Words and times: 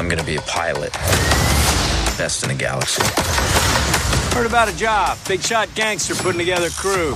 I'm 0.00 0.08
gonna 0.08 0.24
be 0.24 0.36
a 0.36 0.40
pilot. 0.42 0.94
Best 2.16 2.42
in 2.42 2.48
the 2.48 2.54
galaxy. 2.54 3.02
Heard 4.34 4.46
about 4.46 4.66
a 4.66 4.74
job. 4.74 5.18
Big 5.28 5.42
shot 5.42 5.68
gangster 5.74 6.14
putting 6.14 6.38
together 6.38 6.68
a 6.68 6.70
crew. 6.70 7.12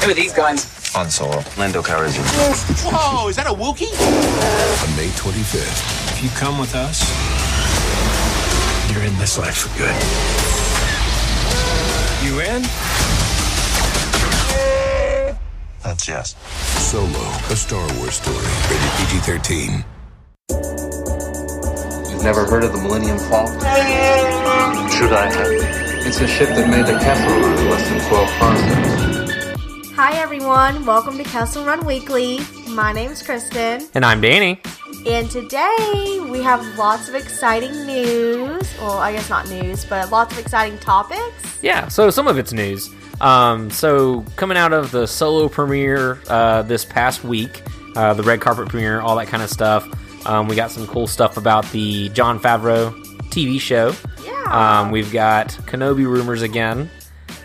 Who 0.00 0.10
are 0.10 0.14
these 0.14 0.32
guys? 0.32 0.64
Han 0.94 1.10
Solo. 1.10 1.44
Lando 1.58 1.82
Calrissian. 1.82 2.24
Whoa, 2.82 3.28
is 3.28 3.36
that 3.36 3.46
a 3.46 3.50
Wookiee? 3.50 3.92
On 3.92 4.96
May 4.96 5.10
25th, 5.20 6.16
If 6.16 6.22
you 6.24 6.30
come 6.30 6.58
with 6.58 6.74
us, 6.74 7.04
you're 8.90 9.04
in 9.04 9.14
this 9.18 9.36
life 9.36 9.58
for 9.58 9.68
good. 9.76 9.92
You 12.24 12.40
in? 12.40 12.62
That's 15.82 16.08
yes. 16.08 16.36
Solo, 16.80 17.28
a 17.50 17.54
Star 17.54 17.86
Wars 17.98 18.14
story. 18.14 18.46
Rated 18.70 18.92
PG 18.96 19.18
13. 19.18 21.15
You've 22.16 22.24
never 22.24 22.46
heard 22.46 22.64
of 22.64 22.72
the 22.72 22.78
Millennium 22.80 23.18
Falcon? 23.18 23.60
Should 24.90 25.12
I 25.12 25.26
have? 25.30 26.06
It's 26.06 26.18
a 26.20 26.26
ship 26.26 26.48
that 26.48 26.66
made 26.70 26.86
the 26.86 26.98
Kessel 26.98 27.28
Run 27.28 27.58
in 27.58 27.68
less 27.68 27.88
than 27.90 28.08
12 28.08 28.28
parsecs. 28.38 29.90
Hi 29.94 30.16
everyone, 30.16 30.86
welcome 30.86 31.18
to 31.18 31.24
Kessel 31.24 31.66
Run 31.66 31.84
Weekly. 31.84 32.40
My 32.70 32.92
name's 32.94 33.22
Kristen, 33.22 33.86
And 33.94 34.02
I'm 34.04 34.22
Danny. 34.22 34.60
and 35.06 35.30
today 35.30 36.18
we 36.30 36.40
have 36.42 36.64
lots 36.78 37.10
of 37.10 37.14
exciting 37.14 37.72
news. 37.86 38.62
Well, 38.78 38.92
I 38.98 39.12
guess 39.12 39.28
not 39.28 39.46
news, 39.50 39.84
but 39.84 40.10
lots 40.10 40.32
of 40.32 40.38
exciting 40.38 40.78
topics. 40.78 41.58
Yeah, 41.62 41.88
so 41.88 42.08
some 42.08 42.26
of 42.28 42.38
it's 42.38 42.52
news. 42.52 42.88
Um, 43.20 43.70
so 43.70 44.24
coming 44.36 44.56
out 44.56 44.72
of 44.72 44.90
the 44.90 45.06
solo 45.06 45.48
premiere 45.50 46.20
uh, 46.28 46.62
this 46.62 46.84
past 46.84 47.24
week, 47.24 47.62
uh, 47.94 48.14
the 48.14 48.22
red 48.22 48.40
carpet 48.40 48.68
premiere, 48.70 49.00
all 49.02 49.16
that 49.16 49.26
kind 49.28 49.42
of 49.42 49.50
stuff. 49.50 49.86
Um, 50.26 50.48
we 50.48 50.56
got 50.56 50.70
some 50.70 50.86
cool 50.86 51.06
stuff 51.06 51.36
about 51.36 51.64
the 51.70 52.08
Jon 52.10 52.40
Favreau 52.40 52.92
TV 53.30 53.60
show. 53.60 53.94
Yeah. 54.24 54.80
Um, 54.80 54.90
we've 54.90 55.12
got 55.12 55.48
Kenobi 55.66 56.04
rumors 56.04 56.42
again, 56.42 56.90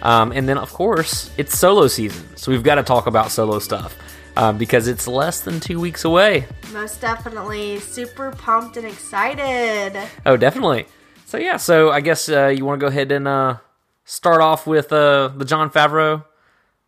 um, 0.01 0.31
and 0.31 0.49
then 0.49 0.57
of 0.57 0.73
course 0.73 1.31
it's 1.37 1.57
solo 1.57 1.87
season, 1.87 2.25
so 2.35 2.51
we've 2.51 2.63
got 2.63 2.75
to 2.75 2.83
talk 2.83 3.07
about 3.07 3.31
solo 3.31 3.59
stuff 3.59 3.95
uh, 4.35 4.51
because 4.51 4.87
it's 4.87 5.07
less 5.07 5.41
than 5.41 5.59
two 5.59 5.79
weeks 5.79 6.05
away. 6.05 6.45
Most 6.73 7.01
definitely 7.01 7.79
super 7.79 8.31
pumped 8.31 8.77
and 8.77 8.87
excited. 8.87 10.01
Oh, 10.25 10.37
definitely. 10.37 10.85
So 11.25 11.37
yeah, 11.37 11.57
so 11.57 11.91
I 11.91 12.01
guess 12.01 12.29
uh, 12.29 12.47
you 12.47 12.65
want 12.65 12.79
to 12.79 12.83
go 12.83 12.87
ahead 12.87 13.11
and 13.11 13.27
uh, 13.27 13.57
start 14.05 14.41
off 14.41 14.67
with 14.67 14.91
uh, 14.91 15.29
the 15.29 15.45
Jon 15.45 15.69
Favreau 15.69 16.25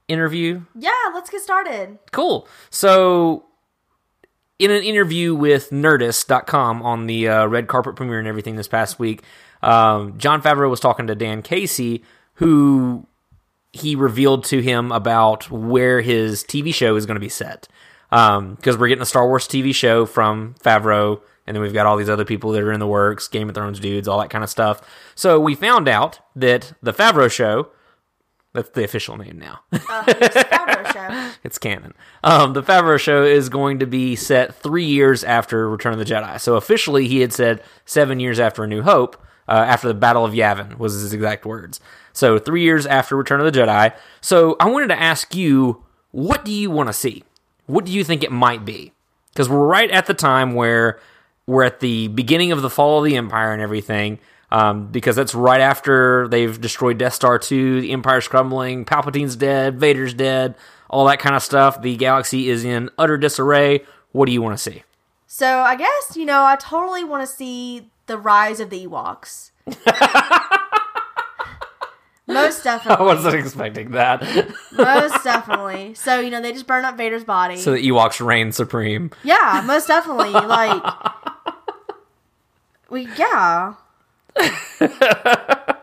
interview. 0.08 0.62
Yeah, 0.75 0.92
let's 1.14 1.30
get 1.30 1.42
started. 1.42 2.00
Cool. 2.12 2.48
So, 2.70 3.46
in 4.59 4.72
an 4.72 4.84
interview 4.84 5.34
with 5.36 5.70
Nerdist.com 5.70 6.82
on 6.82 7.08
the 7.08 7.28
uh, 7.28 7.46
red 7.46 7.68
carpet 7.68 7.96
premiere 7.96 8.20
and 8.20 8.28
everything 8.28 8.56
this 8.56 8.68
past 8.68 9.00
week, 9.00 9.23
um, 9.62 10.18
Jon 10.18 10.42
Favreau 10.42 10.70
was 10.70 10.80
talking 10.80 11.08
to 11.08 11.16
Dan 11.16 11.42
Casey, 11.42 12.04
who 12.36 13.08
he 13.72 13.96
revealed 13.96 14.44
to 14.46 14.62
him 14.62 14.92
about 14.92 15.50
where 15.50 16.02
his 16.02 16.44
TV 16.44 16.74
show 16.74 16.96
is 16.96 17.06
going 17.06 17.16
to 17.16 17.22
be 17.22 17.30
set. 17.30 17.68
Because 18.09 18.78
we're 18.78 18.90
getting 18.90 19.02
a 19.02 19.08
Star 19.08 19.28
Wars 19.28 19.48
TV 19.48 19.74
show 19.74 20.06
from 20.06 20.54
Favreau, 20.64 21.20
and 21.48 21.56
then 21.56 21.64
we've 21.64 21.74
got 21.74 21.88
all 21.88 21.98
these 21.98 22.09
other 22.09 22.26
people 22.26 22.52
that 22.52 22.62
are 22.62 22.72
in 22.72 22.80
the 22.80 22.88
works, 22.88 23.28
Game 23.28 23.50
of 23.50 23.56
Thrones 23.56 23.80
dudes, 23.80 24.08
all 24.08 24.20
that 24.20 24.30
kind 24.30 24.44
of 24.44 24.52
stuff. 24.52 24.88
So 25.16 25.40
we 25.40 25.56
found 25.56 25.88
out 25.88 26.20
that 26.36 26.74
the 26.84 26.94
Favreau 26.94 27.31
show, 27.31 27.70
that's 28.54 28.70
the 28.70 28.84
official 28.84 29.18
name 29.18 29.40
now. 29.40 29.62
Uh, 29.72 30.04
here's 30.06 30.34
the 30.34 30.46
Favreau 30.50 30.94
show. 30.94 31.32
it's 31.44 31.58
canon. 31.58 31.94
Um, 32.23 32.54
the 32.54 32.62
Favreau 32.64 33.00
show 33.00 33.23
is 33.23 33.50
going 33.50 33.80
to 33.80 33.88
be 33.88 34.16
set 34.16 34.56
three 34.56 34.86
years 34.86 35.23
after 35.23 35.70
Return 35.70 35.94
of 35.94 36.00
the 36.00 36.06
Jedi. 36.06 36.40
So 36.40 36.56
officially, 36.56 37.08
he 37.08 37.22
had 37.22 37.34
said 37.34 37.64
seven 37.86 38.20
years 38.20 38.40
after 38.40 38.64
A 38.64 38.68
New 38.68 38.84
Hope, 38.84 39.18
uh, 39.48 39.52
after 39.68 39.88
the 39.88 39.94
Battle 39.94 40.24
of 40.24 40.34
Yavin 40.34 40.78
was 40.78 40.94
his 40.94 41.14
exact 41.14 41.46
words. 41.46 41.80
So 42.14 42.38
three 42.38 42.62
years 42.62 42.86
after 42.86 43.16
Return 43.16 43.42
of 43.42 43.52
the 43.52 43.59
Jedi. 43.59 43.94
So 44.22 44.56
I 44.59 44.70
wanted 44.70 44.88
to 44.88 45.00
ask 45.02 45.35
you, 45.35 45.84
what 46.12 46.46
do 46.46 46.52
you 46.52 46.70
want 46.70 46.90
to 46.90 46.94
see? 46.94 47.24
What 47.66 47.85
do 47.85 47.91
you 47.91 48.03
think 48.03 48.24
it 48.24 48.31
might 48.31 48.66
be? 48.66 48.94
Because 49.34 49.50
we're 49.50 49.66
right 49.66 49.90
at 49.90 50.06
the 50.06 50.14
time 50.14 50.53
where 50.53 51.00
we're 51.47 51.64
at 51.64 51.80
the 51.80 52.08
beginning 52.09 52.52
of 52.52 52.62
the 52.62 52.70
fall 52.70 53.00
of 53.00 53.06
the 53.06 53.18
Empire 53.18 53.52
and 53.52 53.62
everything. 53.62 54.20
Um, 54.53 54.88
because 54.91 55.16
that's 55.16 55.34
right 55.34 55.62
after 55.62 56.28
they've 56.28 56.62
destroyed 56.62 57.00
Death 57.00 57.16
Star 57.16 57.40
2, 57.40 57.81
the 57.81 57.91
Empire's 57.91 58.28
crumbling, 58.28 58.86
Palpatine's 58.86 59.36
dead, 59.36 59.80
Vader's 59.80 60.14
dead, 60.14 60.53
all 60.91 61.06
that 61.06 61.18
kind 61.18 61.36
of 61.36 61.41
stuff. 61.41 61.81
The 61.81 61.96
galaxy 61.97 62.50
is 62.50 62.64
in 62.64 62.91
utter 63.00 63.18
disarray. 63.18 63.84
What 64.12 64.28
do 64.28 64.31
you 64.31 64.44
want 64.44 64.56
to 64.56 64.62
see? 64.62 64.84
So 65.25 65.47
I 65.62 65.75
guess 65.75 66.16
you 66.16 66.25
know 66.25 66.46
I 66.46 66.56
totally 66.58 67.03
want 67.03 67.28
to 67.28 67.36
see 67.36 67.90
the 68.06 68.19
rise 68.19 68.59
of 68.59 68.69
the 68.69 68.86
Ewoks. 68.86 69.50
Most 72.28 72.64
definitely. 72.64 73.03
I 73.03 73.08
wasn't 73.08 73.35
expecting 73.35 73.91
that. 73.91 74.22
Most 74.72 75.24
definitely. 75.24 75.94
So, 76.03 76.20
you 76.20 76.30
know, 76.30 76.41
they 76.41 76.52
just 76.52 76.68
burn 76.68 76.85
up 76.85 76.97
Vader's 76.97 77.24
body. 77.24 77.58
so 77.58 77.72
the 77.72 77.88
Ewoks 77.90 78.25
reign 78.25 78.52
supreme. 78.52 79.12
yeah, 79.24 79.64
most 79.66 79.88
definitely. 79.88 80.31
Like, 80.31 80.84
we, 82.90 83.08
yeah. 83.18 83.74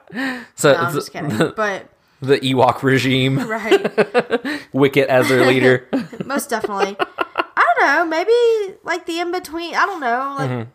So 0.56 0.72
No, 0.72 0.78
I'm 0.78 0.92
just 0.92 1.12
kidding. 1.12 1.52
But, 1.56 1.88
the 2.20 2.38
Ewok 2.40 2.82
regime, 2.82 3.38
right. 3.48 4.62
Wicket 4.72 5.08
as 5.08 5.28
their 5.28 5.46
leader. 5.46 5.88
Most 6.24 6.50
definitely. 6.50 6.96
I 6.98 7.74
don't 7.78 7.86
know. 7.86 8.04
Maybe, 8.06 8.76
like, 8.82 9.06
the 9.06 9.20
in 9.20 9.30
between. 9.32 9.74
I 9.74 9.86
don't 9.86 10.00
know. 10.00 10.34
Like, 10.38 10.66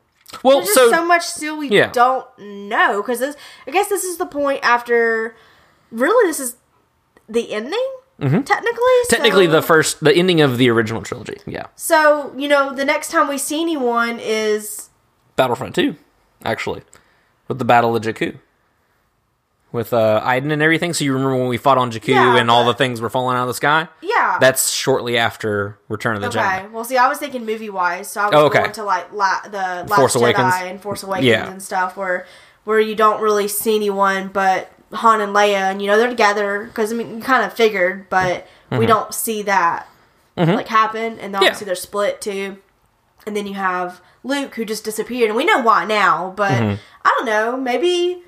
well, 0.44 0.58
there's 0.59 0.68
just 0.69 0.80
Mm-hmm. 0.80 0.91
so, 0.91 0.91
so, 1.02 1.06
much 1.06 1.24
still 1.24 1.58
we 1.58 1.69
yeah. 1.69 1.91
don't 1.91 2.25
know. 2.40 3.02
Because 3.02 3.22
I 3.22 3.72
guess 3.72 3.90
this 3.90 4.03
is 4.03 4.18
the 4.18 4.25
point 4.25 4.62
after. 4.63 5.36
Really, 5.92 6.28
this 6.28 6.40
is 6.40 6.56
the 7.30 7.53
ending? 7.53 7.74
Technically? 8.19 8.40
Mm-hmm. 8.42 9.09
technically 9.09 9.46
So- 9.47 9.52
the 9.52 9.62
first, 9.62 10.00
the 10.03 10.13
ending 10.16 10.40
of 10.42 10.57
the 10.57 10.69
original 10.69 11.02
trilogy. 11.02 11.38
Yeah, 11.46 11.68
So, 11.75 12.34
you 12.38 12.47
know, 12.47 12.74
the 12.74 12.86
next 12.86 13.12
time 13.12 13.28
we 13.28 13.38
see 13.38 13.59
anyone 13.62 14.19
is 14.22 14.90
Battlefront 15.36 15.75
2, 15.75 15.96
actually, 16.46 16.81
with 17.47 17.59
the 17.59 17.66
Battle 17.66 17.95
of 17.95 18.03
Jakku. 18.03 18.38
With 19.72 19.91
uh, 19.91 20.22
Iden 20.23 20.51
and 20.51 20.61
everything. 20.61 20.94
So 20.94 21.03
you 21.03 21.11
remember 21.11 21.35
when 21.35 21.50
we 21.50 21.57
fought 21.57 21.78
on 21.78 21.91
Jakku 21.91 22.07
Yeah, 22.09 22.38
and 22.38 22.50
all 22.50 22.63
the 22.66 22.73
things 22.73 23.01
were 23.01 23.09
falling 23.09 23.35
out 23.35 23.41
of 23.41 23.47
the 23.47 23.53
sky? 23.53 23.88
yeah. 24.01 24.38
That's 24.39 24.72
shortly 24.72 25.17
after 25.17 25.78
Return 25.89 26.16
of 26.16 26.22
the 26.22 26.29
okay. 26.29 26.39
Jedi. 26.39 26.72
Well, 26.72 26.83
see, 26.85 26.97
I 26.97 27.07
was 27.09 27.17
thinking 27.17 27.45
movie 27.45 27.69
wise, 27.69 28.09
so 28.09 28.22
I 28.22 28.25
was 28.25 28.33
Oh, 28.35 28.45
okay. 28.45 28.59
going 28.59 28.72
to 28.73 28.83
like 28.83 29.11
la- 29.11 29.41
the 29.44 29.85
Last 29.88 29.95
Force 29.95 30.16
Jedi 30.16 30.19
Awakens? 30.19 30.53
and 30.61 30.81
Force 30.81 31.03
Awakens 31.03 31.25
Yeah. 31.25 31.50
and 31.50 31.61
stuff, 31.61 31.95
where 31.97 32.25
where 32.63 32.79
you 32.79 32.95
don't 32.95 33.22
really 33.22 33.47
see 33.47 33.75
anyone 33.75 34.29
but 34.29 34.72
Han 34.94 35.19
and 35.22 35.35
Leia, 35.35 35.72
and 35.72 35.81
you 35.81 35.88
know 35.88 35.97
they're 35.97 36.09
together 36.09 36.63
because 36.66 36.91
I 36.91 36.95
mean 36.95 37.17
you 37.17 37.22
kind 37.22 37.44
of 37.45 37.53
figured, 37.53 38.09
but 38.09 38.47
we 38.72 38.85
don't 38.85 39.13
see 39.13 39.41
that 39.44 39.88
like 40.38 40.67
happen, 40.69 41.19
and 41.19 41.35
obviously 41.35 41.66
they're 41.66 41.75
split 41.75 42.22
too. 42.22 42.57
And 43.25 43.36
then 43.36 43.47
you 43.47 43.56
have 43.56 44.02
Luke 44.24 44.56
who 44.56 44.66
just 44.66 44.84
disappeared, 44.84 45.30
and 45.30 45.38
we 45.38 45.46
know 45.46 45.62
why 45.62 45.86
now, 45.86 46.34
but 46.36 46.52
mm-hmm. 46.52 46.81
I 47.03 47.16
don't 47.18 47.25
know, 47.25 47.58
maybe 47.58 48.24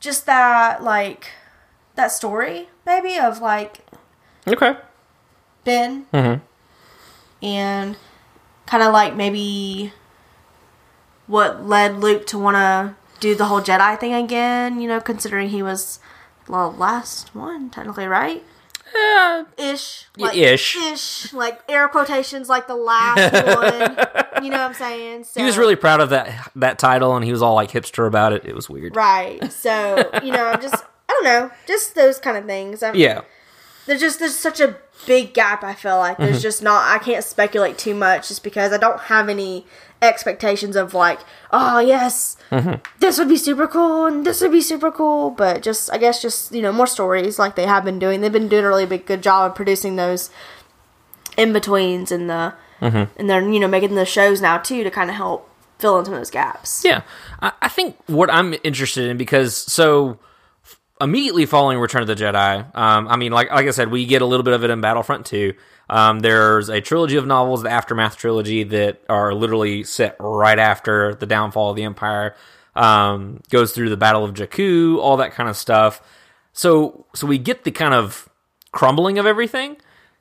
just 0.00 0.24
that 0.26 0.82
like 0.82 1.30
that 1.94 2.10
story 2.10 2.68
maybe 2.86 3.18
of 3.18 3.40
like 3.40 3.80
Okay. 4.46 4.74
Ben 5.64 6.06
mm-hmm. 6.12 6.42
and 7.44 7.96
kind 8.66 8.82
of 8.82 8.92
like 8.92 9.14
maybe 9.14 9.92
what 11.26 11.66
led 11.66 11.98
Luke 11.98 12.26
to 12.28 12.38
want 12.38 12.56
to 12.56 12.96
do 13.20 13.34
the 13.34 13.44
whole 13.44 13.60
Jedi 13.60 14.00
thing 14.00 14.14
again, 14.14 14.80
you 14.80 14.88
know, 14.88 15.00
considering 15.00 15.50
he 15.50 15.62
was 15.62 16.00
the 16.46 16.52
last 16.52 17.34
one, 17.34 17.68
technically, 17.68 18.06
right? 18.06 18.42
Yeah. 18.94 19.44
Ish. 19.58 20.06
Like, 20.16 20.36
ish. 20.36 20.76
Ish. 20.76 21.32
Like 21.32 21.60
air 21.68 21.88
quotations, 21.88 22.48
like 22.48 22.66
the 22.66 22.74
last 22.76 23.32
one. 24.36 24.44
You 24.44 24.50
know 24.50 24.58
what 24.58 24.68
I'm 24.68 24.74
saying? 24.74 25.24
So, 25.24 25.40
He 25.40 25.46
was 25.46 25.56
really 25.58 25.76
proud 25.76 26.00
of 26.00 26.10
that 26.10 26.50
that 26.56 26.78
title, 26.78 27.14
and 27.16 27.24
he 27.24 27.32
was 27.32 27.42
all 27.42 27.54
like 27.54 27.70
hipster 27.70 28.06
about 28.06 28.32
it. 28.32 28.44
It 28.44 28.54
was 28.54 28.68
weird. 28.68 28.96
Right. 28.96 29.52
So, 29.52 30.10
you 30.22 30.32
know, 30.32 30.46
I'm 30.46 30.60
just, 30.60 30.74
I 31.08 31.12
don't 31.12 31.24
know, 31.24 31.50
just 31.66 31.94
those 31.94 32.18
kind 32.18 32.36
of 32.36 32.46
things. 32.46 32.82
I'm, 32.82 32.94
Yeah. 33.00 33.22
There's 33.90 34.00
just 34.00 34.20
there's 34.20 34.36
such 34.36 34.60
a 34.60 34.76
big 35.04 35.34
gap 35.34 35.64
i 35.64 35.74
feel 35.74 35.98
like. 35.98 36.16
There's 36.16 36.36
mm-hmm. 36.36 36.42
just 36.42 36.62
not 36.62 36.88
i 36.88 37.02
can't 37.02 37.24
speculate 37.24 37.76
too 37.76 37.94
much 37.94 38.28
just 38.28 38.44
because 38.44 38.72
i 38.72 38.78
don't 38.78 39.00
have 39.00 39.28
any 39.28 39.66
expectations 40.00 40.76
of 40.76 40.94
like 40.94 41.18
oh 41.50 41.78
yes 41.78 42.36
mm-hmm. 42.50 42.80
this 43.00 43.18
would 43.18 43.28
be 43.28 43.36
super 43.36 43.66
cool 43.66 44.06
and 44.06 44.24
this 44.24 44.40
would 44.40 44.52
be 44.52 44.60
super 44.60 44.92
cool. 44.92 45.30
But 45.30 45.62
just 45.62 45.92
i 45.92 45.98
guess 45.98 46.22
just 46.22 46.52
you 46.52 46.62
know 46.62 46.72
more 46.72 46.86
stories 46.86 47.36
like 47.38 47.56
they 47.56 47.66
have 47.66 47.84
been 47.84 47.98
doing. 47.98 48.20
They've 48.20 48.32
been 48.32 48.48
doing 48.48 48.64
a 48.64 48.68
really 48.68 48.86
big 48.86 49.06
good 49.06 49.22
job 49.24 49.50
of 49.50 49.56
producing 49.56 49.96
those 49.96 50.30
in 51.36 51.52
betweens 51.52 52.12
and 52.12 52.30
the 52.30 52.54
mm-hmm. 52.80 53.10
and 53.18 53.28
they're 53.28 53.42
you 53.42 53.58
know 53.58 53.68
making 53.68 53.96
the 53.96 54.06
shows 54.06 54.40
now 54.40 54.58
too 54.58 54.84
to 54.84 54.90
kind 54.90 55.10
of 55.10 55.16
help 55.16 55.50
fill 55.80 55.98
in 55.98 56.04
some 56.04 56.14
of 56.14 56.20
those 56.20 56.30
gaps. 56.30 56.84
Yeah, 56.84 57.02
I, 57.42 57.52
I 57.62 57.68
think 57.68 57.96
what 58.06 58.30
I'm 58.30 58.54
interested 58.62 59.10
in 59.10 59.16
because 59.16 59.56
so 59.56 60.20
immediately 61.00 61.46
following 61.46 61.78
Return 61.78 62.02
of 62.02 62.08
the 62.08 62.14
Jedi, 62.14 62.76
um, 62.76 63.08
I 63.08 63.16
mean, 63.16 63.32
like 63.32 63.50
like 63.50 63.66
I 63.66 63.70
said, 63.70 63.90
we 63.90 64.06
get 64.06 64.22
a 64.22 64.26
little 64.26 64.44
bit 64.44 64.54
of 64.54 64.64
it 64.64 64.70
in 64.70 64.80
Battlefront 64.80 65.26
2. 65.26 65.54
Um, 65.88 66.20
there's 66.20 66.68
a 66.68 66.80
trilogy 66.80 67.16
of 67.16 67.26
novels, 67.26 67.62
the 67.62 67.70
Aftermath 67.70 68.16
trilogy, 68.16 68.62
that 68.64 69.02
are 69.08 69.34
literally 69.34 69.82
set 69.82 70.16
right 70.20 70.58
after 70.58 71.14
the 71.14 71.26
downfall 71.26 71.70
of 71.70 71.76
the 71.76 71.82
Empire. 71.82 72.36
Um, 72.76 73.40
goes 73.50 73.72
through 73.72 73.90
the 73.90 73.96
Battle 73.96 74.24
of 74.24 74.34
Jakku, 74.34 74.98
all 74.98 75.16
that 75.16 75.32
kind 75.32 75.48
of 75.48 75.56
stuff. 75.56 76.00
So 76.52 77.06
so 77.14 77.26
we 77.26 77.38
get 77.38 77.64
the 77.64 77.70
kind 77.70 77.94
of 77.94 78.28
crumbling 78.72 79.18
of 79.18 79.26
everything. 79.26 79.76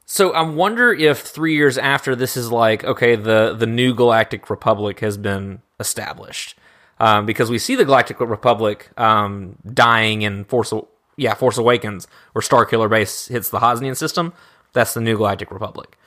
So 0.06 0.32
I 0.32 0.42
wonder 0.42 0.92
if 0.92 1.20
three 1.20 1.54
years 1.54 1.78
after 1.78 2.16
this 2.16 2.36
is 2.36 2.52
like, 2.52 2.84
okay, 2.84 3.16
the 3.16 3.56
the 3.58 3.68
new 3.68 3.94
Galactic 3.94 4.50
Republic 4.50 5.02
has 5.02 5.18
been 5.18 5.62
established, 5.80 6.56
um, 7.00 7.26
because 7.26 7.50
we 7.50 7.60
see 7.60 7.76
the 7.76 7.86
Galactic 7.86 8.20
Republic 8.20 8.90
um, 8.98 9.58
dying 9.66 10.22
in 10.22 10.46
Force, 10.46 10.74
yeah, 11.16 11.34
Force 11.34 11.58
Awakens, 11.58 12.08
where 12.34 12.42
Starkiller 12.42 12.90
Base 12.90 13.28
hits 13.28 13.50
the 13.50 13.60
Hosnian 13.60 13.96
system. 13.96 14.34
That's 14.74 14.94
the 14.94 15.02
new 15.02 15.18
Galactic 15.18 15.52
Republic, 15.52 15.98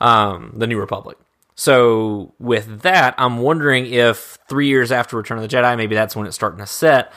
um, 0.00 0.52
the 0.56 0.66
new 0.66 0.78
Republic. 0.78 1.18
So 1.54 2.32
with 2.38 2.80
that, 2.82 3.14
I'm 3.18 3.38
wondering 3.38 3.86
if 3.86 4.38
three 4.48 4.68
years 4.68 4.90
after 4.90 5.16
Return 5.16 5.38
of 5.38 5.48
the 5.48 5.54
Jedi, 5.54 5.76
maybe 5.76 5.94
that's 5.94 6.16
when 6.16 6.26
it's 6.26 6.34
starting 6.34 6.60
to 6.60 6.66
set. 6.66 7.12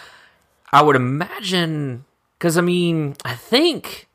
I 0.74 0.82
would 0.82 0.98
imagine, 0.98 2.04
because 2.38 2.58
I 2.58 2.62
mean, 2.62 3.16
I 3.24 3.34
think 3.34 4.10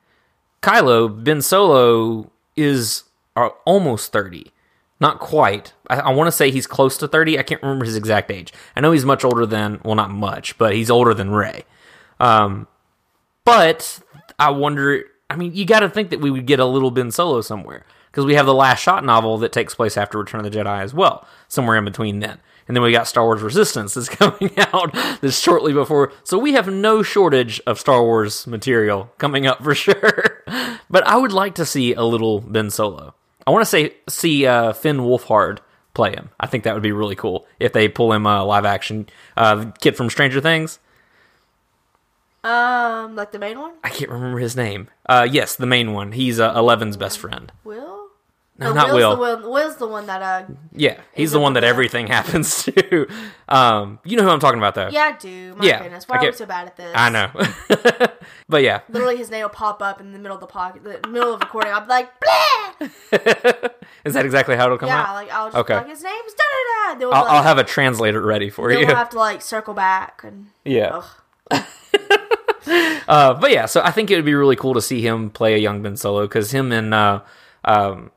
Kylo 0.62 1.24
Ben 1.24 1.40
Solo 1.40 2.30
is 2.54 3.04
uh, 3.34 3.48
almost 3.64 4.12
thirty, 4.12 4.52
not 5.00 5.18
quite. 5.18 5.72
I, 5.88 6.00
I 6.00 6.10
want 6.12 6.28
to 6.28 6.32
say 6.32 6.50
he's 6.50 6.66
close 6.66 6.96
to 6.98 7.08
thirty. 7.08 7.38
I 7.38 7.42
can't 7.42 7.62
remember 7.62 7.84
his 7.84 7.96
exact 7.96 8.30
age. 8.30 8.52
I 8.76 8.80
know 8.80 8.92
he's 8.92 9.04
much 9.04 9.24
older 9.24 9.46
than 9.46 9.80
well, 9.84 9.94
not 9.94 10.10
much, 10.10 10.56
but 10.58 10.74
he's 10.74 10.90
older 10.90 11.14
than 11.14 11.30
Rey. 11.30 11.64
Um, 12.18 12.68
but 13.44 14.00
I 14.38 14.50
wonder. 14.50 15.04
I 15.28 15.36
mean, 15.36 15.54
you 15.54 15.64
got 15.64 15.80
to 15.80 15.88
think 15.88 16.10
that 16.10 16.20
we 16.20 16.30
would 16.30 16.46
get 16.46 16.58
a 16.58 16.64
little 16.64 16.90
Ben 16.90 17.10
Solo 17.10 17.40
somewhere 17.40 17.84
because 18.10 18.24
we 18.24 18.34
have 18.34 18.46
the 18.46 18.54
Last 18.54 18.80
Shot 18.80 19.04
novel 19.04 19.38
that 19.38 19.52
takes 19.52 19.74
place 19.74 19.96
after 19.96 20.18
Return 20.18 20.44
of 20.44 20.50
the 20.50 20.58
Jedi 20.58 20.82
as 20.82 20.92
well, 20.92 21.26
somewhere 21.48 21.76
in 21.76 21.84
between 21.84 22.18
then. 22.18 22.38
And 22.66 22.76
then 22.76 22.82
we 22.82 22.92
got 22.92 23.08
Star 23.08 23.24
Wars 23.24 23.42
Resistance 23.42 23.94
that's 23.94 24.08
coming 24.10 24.52
out 24.58 24.94
this 25.20 25.38
shortly 25.38 25.72
before. 25.72 26.12
So 26.22 26.38
we 26.38 26.52
have 26.52 26.68
no 26.68 27.02
shortage 27.02 27.60
of 27.66 27.80
Star 27.80 28.02
Wars 28.02 28.46
material 28.46 29.12
coming 29.18 29.46
up 29.46 29.62
for 29.62 29.74
sure. 29.76 30.44
but 30.88 31.06
I 31.06 31.16
would 31.16 31.32
like 31.32 31.54
to 31.56 31.66
see 31.66 31.94
a 31.94 32.02
little 32.02 32.40
Ben 32.40 32.70
Solo. 32.70 33.14
I 33.50 33.52
want 33.52 33.62
to 33.62 33.68
say 33.68 33.94
see 34.08 34.46
uh, 34.46 34.72
Finn 34.72 34.98
Wolfhard 34.98 35.58
play 35.92 36.12
him. 36.12 36.30
I 36.38 36.46
think 36.46 36.62
that 36.62 36.74
would 36.74 36.84
be 36.84 36.92
really 36.92 37.16
cool 37.16 37.48
if 37.58 37.72
they 37.72 37.88
pull 37.88 38.12
him 38.12 38.24
uh, 38.24 38.44
live 38.44 38.64
action. 38.64 39.08
Uh, 39.36 39.72
kid 39.80 39.96
from 39.96 40.08
Stranger 40.08 40.40
Things. 40.40 40.78
Um, 42.44 43.16
like 43.16 43.32
the 43.32 43.40
main 43.40 43.58
one, 43.58 43.72
I 43.82 43.88
can't 43.88 44.08
remember 44.08 44.38
his 44.38 44.54
name. 44.54 44.86
Uh, 45.04 45.26
yes, 45.28 45.56
the 45.56 45.66
main 45.66 45.92
one. 45.92 46.12
He's 46.12 46.38
uh, 46.38 46.52
Eleven's 46.54 46.96
best 46.96 47.18
friend. 47.18 47.50
Will. 47.64 47.99
No, 48.60 48.72
Or 48.72 48.74
not 48.74 48.92
Will's 48.92 49.18
Will. 49.18 49.36
The 49.36 49.42
one, 49.42 49.50
Will's 49.52 49.76
the 49.76 49.86
one 49.86 50.06
that 50.06 50.22
uh. 50.22 50.44
Yeah, 50.74 51.00
he's 51.14 51.32
the 51.32 51.40
one 51.40 51.54
that 51.54 51.64
everything 51.64 52.06
happens 52.16 52.62
to. 52.64 53.06
Um, 53.48 53.98
you 54.04 54.16
know 54.18 54.22
who 54.22 54.28
I'm 54.28 54.38
talking 54.38 54.58
about, 54.58 54.74
though. 54.74 54.88
Yeah, 54.90 55.12
I 55.14 55.18
do. 55.18 55.54
My 55.56 55.64
Yeah, 55.64 55.82
goodness, 55.82 56.06
why 56.06 56.16
I 56.16 56.18
are 56.18 56.26
we 56.30 56.32
so 56.36 56.44
bad 56.46 56.66
at 56.66 56.76
this? 56.76 56.92
I 56.94 57.08
know. 57.08 57.30
but 58.50 58.62
yeah, 58.62 58.80
Literally, 58.90 59.16
his 59.16 59.30
name 59.30 59.42
will 59.42 59.48
pop 59.48 59.80
up 59.80 59.98
in 60.00 60.12
the 60.12 60.18
middle 60.18 60.34
of 60.36 60.40
the 60.42 60.46
pocket, 60.46 60.84
the 60.84 61.08
middle 61.08 61.32
of 61.32 61.40
the 61.40 61.46
recording. 61.46 61.72
I'll 61.72 61.80
be 61.80 61.86
like, 61.88 62.10
Blah! 62.20 62.88
is 64.04 64.12
that 64.14 64.24
exactly 64.26 64.56
how 64.56 64.66
it'll 64.66 64.76
come 64.78 64.88
yeah, 64.88 65.04
out? 65.04 65.14
like 65.14 65.30
I'll 65.32 65.46
just 65.48 65.56
Okay. 65.56 65.74
like 65.76 65.88
his 65.88 66.02
name's 66.02 66.34
da 66.34 66.42
da 66.44 66.94
da. 67.00 67.06
I'll, 67.06 67.24
like, 67.24 67.32
I'll 67.32 67.42
have 67.42 67.58
a 67.58 67.64
translator 67.64 68.20
ready 68.20 68.50
for 68.50 68.70
you. 68.70 68.86
we'll 68.86 68.94
have 68.94 69.08
to 69.10 69.18
like 69.18 69.40
circle 69.40 69.72
back 69.74 70.20
and 70.22 70.48
yeah. 70.64 71.02
Uh, 73.08 73.34
but 73.34 73.50
yeah, 73.50 73.66
so 73.66 73.80
I 73.82 73.90
think 73.90 74.10
it 74.10 74.16
would 74.16 74.24
be 74.24 74.34
really 74.34 74.54
cool 74.54 74.74
to 74.74 74.82
see 74.82 75.00
him 75.00 75.30
play 75.30 75.54
a 75.54 75.58
young 75.58 75.82
Ben 75.82 75.96
Solo 75.96 76.22
because 76.22 76.52
him 76.52 76.70
and 76.70 76.94
uh, 76.94 77.20
um, 77.64 78.12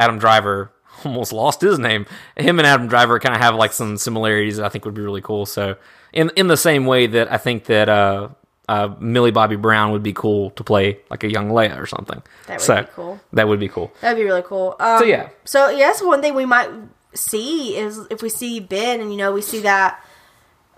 Adam 0.00 0.18
Driver 0.18 0.72
almost 1.04 1.32
lost 1.32 1.60
his 1.60 1.78
name. 1.78 2.06
Him 2.36 2.58
and 2.58 2.66
Adam 2.66 2.88
Driver 2.88 3.18
kind 3.20 3.34
of 3.34 3.40
have 3.40 3.54
like 3.54 3.72
some 3.72 3.96
similarities 3.96 4.56
that 4.56 4.66
I 4.66 4.68
think 4.68 4.84
would 4.84 4.94
be 4.94 5.02
really 5.02 5.20
cool. 5.20 5.46
So 5.46 5.76
in 6.12 6.30
in 6.36 6.48
the 6.48 6.56
same 6.56 6.86
way 6.86 7.06
that 7.06 7.30
I 7.30 7.36
think 7.36 7.64
that 7.66 7.88
uh, 7.88 8.28
uh, 8.68 8.94
Millie 8.98 9.30
Bobby 9.30 9.56
Brown 9.56 9.92
would 9.92 10.02
be 10.02 10.12
cool 10.12 10.50
to 10.50 10.64
play 10.64 10.98
like 11.10 11.24
a 11.24 11.30
young 11.30 11.50
Leia 11.50 11.78
or 11.78 11.86
something. 11.86 12.22
That 12.46 12.54
would 12.54 12.60
so 12.60 12.82
be 12.82 12.88
cool. 12.94 13.20
That 13.32 13.48
would 13.48 13.60
be 13.60 13.68
cool. 13.68 13.92
That'd 14.00 14.18
be 14.18 14.24
really 14.24 14.42
cool. 14.42 14.76
Um, 14.80 14.98
So, 14.98 15.04
yeah. 15.04 15.28
So 15.44 15.68
yeah, 15.70 15.88
that's 15.88 16.02
one 16.02 16.22
thing 16.22 16.34
we 16.34 16.46
might 16.46 16.70
see 17.12 17.76
is 17.76 18.06
if 18.10 18.22
we 18.22 18.28
see 18.28 18.60
Ben 18.60 19.00
and 19.00 19.10
you 19.10 19.18
know 19.18 19.32
we 19.32 19.42
see 19.42 19.60
that. 19.60 20.02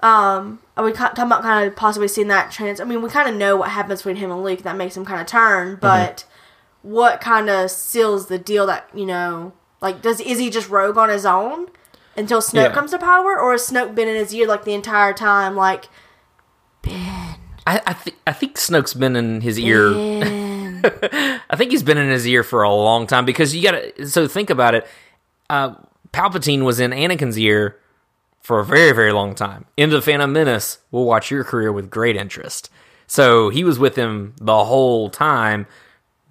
Um, 0.02 0.58
are 0.76 0.84
we 0.84 0.90
talking 0.90 1.22
about 1.22 1.42
kind 1.42 1.68
of 1.68 1.76
possibly 1.76 2.08
seeing 2.08 2.26
that 2.26 2.50
trans? 2.50 2.80
I 2.80 2.84
mean, 2.84 3.02
we 3.02 3.08
kind 3.08 3.28
of 3.28 3.36
know 3.36 3.54
what 3.54 3.68
happens 3.70 4.00
between 4.00 4.16
him 4.16 4.32
and 4.32 4.42
Luke 4.42 4.62
that 4.62 4.76
makes 4.76 4.96
him 4.96 5.04
kind 5.04 5.20
of 5.20 5.28
turn, 5.28 5.78
but 5.80 6.24
what 6.82 7.20
kind 7.20 7.48
of 7.48 7.70
seals 7.70 8.26
the 8.26 8.38
deal 8.38 8.66
that 8.66 8.88
you 8.94 9.06
know, 9.06 9.52
like, 9.80 10.02
does 10.02 10.20
is 10.20 10.38
he 10.38 10.50
just 10.50 10.68
rogue 10.68 10.98
on 10.98 11.08
his 11.08 11.24
own 11.24 11.68
until 12.16 12.40
Snoke 12.40 12.54
Yeah. 12.68 12.72
comes 12.72 12.90
to 12.90 12.98
power, 12.98 13.38
or 13.38 13.52
has 13.52 13.68
Snoke 13.68 13.94
been 13.94 14.08
in 14.08 14.16
his 14.16 14.34
ear 14.34 14.46
like 14.46 14.64
the 14.64 14.74
entire 14.74 15.12
time? 15.12 15.56
Like, 15.56 15.88
I 16.86 17.36
I, 17.66 17.92
th- 17.94 18.16
I 18.26 18.32
think 18.32 18.56
Snoke's 18.56 18.94
been 18.94 19.16
in 19.16 19.40
his 19.40 19.58
ear. 19.58 19.92
I 21.50 21.56
think 21.56 21.70
he's 21.70 21.82
been 21.82 21.98
in 21.98 22.10
his 22.10 22.26
ear 22.26 22.42
for 22.42 22.62
a 22.62 22.72
long 22.74 23.06
time 23.06 23.24
because 23.24 23.54
you 23.54 23.62
got 23.62 23.72
to. 23.72 24.06
So 24.08 24.26
think 24.26 24.50
about 24.50 24.74
it. 24.74 24.86
Uh, 25.48 25.74
Palpatine 26.12 26.64
was 26.64 26.80
in 26.80 26.90
Anakin's 26.90 27.38
ear 27.38 27.78
for 28.40 28.58
a 28.58 28.64
very, 28.64 28.92
very 28.92 29.12
long 29.12 29.34
time. 29.34 29.64
Into 29.76 29.96
the 29.96 30.02
Phantom 30.02 30.32
Menace, 30.32 30.78
we'll 30.90 31.04
watch 31.04 31.30
your 31.30 31.44
career 31.44 31.72
with 31.72 31.90
great 31.90 32.16
interest. 32.16 32.68
So 33.06 33.50
he 33.50 33.62
was 33.62 33.78
with 33.78 33.94
him 33.96 34.34
the 34.40 34.64
whole 34.64 35.08
time, 35.10 35.66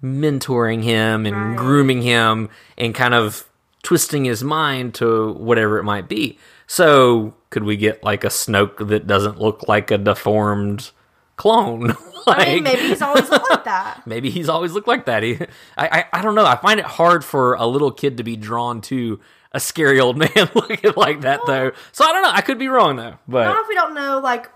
mentoring 0.02 0.82
him 0.82 1.26
and 1.26 1.50
Right. 1.50 1.56
grooming 1.56 2.02
him 2.02 2.48
and 2.76 2.94
kind 2.94 3.14
of 3.14 3.44
twisting 3.82 4.24
his 4.24 4.42
mind 4.44 4.94
to 4.94 5.32
whatever 5.32 5.78
it 5.78 5.84
might 5.84 6.08
be. 6.08 6.38
So 6.66 7.34
could 7.50 7.64
we 7.64 7.76
get 7.76 8.02
like 8.02 8.24
a 8.24 8.28
Snoke 8.28 8.88
that 8.88 9.06
doesn't 9.06 9.40
look 9.40 9.68
like 9.68 9.90
a 9.90 9.98
deformed 9.98 10.90
clone? 11.36 11.94
I 12.26 12.54
mean, 12.54 12.62
maybe 12.62 12.82
he's 12.82 13.02
always 13.02 13.28
looked 13.28 13.50
like 13.50 13.64
that. 13.64 14.02
maybe 14.06 14.30
he's 14.30 14.48
always 14.48 14.72
looked 14.72 14.86
like 14.88 15.06
that. 15.06 15.22
He, 15.24 15.36
I, 15.76 15.88
I, 15.88 16.04
I 16.12 16.22
don't 16.22 16.34
know. 16.36 16.46
I 16.46 16.56
find 16.56 16.78
it 16.78 16.86
hard 16.86 17.24
for 17.24 17.54
a 17.54 17.66
little 17.66 17.90
kid 17.90 18.16
to 18.18 18.22
be 18.22 18.36
drawn 18.36 18.80
to 18.82 19.18
a 19.50 19.58
scary 19.60 19.98
old 20.00 20.16
man 20.18 20.30
looking 20.54 20.92
like 20.96 21.22
that, 21.22 21.40
though. 21.46 21.72
So 21.90 22.04
I 22.04 22.12
don't 22.12 22.22
know. 22.22 22.30
I 22.30 22.40
could 22.42 22.58
be 22.58 22.68
wrong 22.68 22.96
though. 22.96 23.18
But 23.28 23.44
not 23.44 23.58
if 23.62 23.68
we 23.68 23.74
don't 23.74 23.94
know, 23.94 24.20
like, 24.20 24.46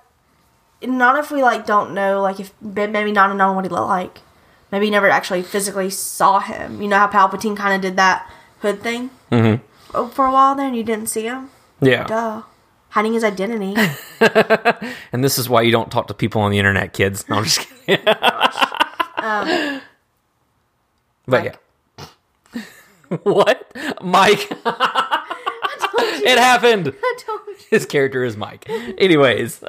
not 0.82 1.18
if 1.18 1.30
we 1.32 1.42
like 1.42 1.66
don't 1.66 1.92
know, 1.92 2.22
like, 2.22 2.38
if 2.38 2.52
maybe 2.62 3.10
not 3.12 3.34
know 3.36 3.52
what 3.52 3.64
he 3.64 3.68
looked 3.68 3.88
like. 3.88 4.18
Maybe 4.72 4.90
never 4.90 5.08
actually 5.08 5.42
physically 5.42 5.90
saw 5.90 6.40
him. 6.40 6.82
You 6.82 6.88
know 6.88 6.98
how 6.98 7.08
Palpatine 7.08 7.56
kind 7.56 7.74
of 7.74 7.80
did 7.80 7.96
that 7.96 8.30
hood 8.60 8.82
thing 8.82 9.10
mm-hmm. 9.30 10.08
for 10.10 10.26
a 10.26 10.32
while 10.32 10.54
there, 10.54 10.66
and 10.66 10.76
you 10.76 10.82
didn't 10.82 11.06
see 11.06 11.22
him. 11.22 11.50
yeah. 11.80 12.04
Duh, 12.04 12.42
hiding 12.90 13.12
his 13.12 13.24
identity. 13.24 13.74
And 15.12 15.22
this 15.22 15.38
is 15.38 15.48
why 15.48 15.62
you 15.62 15.72
don't 15.72 15.90
talk 15.90 16.08
to 16.08 16.14
people 16.14 16.42
on 16.42 16.50
the 16.50 16.58
internet, 16.58 16.92
kids. 16.92 17.28
No, 17.28 17.36
I'm 17.36 17.44
just 17.44 17.60
kidding. 17.60 18.04
but 21.26 21.44
yeah. 21.44 21.54
what, 23.22 23.72
Mike? 24.02 24.48
it 24.50 26.38
happened. 26.38 26.94
I 27.02 27.18
told 27.18 27.40
you. 27.46 27.56
His 27.70 27.86
character 27.86 28.24
is 28.24 28.36
Mike. 28.36 28.68
Anyways. 28.68 29.62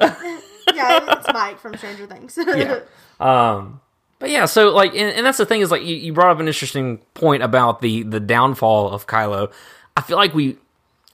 yeah, 0.74 1.18
it's 1.18 1.32
Mike 1.32 1.58
from 1.58 1.76
Stranger 1.76 2.06
Things. 2.06 2.38
yeah. 2.38 2.80
Um, 3.20 3.80
but 4.18 4.30
yeah, 4.30 4.46
so 4.46 4.70
like, 4.70 4.92
and, 4.92 5.16
and 5.16 5.26
that's 5.26 5.38
the 5.38 5.46
thing 5.46 5.60
is 5.60 5.70
like 5.70 5.82
you, 5.82 5.96
you 5.96 6.12
brought 6.12 6.30
up 6.30 6.40
an 6.40 6.46
interesting 6.46 6.98
point 7.14 7.42
about 7.42 7.80
the 7.80 8.02
the 8.02 8.20
downfall 8.20 8.90
of 8.90 9.06
Kylo. 9.06 9.52
I 9.96 10.02
feel 10.02 10.16
like 10.16 10.34
we 10.34 10.56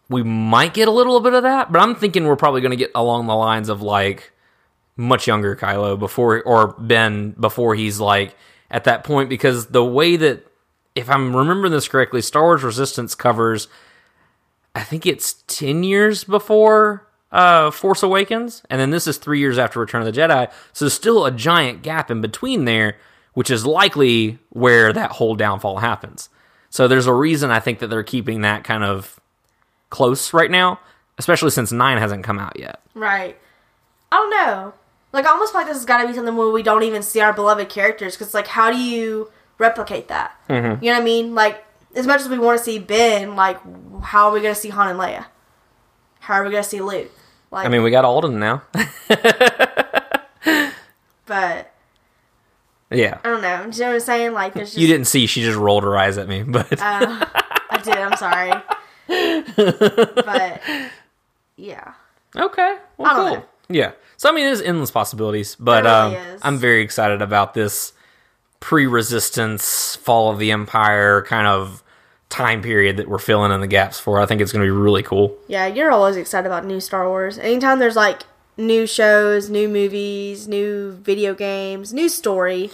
we 0.08 0.22
might 0.22 0.74
get 0.74 0.88
a 0.88 0.90
little 0.90 1.20
bit 1.20 1.34
of 1.34 1.42
that, 1.42 1.72
but 1.72 1.80
I'm 1.80 1.94
thinking 1.94 2.26
we're 2.26 2.36
probably 2.36 2.60
going 2.60 2.70
to 2.70 2.76
get 2.76 2.90
along 2.94 3.26
the 3.26 3.34
lines 3.34 3.68
of 3.68 3.82
like 3.82 4.32
much 4.96 5.26
younger 5.26 5.56
Kylo 5.56 5.98
before 5.98 6.42
or 6.42 6.68
Ben 6.78 7.32
before 7.32 7.74
he's 7.74 8.00
like 8.00 8.36
at 8.70 8.84
that 8.84 9.04
point 9.04 9.28
because 9.28 9.66
the 9.66 9.84
way 9.84 10.16
that 10.16 10.46
if 10.94 11.10
I'm 11.10 11.34
remembering 11.34 11.72
this 11.72 11.88
correctly, 11.88 12.22
Star 12.22 12.42
Wars 12.42 12.62
Resistance 12.62 13.14
covers 13.14 13.68
I 14.74 14.82
think 14.82 15.06
it's 15.06 15.34
10 15.46 15.84
years 15.84 16.24
before 16.24 17.03
uh, 17.34 17.72
Force 17.72 18.02
Awakens, 18.04 18.62
and 18.70 18.80
then 18.80 18.90
this 18.90 19.08
is 19.08 19.18
three 19.18 19.40
years 19.40 19.58
after 19.58 19.80
Return 19.80 20.06
of 20.06 20.14
the 20.14 20.18
Jedi. 20.18 20.50
So 20.72 20.84
there's 20.84 20.94
still 20.94 21.26
a 21.26 21.32
giant 21.32 21.82
gap 21.82 22.08
in 22.10 22.20
between 22.20 22.64
there, 22.64 22.96
which 23.34 23.50
is 23.50 23.66
likely 23.66 24.38
where 24.50 24.92
that 24.92 25.10
whole 25.10 25.34
downfall 25.34 25.78
happens. 25.78 26.28
So 26.70 26.86
there's 26.86 27.08
a 27.08 27.12
reason 27.12 27.50
I 27.50 27.58
think 27.58 27.80
that 27.80 27.88
they're 27.88 28.04
keeping 28.04 28.42
that 28.42 28.62
kind 28.62 28.84
of 28.84 29.18
close 29.90 30.32
right 30.32 30.50
now, 30.50 30.78
especially 31.18 31.50
since 31.50 31.72
9 31.72 31.98
hasn't 31.98 32.24
come 32.24 32.38
out 32.38 32.58
yet. 32.58 32.80
right. 32.94 33.36
I 34.12 34.16
don't 34.16 34.30
know. 34.30 34.74
Like, 35.12 35.26
I 35.26 35.30
almost 35.30 35.50
feel 35.50 35.62
like 35.62 35.66
this 35.66 35.76
has 35.76 35.84
got 35.84 36.02
to 36.02 36.06
be 36.06 36.14
something 36.14 36.36
where 36.36 36.50
we 36.50 36.62
don't 36.62 36.84
even 36.84 37.02
see 37.02 37.18
our 37.18 37.32
beloved 37.32 37.68
characters. 37.68 38.16
Because, 38.16 38.32
like, 38.32 38.46
how 38.46 38.70
do 38.70 38.78
you 38.78 39.32
replicate 39.58 40.06
that? 40.06 40.36
Mm-hmm. 40.48 40.84
You 40.84 40.90
know 40.92 40.98
what 40.98 41.02
I 41.02 41.04
mean? 41.04 41.34
Like, 41.34 41.64
as 41.96 42.06
much 42.06 42.20
as 42.20 42.28
we 42.28 42.38
want 42.38 42.58
to 42.58 42.64
see 42.64 42.78
Ben, 42.78 43.34
like, 43.34 43.58
how 44.04 44.28
are 44.28 44.32
we 44.32 44.40
going 44.40 44.54
to 44.54 44.60
see 44.60 44.68
Han 44.68 44.88
and 44.88 45.00
Leia? 45.00 45.26
How 46.20 46.34
are 46.34 46.44
we 46.44 46.50
going 46.50 46.62
to 46.62 46.68
see 46.68 46.80
Luke? 46.80 47.10
Like, 47.54 47.66
I 47.66 47.68
mean, 47.68 47.82
we 47.84 47.90
got 47.92 48.04
Alden 48.04 48.40
now. 48.40 48.62
but 51.26 51.72
Yeah. 52.90 53.18
I 53.24 53.28
don't 53.28 53.42
know. 53.42 53.70
Do 53.70 53.76
you 53.76 53.82
know 53.84 53.88
what 53.90 53.94
I'm 53.94 54.00
saying? 54.00 54.32
Like, 54.32 54.54
there's 54.54 54.70
just 54.70 54.78
You 54.78 54.86
didn't 54.88 55.06
see, 55.06 55.26
she 55.26 55.42
just 55.42 55.56
rolled 55.56 55.84
her 55.84 55.96
eyes 55.96 56.18
at 56.18 56.26
me, 56.28 56.42
but 56.42 56.66
I 56.80 57.80
did. 57.84 57.96
I'm 57.96 58.16
sorry, 58.16 58.50
but 59.06 60.62
yeah, 61.56 61.92
okay. 62.36 62.76
Well, 62.96 63.10
I 63.10 63.14
don't 63.14 63.26
cool. 63.28 63.36
know. 63.36 63.44
Yeah. 63.68 63.92
So 64.16 64.28
I 64.28 64.32
mean, 64.32 64.46
there's 64.46 64.60
endless 64.60 64.90
possibilities, 64.90 65.54
but 65.58 65.82
There 65.82 65.92
um. 66.34 66.38
I'm 66.42 66.58
very 66.58 66.82
excited 66.82 67.22
about 67.22 67.54
this 67.54 67.92
pre-resistance, 68.60 69.94
fall 69.96 70.30
of 70.32 70.38
the 70.38 70.50
empire 70.50 71.22
kind 71.22 71.46
of 71.46 71.83
time 72.30 72.62
period 72.62 72.96
that 72.96 73.08
we're 73.08 73.18
filling 73.18 73.52
in 73.52 73.60
the 73.60 73.66
gaps 73.66 73.98
for. 74.00 74.20
I 74.20 74.26
think 74.26 74.40
it's 74.40 74.52
going 74.52 74.66
to 74.66 74.72
be 74.72 74.76
really 74.76 75.02
cool. 75.02 75.36
yeah. 75.48 75.66
You're 75.66 75.90
always 75.92 76.16
excited 76.16 76.46
about 76.46 76.64
new 76.64 76.80
Star 76.80 77.08
Wars. 77.08 77.38
Anytime 77.38 77.78
there's 77.78 77.96
like 77.96 78.22
new 78.56 78.86
shows, 78.86 79.48
new 79.50 79.68
movies, 79.68 80.48
new 80.48 80.92
video 80.92 81.34
games, 81.34 81.92
new 81.92 82.08
story, 82.08 82.70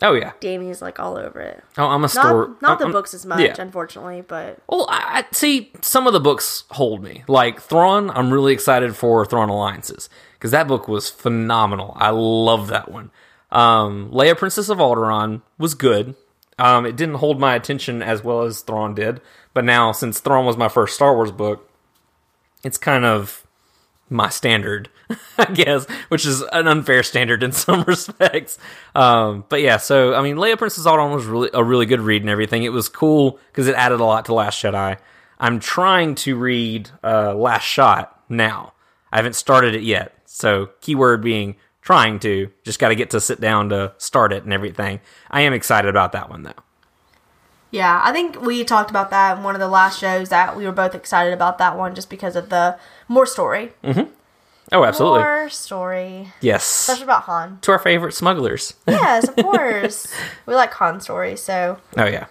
Oh 0.00 0.14
yeah. 0.14 0.32
Danny's 0.40 0.82
like 0.82 0.98
all 0.98 1.16
over 1.16 1.38
it. 1.40 1.62
Oh, 1.78 1.86
I'm 1.86 2.00
a 2.00 2.02
Not 2.02 2.10
store. 2.10 2.56
not 2.60 2.70
I'm- 2.70 2.78
the 2.78 2.84
I'm- 2.86 2.92
books 2.92 3.14
as 3.14 3.24
much, 3.24 3.40
yeah. 3.40 3.54
unfortunately, 3.58 4.22
but 4.26 4.58
Well, 4.68 4.86
I, 4.90 5.20
I 5.20 5.24
see 5.32 5.70
some 5.80 6.06
of 6.08 6.12
the 6.12 6.18
books 6.20 6.64
hold 6.72 7.04
me. 7.04 7.22
Like 7.28 7.60
Thrawn, 7.60 8.10
I'm 8.10 8.32
really 8.32 8.52
excited 8.52 8.96
for 8.96 9.24
Thrawn 9.24 9.48
Alliances 9.48 10.08
because 10.34 10.50
that 10.50 10.66
book 10.66 10.88
was 10.88 11.08
phenomenal. 11.08 11.92
I 11.96 12.10
love 12.10 12.66
that 12.68 12.90
one. 12.90 13.10
Um, 13.52 14.10
Leia, 14.12 14.36
Princess 14.36 14.68
of 14.70 14.78
Alderaan 14.78 15.42
was 15.58 15.74
good. 15.74 16.14
Um, 16.58 16.86
it 16.86 16.96
didn't 16.96 17.16
hold 17.16 17.40
my 17.40 17.54
attention 17.54 18.02
as 18.02 18.22
well 18.22 18.42
as 18.42 18.60
Thrawn 18.60 18.94
did, 18.94 19.20
but 19.54 19.64
now 19.64 19.92
since 19.92 20.20
Thrawn 20.20 20.44
was 20.44 20.56
my 20.56 20.68
first 20.68 20.94
Star 20.94 21.14
Wars 21.14 21.32
book, 21.32 21.68
it's 22.62 22.78
kind 22.78 23.04
of 23.04 23.46
my 24.12 24.28
standard, 24.28 24.88
I 25.38 25.46
guess, 25.46 25.86
which 26.08 26.26
is 26.26 26.42
an 26.52 26.68
unfair 26.68 27.02
standard 27.02 27.42
in 27.42 27.52
some 27.52 27.82
respects. 27.82 28.58
Um, 28.94 29.44
but 29.48 29.62
yeah, 29.62 29.78
so 29.78 30.14
I 30.14 30.22
mean, 30.22 30.36
Leia 30.36 30.58
Princess 30.58 30.86
Alderaan 30.86 31.14
was 31.14 31.26
really 31.26 31.50
a 31.52 31.64
really 31.64 31.86
good 31.86 32.00
read 32.00 32.22
and 32.22 32.30
everything. 32.30 32.62
It 32.62 32.72
was 32.72 32.88
cool 32.88 33.38
because 33.50 33.66
it 33.68 33.74
added 33.74 34.00
a 34.00 34.04
lot 34.04 34.26
to 34.26 34.34
Last 34.34 34.62
Jedi. 34.62 34.98
I'm 35.40 35.58
trying 35.58 36.14
to 36.16 36.36
read 36.36 36.90
uh, 37.02 37.34
Last 37.34 37.64
Shot 37.64 38.20
now. 38.28 38.74
I 39.10 39.16
haven't 39.16 39.34
started 39.34 39.74
it 39.74 39.82
yet, 39.82 40.16
so 40.24 40.70
keyword 40.80 41.22
being 41.22 41.56
trying 41.82 42.18
to. 42.20 42.50
Just 42.64 42.78
got 42.78 42.88
to 42.88 42.94
get 42.94 43.10
to 43.10 43.20
sit 43.20 43.40
down 43.40 43.68
to 43.68 43.92
start 43.98 44.32
it 44.32 44.44
and 44.44 44.52
everything. 44.52 45.00
I 45.30 45.42
am 45.42 45.52
excited 45.52 45.88
about 45.90 46.12
that 46.12 46.30
one 46.30 46.42
though. 46.44 46.52
yeah, 47.70 48.00
I 48.02 48.12
think 48.12 48.40
we 48.40 48.64
talked 48.64 48.88
about 48.90 49.10
that 49.10 49.36
in 49.38 49.44
one 49.44 49.54
of 49.54 49.60
the 49.60 49.68
last 49.68 49.98
shows 49.98 50.28
that 50.30 50.56
we 50.56 50.64
were 50.64 50.72
both 50.72 50.94
excited 50.94 51.32
about 51.32 51.58
that 51.58 51.76
one 51.76 51.94
just 51.94 52.08
because 52.10 52.36
of 52.36 52.48
the 52.48 52.78
more 53.08 53.26
story, 53.26 53.72
Mm-hmm. 53.82 54.10
Oh, 54.70 54.84
absolutely. 54.84 55.18
more 55.20 55.48
story, 55.50 56.32
Yes. 56.40 56.62
especially 56.64 57.02
about 57.04 57.24
Han. 57.24 57.58
To 57.62 57.72
our 57.72 57.78
favorite 57.78 58.12
smugglers. 58.14 58.72
Yes, 58.86 59.28
of 59.28 59.36
course. 59.36 60.06
we 60.46 60.54
like 60.54 60.72
Han 60.74 61.00
stories, 61.00 61.42
so 61.42 61.78
Oh 61.98 62.06
yeah. 62.06 62.26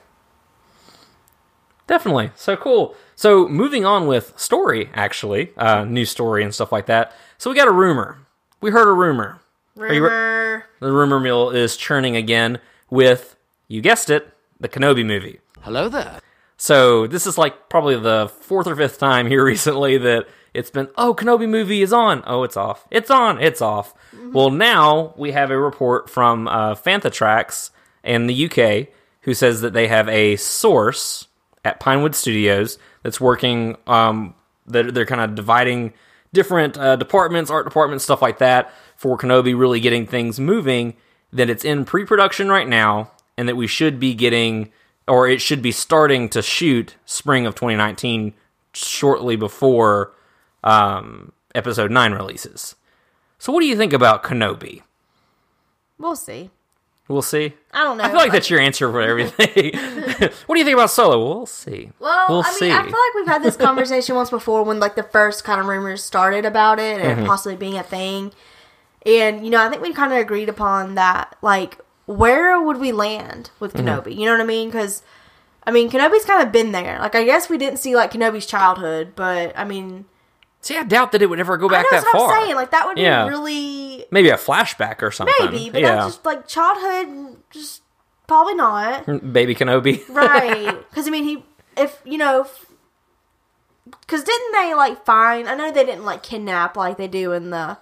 Definitely. 1.87 2.31
So 2.35 2.55
cool. 2.55 2.95
So 3.15 3.47
moving 3.49 3.85
on 3.85 4.07
with 4.07 4.33
story, 4.39 4.89
actually, 4.93 5.51
uh, 5.57 5.83
new 5.83 6.05
story 6.05 6.43
and 6.43 6.53
stuff 6.55 6.71
like 6.71 6.85
that. 6.85 7.11
So 7.37 7.49
we 7.49 7.55
got 7.55 7.67
a 7.67 7.71
rumor. 7.71 8.19
We 8.61 8.71
heard 8.71 8.87
a 8.87 8.93
rumor. 8.93 9.40
You 9.89 10.03
re- 10.03 10.61
The 10.79 10.91
rumor 10.91 11.19
mill 11.19 11.49
is 11.49 11.77
churning 11.77 12.15
again 12.15 12.59
with, 12.89 13.35
you 13.67 13.81
guessed 13.81 14.09
it, 14.09 14.31
the 14.59 14.69
Kenobi 14.69 15.05
movie. 15.05 15.39
Hello 15.61 15.89
there. 15.89 16.19
So 16.57 17.07
this 17.07 17.25
is 17.25 17.37
like 17.37 17.69
probably 17.69 17.97
the 17.99 18.31
fourth 18.41 18.67
or 18.67 18.75
fifth 18.75 18.99
time 18.99 19.27
here 19.27 19.43
recently 19.53 19.97
that 19.97 20.27
it's 20.53 20.69
been, 20.69 20.89
oh, 20.97 21.15
Kenobi 21.15 21.47
movie 21.49 21.81
is 21.81 21.93
on. 21.93 22.23
Oh, 22.27 22.43
it's 22.43 22.57
off. 22.57 22.85
It's 22.91 23.09
on. 23.09 23.41
It's 23.41 23.61
off. 23.61 23.93
Well, 24.33 24.49
now 24.51 25.13
we 25.17 25.31
have 25.31 25.49
a 25.51 25.57
report 25.59 26.09
from 26.09 26.47
uh, 26.47 26.75
Fantha 26.75 27.11
Tracks 27.11 27.71
in 28.03 28.27
the 28.27 28.45
UK 28.45 28.87
who 29.21 29.33
says 29.33 29.61
that 29.61 29.73
they 29.73 29.87
have 29.87 30.07
a 30.09 30.35
source 30.35 31.27
at 31.63 31.79
Pinewood 31.79 32.15
Studios 32.15 32.77
that's 33.03 33.21
working. 33.21 33.77
Um, 33.87 34.35
they're, 34.65 34.91
they're 34.91 35.05
kind 35.05 35.21
of 35.21 35.35
dividing 35.35 35.93
different 36.33 36.77
uh, 36.77 36.95
departments, 36.95 37.51
art 37.51 37.65
departments, 37.65 38.03
stuff 38.03 38.21
like 38.21 38.39
that, 38.39 38.73
for 39.01 39.17
Kenobi 39.17 39.57
really 39.57 39.79
getting 39.79 40.05
things 40.05 40.39
moving. 40.39 40.93
That 41.33 41.49
it's 41.49 41.65
in 41.65 41.85
pre-production 41.85 42.49
right 42.49 42.67
now, 42.67 43.09
and 43.35 43.49
that 43.49 43.55
we 43.55 43.65
should 43.65 43.99
be 43.99 44.13
getting, 44.13 44.71
or 45.07 45.27
it 45.27 45.41
should 45.41 45.61
be 45.63 45.71
starting 45.71 46.29
to 46.29 46.41
shoot 46.43 46.95
spring 47.05 47.45
of 47.47 47.55
2019, 47.55 48.33
shortly 48.73 49.35
before 49.37 50.11
um, 50.63 51.31
Episode 51.55 51.89
Nine 51.89 52.11
releases. 52.11 52.75
So, 53.39 53.51
what 53.51 53.61
do 53.61 53.65
you 53.65 53.75
think 53.77 53.91
about 53.93 54.23
Kenobi? 54.23 54.81
We'll 55.97 56.15
see. 56.15 56.51
We'll 57.07 57.21
see. 57.21 57.53
I 57.73 57.83
don't 57.83 57.97
know. 57.97 58.03
I 58.03 58.07
feel 58.09 58.17
like 58.17 58.31
that's 58.31 58.49
your 58.49 58.59
answer 58.59 58.89
for 58.91 59.01
everything. 59.01 59.73
what 60.45 60.55
do 60.55 60.59
you 60.59 60.65
think 60.65 60.75
about 60.75 60.91
Solo? 60.91 61.17
We'll 61.19 61.45
see. 61.45 61.91
Well, 61.99 62.25
we'll 62.29 62.43
I 62.43 62.49
mean, 62.49 62.53
see. 62.55 62.71
I 62.71 62.81
feel 62.83 62.91
like 62.91 63.13
we've 63.15 63.27
had 63.27 63.43
this 63.43 63.57
conversation 63.57 64.15
once 64.15 64.29
before 64.29 64.63
when 64.63 64.79
like 64.79 64.95
the 64.95 65.03
first 65.03 65.43
kind 65.43 65.59
of 65.59 65.65
rumors 65.67 66.03
started 66.03 66.45
about 66.45 66.79
it 66.79 67.01
and 67.01 67.19
Mm-hmm. 67.19 67.25
possibly 67.25 67.55
being 67.55 67.77
a 67.77 67.83
thing. 67.83 68.31
And 69.05 69.43
you 69.43 69.49
know, 69.51 69.63
I 69.65 69.69
think 69.69 69.81
we 69.81 69.93
kind 69.93 70.11
of 70.13 70.19
agreed 70.19 70.49
upon 70.49 70.95
that. 70.95 71.35
Like, 71.41 71.79
where 72.05 72.59
would 72.61 72.77
we 72.77 72.91
land 72.91 73.49
with 73.59 73.73
Mm-hmm. 73.73 73.87
Kenobi? 73.87 74.15
You 74.15 74.25
know 74.25 74.31
what 74.33 74.41
I 74.41 74.45
mean? 74.45 74.69
Because 74.69 75.01
I 75.65 75.71
mean, 75.71 75.89
Kenobi's 75.89 76.25
kind 76.25 76.41
of 76.45 76.51
been 76.51 76.71
there. 76.71 76.97
Like, 76.99 77.15
I 77.15 77.23
guess 77.23 77.49
we 77.49 77.57
didn't 77.57 77.77
see 77.79 77.95
like 77.95 78.11
Kenobi's 78.11 78.45
childhood, 78.45 79.13
but 79.15 79.53
I 79.57 79.63
mean, 79.63 80.05
see, 80.61 80.77
I 80.77 80.83
doubt 80.83 81.11
that 81.13 81.21
it 81.21 81.27
would 81.27 81.39
ever 81.39 81.57
go 81.57 81.67
I 81.67 81.71
back 81.71 81.83
know 81.85 81.89
that 81.91 82.01
that's 82.03 82.13
what 82.13 82.19
far. 82.29 82.35
I'm 82.37 82.43
saying. 82.43 82.55
Like, 82.55 82.71
that 82.71 82.87
would 82.87 82.97
Yeah. 82.97 83.23
be 83.25 83.29
really 83.29 84.05
Maybe 84.11 84.29
a 84.29 84.37
flashback 84.37 85.01
or 85.01 85.11
something. 85.11 85.33
maybe, 85.51 85.69
but 85.69 85.81
yeah. 85.81 85.95
that's 85.95 86.15
just 86.15 86.25
like 86.25 86.47
childhood. 86.47 87.37
Just 87.51 87.81
probably 88.27 88.55
not. 88.55 89.05
Baby 89.33 89.55
Kenobi. 89.55 90.07
right 90.09 90.77
because 90.89 91.07
i 91.07 91.11
mean 91.11 91.23
he 91.25 91.43
if 91.75 92.01
you 92.05 92.17
know 92.17 92.47
because 94.01 94.23
didn't 94.23 94.51
they 94.53 94.73
like 94.73 95.03
find 95.05 95.47
i 95.49 95.55
know 95.55 95.71
they 95.71 95.83
didn't 95.85 96.05
like 96.05 96.23
kidnap 96.23 96.77
like 96.77 96.97
they 96.97 97.07
do 97.07 97.31
in 97.33 97.49
the 97.49 97.77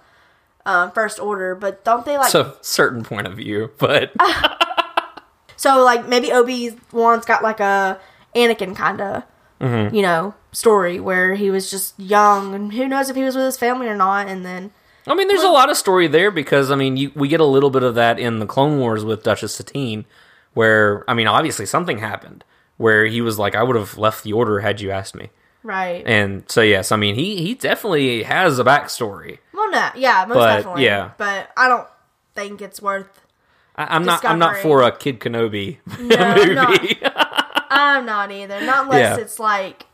um, 0.66 0.92
first 0.92 1.18
order 1.18 1.54
but 1.54 1.84
don't 1.84 2.04
they 2.04 2.16
like 2.18 2.30
so, 2.30 2.56
certain 2.60 3.02
point 3.02 3.26
of 3.26 3.36
view, 3.36 3.70
but 3.78 4.12
so 5.56 5.82
like 5.82 6.08
maybe 6.08 6.32
obi-wan's 6.32 7.24
got 7.24 7.42
like 7.42 7.60
a 7.60 7.98
anakin 8.34 8.74
kind 8.74 9.00
of 9.00 9.22
Mm-hmm. 9.60 9.94
you 9.94 10.00
know 10.00 10.32
story 10.52 10.98
where 11.00 11.34
he 11.34 11.50
was 11.50 11.70
just 11.70 11.92
young 12.00 12.54
and 12.54 12.72
who 12.72 12.88
knows 12.88 13.10
if 13.10 13.16
he 13.16 13.22
was 13.22 13.36
with 13.36 13.44
his 13.44 13.58
family 13.58 13.88
or 13.88 13.94
not 13.94 14.26
and 14.26 14.42
then 14.42 14.70
I 15.06 15.14
mean, 15.14 15.28
there's 15.28 15.42
a 15.42 15.48
lot 15.48 15.70
of 15.70 15.76
story 15.76 16.06
there 16.08 16.30
because 16.30 16.70
I 16.70 16.76
mean, 16.76 16.96
you, 16.96 17.10
we 17.14 17.26
get 17.28 17.40
a 17.40 17.44
little 17.44 17.70
bit 17.70 17.82
of 17.82 17.94
that 17.94 18.18
in 18.18 18.38
the 18.38 18.46
Clone 18.46 18.78
Wars 18.78 19.04
with 19.04 19.22
Duchess 19.22 19.54
Satine, 19.54 20.04
where 20.54 21.04
I 21.08 21.14
mean, 21.14 21.26
obviously 21.26 21.66
something 21.66 21.98
happened 21.98 22.44
where 22.76 23.06
he 23.06 23.20
was 23.20 23.38
like, 23.38 23.54
"I 23.54 23.62
would 23.62 23.76
have 23.76 23.98
left 23.98 24.24
the 24.24 24.32
Order 24.32 24.60
had 24.60 24.80
you 24.80 24.90
asked 24.90 25.14
me," 25.14 25.30
right 25.62 26.02
and 26.06 26.44
so 26.48 26.62
yes, 26.62 26.90
I 26.92 26.96
mean, 26.96 27.14
he 27.14 27.42
he 27.42 27.54
definitely 27.54 28.22
has 28.24 28.58
a 28.58 28.64
backstory. 28.64 29.38
well 29.52 29.70
no 29.70 29.90
yeah 29.94 30.24
most 30.26 30.36
But, 30.36 30.56
definitely 30.56 30.84
yeah. 30.84 31.10
but 31.18 31.50
i 31.56 31.68
don't 31.68 31.86
think 32.34 32.62
it's 32.62 32.80
worth 32.80 33.20
I, 33.76 33.94
I'm 33.96 34.04
not 34.04 34.24
I'm 34.24 34.38
not 34.38 34.56
for 34.58 34.82
a 34.82 34.90
Kid 34.96 35.20
Kenobi 35.20 35.78
No, 35.98 36.34
movie. 36.68 36.98
I'm 37.72 38.04
not 38.04 38.30
either. 38.32 38.60
Not 38.60 38.84
unless 38.86 39.16
Yeah. 39.16 39.22
it's 39.22 39.38
like 39.38 39.86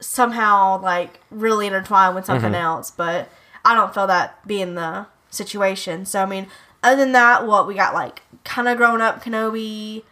somehow 0.00 0.80
like 0.80 1.20
really 1.30 1.66
intertwined 1.66 2.14
with 2.14 2.24
something 2.24 2.52
Mm-hmm. 2.52 2.54
else. 2.62 2.90
But 2.90 3.28
I 3.64 3.74
don't 3.74 3.92
feel 3.92 4.06
that 4.06 4.46
being 4.46 4.74
the 4.74 5.06
situation. 5.28 6.06
So 6.06 6.22
I 6.22 6.26
mean, 6.26 6.46
other 6.82 6.96
than 6.96 7.12
that, 7.12 7.46
what 7.46 7.66
we 7.66 7.74
got 7.74 7.94
like 7.94 8.22
kind 8.44 8.68
of 8.68 8.76
grown 8.76 9.00
up 9.02 9.22
Kenobi. 9.22 10.02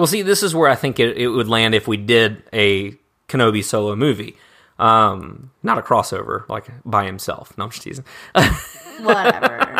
Well, 0.00 0.06
see, 0.06 0.22
this 0.22 0.42
is 0.42 0.54
where 0.54 0.70
I 0.70 0.76
think 0.76 0.98
it, 0.98 1.18
it 1.18 1.28
would 1.28 1.46
land 1.46 1.74
if 1.74 1.86
we 1.86 1.98
did 1.98 2.42
a 2.54 2.94
Kenobi 3.28 3.62
solo 3.62 3.94
movie. 3.94 4.34
Um, 4.78 5.50
not 5.62 5.76
a 5.76 5.82
crossover, 5.82 6.48
like 6.48 6.68
by 6.86 7.04
himself. 7.04 7.52
No, 7.58 7.64
I'm 7.64 7.70
just 7.70 7.82
teasing. 7.82 8.06
Whatever. 9.02 9.76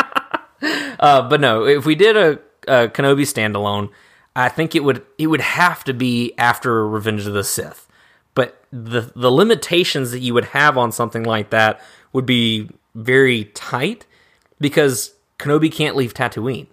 Uh, 0.99 1.27
but 1.27 1.41
no, 1.41 1.65
if 1.65 1.87
we 1.87 1.95
did 1.95 2.15
a, 2.15 2.39
a 2.67 2.87
Kenobi 2.89 3.23
standalone, 3.23 3.89
I 4.35 4.47
think 4.47 4.75
it 4.75 4.83
would 4.83 5.03
it 5.17 5.25
would 5.25 5.41
have 5.41 5.83
to 5.85 5.93
be 5.95 6.35
after 6.37 6.87
Revenge 6.87 7.25
of 7.25 7.33
the 7.33 7.43
Sith. 7.43 7.87
But 8.35 8.63
the 8.71 9.11
the 9.15 9.31
limitations 9.31 10.11
that 10.11 10.19
you 10.19 10.35
would 10.35 10.45
have 10.45 10.77
on 10.77 10.91
something 10.91 11.23
like 11.23 11.49
that 11.49 11.81
would 12.13 12.27
be 12.27 12.69
very 12.93 13.45
tight 13.55 14.05
because 14.59 15.15
Kenobi 15.39 15.71
can't 15.71 15.95
leave 15.95 16.13
Tatooine, 16.13 16.67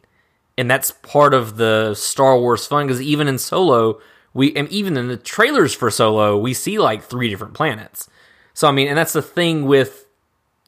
and 0.59 0.71
that's 0.71 0.91
part 0.91 1.33
of 1.33 1.57
the 1.57 1.95
Star 1.95 2.39
Wars 2.39 2.67
fun. 2.67 2.87
Because 2.87 3.01
even 3.01 3.29
in 3.29 3.39
Solo, 3.39 4.01
we 4.35 4.55
and 4.55 4.69
even 4.69 4.97
in 4.97 5.09
the 5.09 5.17
trailers 5.17 5.73
for 5.73 5.91
Solo, 5.91 6.37
we 6.37 6.53
see 6.53 6.79
like 6.79 7.03
three 7.03 7.31
different 7.31 7.55
planets. 7.55 8.11
So 8.53 8.69
I 8.69 8.73
mean, 8.73 8.89
and 8.89 8.99
that's 8.99 9.13
the 9.15 9.23
thing 9.23 9.65
with 9.65 10.07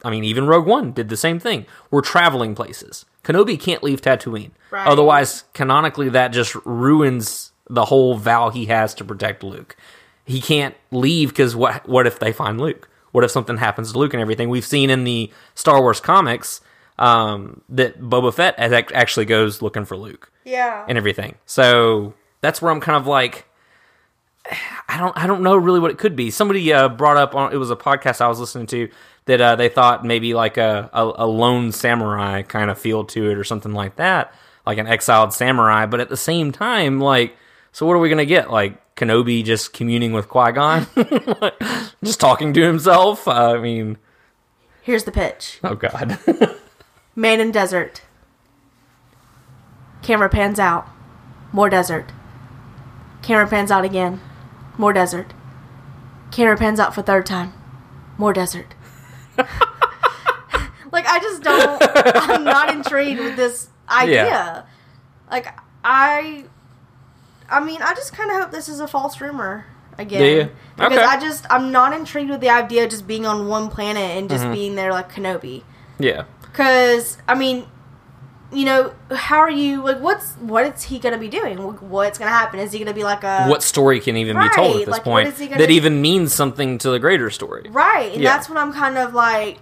I 0.03 0.11
mean, 0.11 0.25
even 0.25 0.47
Rogue 0.47 0.67
One 0.67 0.93
did 0.93 1.09
the 1.09 1.17
same 1.17 1.39
thing. 1.39 1.67
We're 1.91 2.01
traveling 2.01 2.55
places. 2.55 3.05
Kenobi 3.25 3.61
can't 3.61 3.83
leave 3.83 4.01
Tatooine. 4.01 4.53
Right. 4.71 4.87
Otherwise, 4.87 5.45
canonically, 5.53 6.09
that 6.09 6.29
just 6.29 6.55
ruins 6.65 7.53
the 7.69 7.87
whole 7.87 8.15
vow 8.15 8.51
he 8.51 8.67
has 8.67 8.95
to 8.95 9.05
protect 9.05 9.43
Luke. 9.43 9.77
He 10.25 10.41
can't 10.41 10.75
leave 10.91 11.31
because 11.31 11.57
what? 11.57 11.89
What 11.89 12.07
if 12.07 12.19
they 12.19 12.33
find 12.33 12.61
Luke? 12.61 12.89
What 13.13 13.25
if 13.25 13.31
something 13.33 13.57
happens 13.57 13.93
to 13.93 13.99
Luke 13.99 14.15
and 14.15 14.21
everything? 14.21 14.49
We've 14.49 14.65
seen 14.65 14.89
in 14.89 15.03
the 15.03 15.33
Star 15.57 15.81
Wars 15.81 16.01
comics, 16.01 16.61
um, 17.01 17.63
that 17.71 18.01
Boba 18.01 18.33
Fett 18.33 18.55
actually 18.59 19.25
goes 19.27 19.61
looking 19.63 19.85
for 19.85 19.97
Luke 19.97 20.31
Yeah. 20.45 20.85
and 20.89 20.97
everything. 20.97 21.35
So 21.47 22.15
that's 22.43 22.63
where 22.63 22.71
I'm 22.71 22.81
kind 22.81 22.97
of 22.97 23.07
like, 23.09 23.47
I 24.89 24.97
don't, 24.99 25.17
I 25.17 25.27
don't 25.27 25.43
know 25.43 25.57
really 25.57 25.81
what 25.81 25.91
it 25.91 25.99
could 25.99 26.15
be. 26.15 26.31
Somebody 26.31 26.73
uh, 26.73 26.89
brought 26.89 27.17
up 27.17 27.35
on 27.35 27.53
it 27.53 27.57
was 27.57 27.71
a 27.71 27.77
podcast 27.77 28.21
I 28.21 28.29
was 28.29 28.39
listening 28.39 28.67
to 28.69 28.89
that 29.27 29.41
uh, 29.41 29.57
they 29.57 29.69
thought 29.69 30.05
maybe 30.05 30.35
like 30.35 30.57
a, 30.57 30.91
a 30.93 31.13
a 31.25 31.27
lone 31.27 31.73
samurai 31.73 32.43
kind 32.43 32.71
of 32.71 32.79
feel 32.79 33.05
to 33.05 33.31
it 33.31 33.37
or 33.39 33.45
something 33.45 33.73
like 33.73 33.97
that, 33.97 34.35
like 34.67 34.79
an 34.79 34.87
exiled 34.87 35.33
samurai. 35.33 35.87
But 35.87 36.01
at 36.01 36.09
the 36.09 36.17
same 36.17 36.51
time, 36.53 37.01
like, 37.01 37.37
so 37.73 37.87
what 37.87 37.93
are 37.95 37.99
we 37.99 38.09
gonna 38.09 38.25
get? 38.25 38.51
Like 38.51 38.95
Kenobi 38.97 39.45
just 39.45 39.73
communing 39.73 40.13
with 40.13 40.29
Qui 40.29 40.53
Gon, 40.53 40.87
just 42.05 42.19
talking 42.19 42.53
to 42.55 42.63
himself. 42.63 43.29
Uh, 43.29 43.55
I 43.55 43.59
mean, 43.59 43.99
Here's 44.83 45.05
the 45.05 45.13
pitch. 45.13 45.61
oh 45.63 45.75
god, 45.77 46.19
Man 47.21 47.39
in 47.39 47.51
desert. 47.51 48.01
Camera 50.01 50.31
pans 50.31 50.59
out. 50.59 50.89
More 51.53 51.69
desert. 51.69 52.13
Camera 53.21 53.47
pans 53.47 53.71
out 53.71 53.85
again. 53.85 54.21
More 54.79 54.95
desert. 54.95 55.35
Camera 56.31 56.57
pans 56.57 56.81
out 56.81 56.95
for 56.95 57.03
third 57.03 57.27
time. 57.27 57.53
More 58.17 58.33
desert. 58.33 58.75
like 60.93 61.07
I 61.07 61.19
just 61.21 61.43
don't 61.43 61.79
I'm 62.31 62.43
not 62.45 62.73
intrigued 62.73 63.21
with 63.21 63.37
this 63.37 63.69
idea. 63.89 64.25
Yeah. 64.25 64.63
Like 65.31 65.49
I 65.85 66.45
I 67.51 67.61
mean, 67.63 67.83
I 67.83 67.93
just 67.95 68.15
kind 68.15 68.31
of 68.31 68.37
hope 68.41 68.51
this 68.51 68.69
is 68.69 68.81
a 68.81 68.89
false 68.89 69.21
rumor 69.21 69.67
again. 69.99 70.23
Yeah. 70.39 70.49
Because 70.77 70.93
Okay. 70.99 71.05
I 71.05 71.21
just 71.21 71.45
I'm 71.51 71.71
not 71.71 71.93
intrigued 71.93 72.31
with 72.31 72.41
the 72.41 72.49
idea 72.51 72.85
of 72.85 72.91
just 72.91 73.07
being 73.07 73.27
on 73.27 73.47
one 73.49 73.69
planet 73.69 74.17
and 74.17 74.31
just 74.31 74.45
Mm-hmm. 74.45 74.53
being 74.55 74.75
there 74.77 74.93
like 74.93 75.13
Kenobi. 75.13 75.65
yeah, 75.99 76.25
Because 76.51 77.19
I 77.29 77.35
mean, 77.35 77.67
you 78.53 78.65
know, 78.65 78.93
how 79.15 79.39
are 79.39 79.51
you 79.51 79.83
like? 79.83 80.01
What's 80.01 80.33
what 80.35 80.67
is 80.67 80.83
he 80.85 80.99
gonna 80.99 81.19
be 81.19 81.29
doing? 81.29 81.59
What's 81.59 82.19
gonna 82.19 82.31
happen? 82.31 82.59
Is 82.61 82.73
he 82.73 82.79
gonna 82.79 82.93
be 82.95 83.05
like 83.05 83.23
a 83.25 83.47
what 83.47 83.63
story 83.63 84.01
can 84.01 84.17
even 84.17 84.37
be 84.39 84.49
told 84.55 84.77
at 84.81 84.87
this 84.87 84.89
like, 84.93 85.05
point 85.05 85.29
is 85.29 85.39
he 85.39 85.47
gonna 85.47 85.59
that 85.61 85.69
do? 85.69 85.75
even 85.75 86.03
means 86.03 86.33
something 86.35 86.79
to 86.79 86.91
the 86.91 86.99
greater 86.99 87.31
story? 87.31 87.67
right? 87.71 88.13
And 88.13 88.23
Yeah. 88.23 88.33
that's 88.33 88.49
what 88.49 88.59
I'm 88.59 88.73
kind 88.73 88.99
of 88.99 89.15
like 89.15 89.59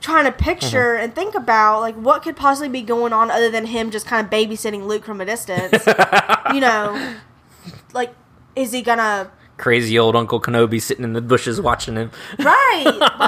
trying 0.00 0.24
to 0.24 0.32
picture 0.32 0.94
Mm-hmm. 0.94 1.04
and 1.04 1.14
think 1.14 1.34
about. 1.34 1.80
Like, 1.80 1.96
what 1.96 2.22
could 2.22 2.36
possibly 2.36 2.68
be 2.68 2.82
going 2.82 3.12
on 3.12 3.30
other 3.30 3.50
than 3.50 3.66
him 3.66 3.90
just 3.90 4.06
kind 4.06 4.24
of 4.24 4.30
babysitting 4.32 4.86
Luke 4.86 5.04
from 5.04 5.20
a 5.20 5.24
distance? 5.26 5.84
you 6.54 6.60
know, 6.60 7.16
like, 7.92 8.14
is 8.56 8.72
he 8.72 8.82
gonna 8.82 9.30
Crazy 9.58 9.98
old 9.98 10.16
Uncle 10.16 10.40
Kenobi 10.40 10.80
sitting 10.80 11.04
in 11.04 11.12
the 11.12 11.20
bushes 11.20 11.60
watching 11.60 11.96
him. 11.96 12.10
right? 12.38 12.84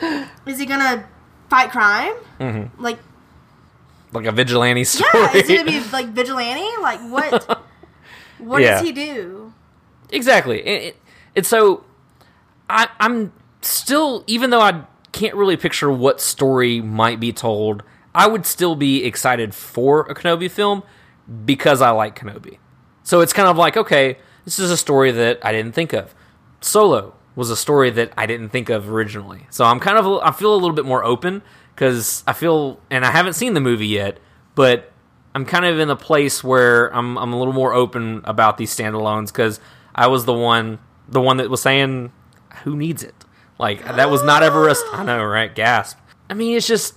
like, 0.00 0.26
is 0.46 0.60
he 0.60 0.66
gonna 0.66 1.08
fight 1.48 1.70
crime? 1.70 2.14
Mm-hmm. 2.40 2.82
Like, 2.82 2.98
like 4.12 4.26
a 4.26 4.32
vigilante 4.32 4.84
story. 4.84 5.08
yeah, 5.14 5.36
is 5.36 5.48
he 5.48 5.56
gonna 5.56 5.70
be 5.70 5.80
like 5.90 6.08
vigilante? 6.08 6.66
Like, 6.80 7.00
what? 7.10 7.62
What 8.38 8.60
Yeah. 8.60 8.72
does 8.72 8.82
he 8.82 8.92
do? 8.92 9.52
exactly. 10.10 10.60
It, 10.60 10.82
it, 10.82 10.96
it's 11.34 11.48
so 11.48 11.84
I, 12.68 12.88
I'm 13.00 13.32
still, 13.62 14.24
even 14.26 14.50
though 14.50 14.60
I 14.60 14.84
can't 15.12 15.34
really 15.34 15.56
picture 15.56 15.90
what 15.90 16.20
story 16.20 16.82
might 16.82 17.18
be 17.18 17.32
told, 17.32 17.82
I 18.14 18.26
would 18.26 18.44
still 18.44 18.76
be 18.76 19.04
excited 19.04 19.54
for 19.54 20.00
a 20.02 20.14
Kenobi 20.14 20.50
film 20.50 20.82
because 21.46 21.80
I 21.80 21.90
like 21.90 22.18
Kenobi. 22.18 22.58
So 23.04 23.20
it's 23.22 23.32
kind 23.32 23.48
of 23.48 23.56
like, 23.56 23.76
okay, 23.78 24.18
this 24.44 24.58
is 24.58 24.70
a 24.70 24.76
story 24.76 25.12
that 25.12 25.38
I 25.42 25.52
didn't 25.52 25.72
think 25.72 25.94
of. 25.94 26.14
Solo 26.60 27.14
was 27.36 27.50
a 27.50 27.56
story 27.56 27.90
that 27.90 28.12
I 28.16 28.26
didn't 28.26 28.48
think 28.48 28.70
of 28.70 28.90
originally. 28.90 29.46
So 29.50 29.64
I'm 29.64 29.78
kind 29.78 29.98
of, 29.98 30.06
I 30.22 30.32
feel 30.32 30.52
a 30.52 30.56
little 30.56 30.74
bit 30.74 30.86
more 30.86 31.04
open 31.04 31.42
because 31.74 32.24
I 32.26 32.32
feel, 32.32 32.80
and 32.90 33.04
I 33.04 33.10
haven't 33.10 33.34
seen 33.34 33.54
the 33.54 33.60
movie 33.60 33.86
yet, 33.86 34.18
but 34.54 34.90
I'm 35.34 35.44
kind 35.44 35.66
of 35.66 35.78
in 35.78 35.90
a 35.90 35.96
place 35.96 36.42
where 36.42 36.92
I'm, 36.96 37.18
I'm 37.18 37.34
a 37.34 37.38
little 37.38 37.52
more 37.52 37.74
open 37.74 38.22
about 38.24 38.56
these 38.56 38.74
standalones 38.74 39.26
because 39.28 39.60
I 39.94 40.06
was 40.06 40.24
the 40.24 40.32
one, 40.32 40.78
the 41.08 41.20
one 41.20 41.36
that 41.36 41.50
was 41.50 41.60
saying, 41.60 42.10
who 42.64 42.74
needs 42.74 43.04
it? 43.04 43.14
Like 43.58 43.84
that 43.84 44.10
was 44.10 44.22
not 44.22 44.42
ever 44.42 44.68
a, 44.68 44.74
I 44.92 45.04
know, 45.04 45.22
right? 45.22 45.54
Gasp. 45.54 45.98
I 46.30 46.34
mean, 46.34 46.56
it's 46.56 46.66
just, 46.66 46.94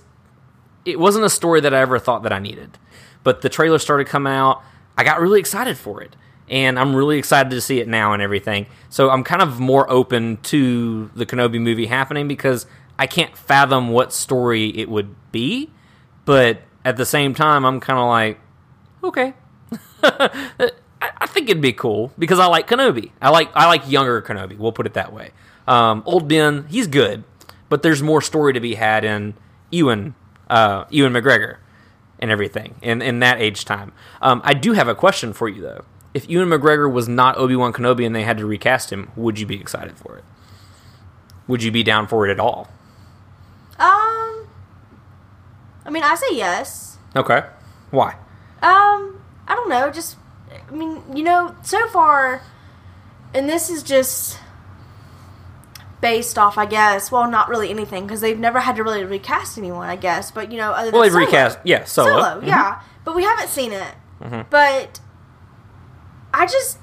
it 0.86 0.98
wasn't 0.98 1.26
a 1.26 1.30
story 1.30 1.60
that 1.60 1.74
I 1.74 1.80
ever 1.80 1.98
thought 1.98 2.22
that 2.22 2.32
I 2.32 2.38
needed. 2.38 2.78
But 3.22 3.42
the 3.42 3.50
trailer 3.50 3.78
started 3.78 4.06
coming 4.06 4.32
out. 4.32 4.62
I 4.96 5.04
got 5.04 5.20
really 5.20 5.38
excited 5.38 5.76
for 5.76 6.02
it. 6.02 6.16
And 6.50 6.78
I'm 6.78 6.94
really 6.94 7.16
excited 7.16 7.50
to 7.50 7.60
see 7.60 7.78
it 7.80 7.86
now 7.86 8.12
and 8.12 8.20
everything. 8.20 8.66
So 8.88 9.08
I'm 9.08 9.22
kind 9.22 9.40
of 9.40 9.60
more 9.60 9.88
open 9.90 10.38
to 10.38 11.10
the 11.14 11.24
Kenobi 11.24 11.60
movie 11.60 11.86
happening 11.86 12.26
because 12.26 12.66
I 12.98 13.06
can't 13.06 13.36
fathom 13.36 13.90
what 13.90 14.12
story 14.12 14.68
it 14.76 14.90
would 14.90 15.14
be. 15.30 15.70
But 16.24 16.62
at 16.84 16.96
the 16.96 17.06
same 17.06 17.34
time, 17.34 17.64
I'm 17.64 17.80
kind 17.80 17.98
of 17.98 18.08
like, 18.08 18.40
okay. 19.04 19.34
I, 21.02 21.26
think 21.26 21.48
it'd 21.48 21.62
be 21.62 21.72
cool 21.72 22.12
because 22.18 22.38
I 22.38 22.46
like 22.46 22.68
Kenobi. 22.68 23.12
I 23.22 23.30
like 23.30 23.50
I 23.54 23.66
like 23.66 23.88
younger 23.90 24.20
Kenobi. 24.20 24.58
We'll 24.58 24.72
put 24.72 24.86
it 24.86 24.94
that 24.94 25.12
way. 25.12 25.30
Um, 25.66 26.02
old 26.04 26.28
Ben, 26.28 26.66
he's 26.68 26.86
good, 26.86 27.24
but 27.68 27.82
there's 27.82 28.02
more 28.02 28.20
story 28.20 28.52
to 28.52 28.60
be 28.60 28.74
had 28.74 29.04
in 29.04 29.34
Ewan, 29.70 30.14
uh, 30.48 30.84
Ewan 30.90 31.12
McGregor, 31.12 31.58
and 32.18 32.30
everything 32.30 32.76
in 32.82 33.02
in 33.02 33.20
that 33.20 33.40
age 33.40 33.64
time. 33.64 33.92
Um, 34.20 34.40
I 34.44 34.54
do 34.54 34.72
have 34.72 34.88
a 34.88 34.94
question 34.94 35.32
for 35.32 35.48
you 35.48 35.62
though. 35.62 35.84
If 36.12 36.28
Ewan 36.28 36.48
McGregor 36.48 36.90
was 36.92 37.08
not 37.08 37.36
Obi 37.38 37.54
Wan 37.56 37.72
Kenobi 37.72 38.04
and 38.04 38.14
they 38.14 38.24
had 38.24 38.38
to 38.38 38.46
recast 38.46 38.90
him, 38.90 39.10
would 39.16 39.38
you 39.38 39.46
be 39.46 39.60
excited 39.60 39.96
for 39.96 40.16
it? 40.18 40.24
Would 41.46 41.62
you 41.62 41.70
be 41.70 41.82
down 41.82 42.06
for 42.08 42.26
it 42.26 42.30
at 42.32 42.40
all? 42.40 42.68
Um, 43.78 44.46
I 45.84 45.90
mean, 45.90 46.02
I 46.02 46.14
say 46.16 46.34
yes. 46.36 46.98
Okay, 47.16 47.42
why? 47.90 48.12
Um, 48.62 49.20
I 49.48 49.54
don't 49.54 49.68
know. 49.68 49.90
Just, 49.90 50.16
I 50.70 50.74
mean, 50.74 51.02
you 51.14 51.22
know, 51.22 51.54
so 51.62 51.88
far, 51.88 52.42
and 53.34 53.48
this 53.48 53.70
is 53.70 53.82
just 53.82 54.38
based 56.00 56.38
off, 56.38 56.58
I 56.58 56.66
guess. 56.66 57.10
Well, 57.10 57.28
not 57.30 57.48
really 57.48 57.70
anything 57.70 58.04
because 58.06 58.20
they've 58.20 58.38
never 58.38 58.60
had 58.60 58.76
to 58.76 58.84
really 58.84 59.04
recast 59.04 59.58
anyone, 59.58 59.88
I 59.88 59.96
guess. 59.96 60.30
But 60.30 60.50
you 60.52 60.58
know, 60.58 60.72
other 60.72 60.90
Well, 60.90 61.08
Solo. 61.08 61.24
recast, 61.24 61.58
yeah, 61.64 61.84
Solo. 61.84 62.08
Solo, 62.10 62.40
Mhm. 62.40 62.46
yeah, 62.46 62.80
but 63.04 63.14
we 63.16 63.22
haven't 63.24 63.48
seen 63.48 63.72
it. 63.72 63.94
Mm-hmm. 64.22 64.42
But 64.50 65.00
I 66.32 66.46
just. 66.46 66.78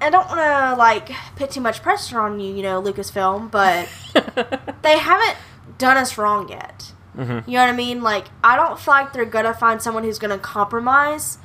I 0.00 0.10
don't 0.10 0.26
want 0.28 0.40
to 0.40 0.74
like 0.76 1.10
put 1.36 1.52
too 1.52 1.60
much 1.60 1.80
pressure 1.80 2.18
on 2.20 2.40
you, 2.40 2.52
you 2.56 2.62
know, 2.62 2.82
Lucasfilm, 2.82 3.50
but 3.52 3.88
they 4.82 4.98
haven't 4.98 5.36
done 5.78 5.96
us 5.96 6.18
wrong 6.18 6.48
yet. 6.48 6.92
Mm-hmm. 7.16 7.48
You 7.48 7.56
know 7.58 7.64
what 7.66 7.72
I 7.72 7.76
mean? 7.76 8.02
Like, 8.02 8.24
I 8.42 8.56
don't 8.56 8.80
feel 8.80 8.94
like 8.94 9.12
they're 9.12 9.24
gonna 9.24 9.54
find 9.54 9.80
someone 9.80 10.02
who's 10.02 10.18
gonna 10.18 10.38
compromise 10.38 11.38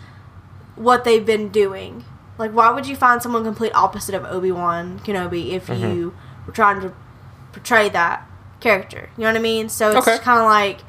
what 0.75 1.03
they've 1.03 1.23
been 1.25 1.49
doing. 1.49 2.03
Like, 2.39 2.51
why 2.51 2.71
would 2.71 2.87
you 2.87 2.95
find 2.95 3.21
someone 3.21 3.43
complete 3.43 3.73
opposite 3.75 4.15
of 4.15 4.23
Obi 4.25 4.51
Wan 4.51 4.99
Kenobi 5.01 5.49
if 5.51 5.67
Mm-hmm. 5.67 5.83
you 5.95 6.15
were 6.47 6.53
trying 6.53 6.81
to 6.81 6.93
portray 7.51 7.89
that 7.89 8.27
character? 8.59 9.09
You 9.17 9.23
know 9.25 9.29
what 9.29 9.35
I 9.37 9.41
mean? 9.41 9.69
So 9.69 9.89
it's 9.97 10.07
Okay. 10.07 10.17
kind 10.23 10.39
of 10.39 10.45
like 10.45 10.79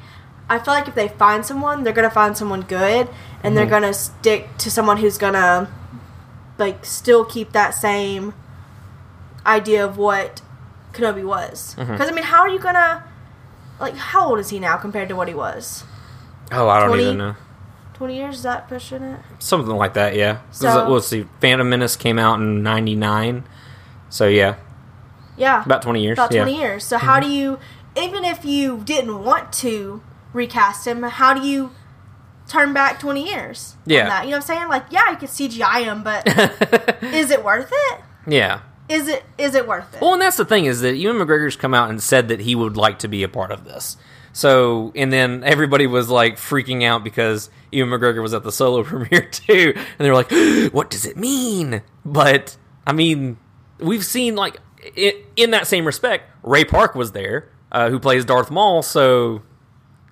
I 0.49 0.57
feel 0.57 0.73
like 0.73 0.87
if 0.87 0.95
they 0.95 1.07
find 1.07 1.45
someone, 1.45 1.83
they're 1.83 1.93
gonna 1.93 2.09
find 2.09 2.35
someone 2.35 2.61
good, 2.61 3.09
and 3.43 3.55
they're 3.55 3.65
Mm-hmm. 3.65 3.69
gonna 3.69 3.93
stick 3.93 4.57
to 4.57 4.71
someone 4.71 4.97
who's 4.97 5.19
gonna 5.19 5.69
like 6.59 6.85
still 6.85 7.25
keep 7.25 7.51
that 7.53 7.71
same 7.71 8.33
idea 9.45 9.83
of 9.85 9.97
what 9.97 10.41
Kenobi 10.93 11.23
was. 11.25 11.75
Mm-hmm. 11.77 11.91
Because 11.93 12.09
I 12.09 12.11
mean, 12.11 12.25
how 12.25 12.41
are 12.41 12.49
you 12.49 12.59
gonna 12.59 13.03
like? 13.79 13.95
How 13.95 14.27
old 14.29 14.39
is 14.39 14.49
he 14.49 14.59
now 14.59 14.77
compared 14.77 15.09
to 15.09 15.15
what 15.15 15.27
he 15.27 15.33
was? 15.33 15.83
Oh, 16.51 16.67
I 16.67 16.79
don't 16.79 16.89
20? 16.89 17.03
even 17.03 17.17
know. 17.17 17.35
Twenty 17.93 18.17
years? 18.17 18.35
Is 18.37 18.43
that 18.43 18.67
pushing 18.69 19.03
it? 19.03 19.19
Something 19.39 19.75
like 19.75 19.93
that, 19.95 20.15
yeah. 20.15 20.39
So- 20.51 20.87
let's 20.89 21.07
see. 21.07 21.27
Phantom 21.41 21.69
Menace 21.69 21.95
came 21.95 22.17
out 22.17 22.39
in 22.39 22.63
'99, 22.63 23.43
so 24.09 24.27
yeah, 24.27 24.55
Yeah, 25.37 25.63
about 25.65 25.81
20 25.81 26.01
years. 26.01 26.15
about 26.17 26.31
yeah. 26.31 26.43
twenty 26.43 26.57
years. 26.57 26.85
So 26.85 26.97
how 26.97 27.19
do 27.19 27.29
you, 27.29 27.59
even 27.97 28.23
if 28.23 28.45
you 28.45 28.77
didn't 28.85 29.23
want 29.23 29.51
to 29.53 30.01
recast 30.33 30.87
him, 30.87 31.03
how 31.03 31.33
do 31.33 31.45
you 31.45 31.71
turn 32.49 32.73
back 32.73 32.99
twenty 32.99 33.29
years? 33.29 33.75
on 33.77 33.91
Yeah. 33.91 34.21
you 34.23 34.29
know 34.31 34.31
what 34.31 34.35
I'm 34.37 34.41
saying? 34.41 34.67
Like, 34.67 34.85
yeah, 34.89 35.11
you 35.11 35.17
could 35.17 35.29
CGI 35.29 35.83
him, 35.83 36.03
but 36.03 36.27
is 37.03 37.31
it 37.31 37.43
worth 37.43 37.71
it? 37.71 38.01
Yeah. 38.27 38.61
Is 38.89 39.07
it 39.07 39.23
is 39.37 39.53
it 39.55 39.67
worth 39.67 39.93
it? 39.93 40.01
Well, 40.01 40.13
and 40.13 40.21
that's 40.21 40.37
the 40.37 40.45
thing 40.45 40.65
is 40.65 40.81
that 40.81 40.95
Ewan 40.95 41.17
McGregor's 41.17 41.55
come 41.55 41.73
out 41.73 41.89
and 41.89 42.01
said 42.01 42.27
that 42.29 42.39
he 42.41 42.55
would 42.55 42.75
like 42.75 42.99
to 42.99 43.07
be 43.07 43.23
a 43.23 43.29
part 43.29 43.51
of 43.51 43.63
this. 43.63 43.97
So, 44.33 44.91
and 44.95 45.11
then 45.13 45.43
everybody 45.43 45.85
was 45.87 46.09
like 46.09 46.37
freaking 46.37 46.83
out 46.83 47.03
because 47.03 47.49
Ewan 47.71 47.89
McGregor 47.91 48.21
was 48.21 48.33
at 48.33 48.43
the 48.43 48.51
solo 48.51 48.83
premiere 48.85 49.29
too, 49.29 49.73
and 49.75 49.85
they 49.99 50.09
were 50.09 50.15
like, 50.15 50.31
"What 50.73 50.89
does 50.89 51.05
it 51.05 51.17
mean?" 51.17 51.81
But 52.03 52.57
I 52.87 52.93
mean, 52.93 53.37
we've 53.79 54.05
seen 54.05 54.35
like 54.35 54.57
in 55.35 55.51
that 55.51 55.67
same 55.67 55.85
respect, 55.85 56.31
Ray 56.41 56.63
Park 56.65 56.95
was 56.95 57.11
there, 57.11 57.49
uh, 57.71 57.89
who 57.89 57.99
plays 57.99 58.25
Darth 58.25 58.49
Maul. 58.51 58.81
So. 58.81 59.43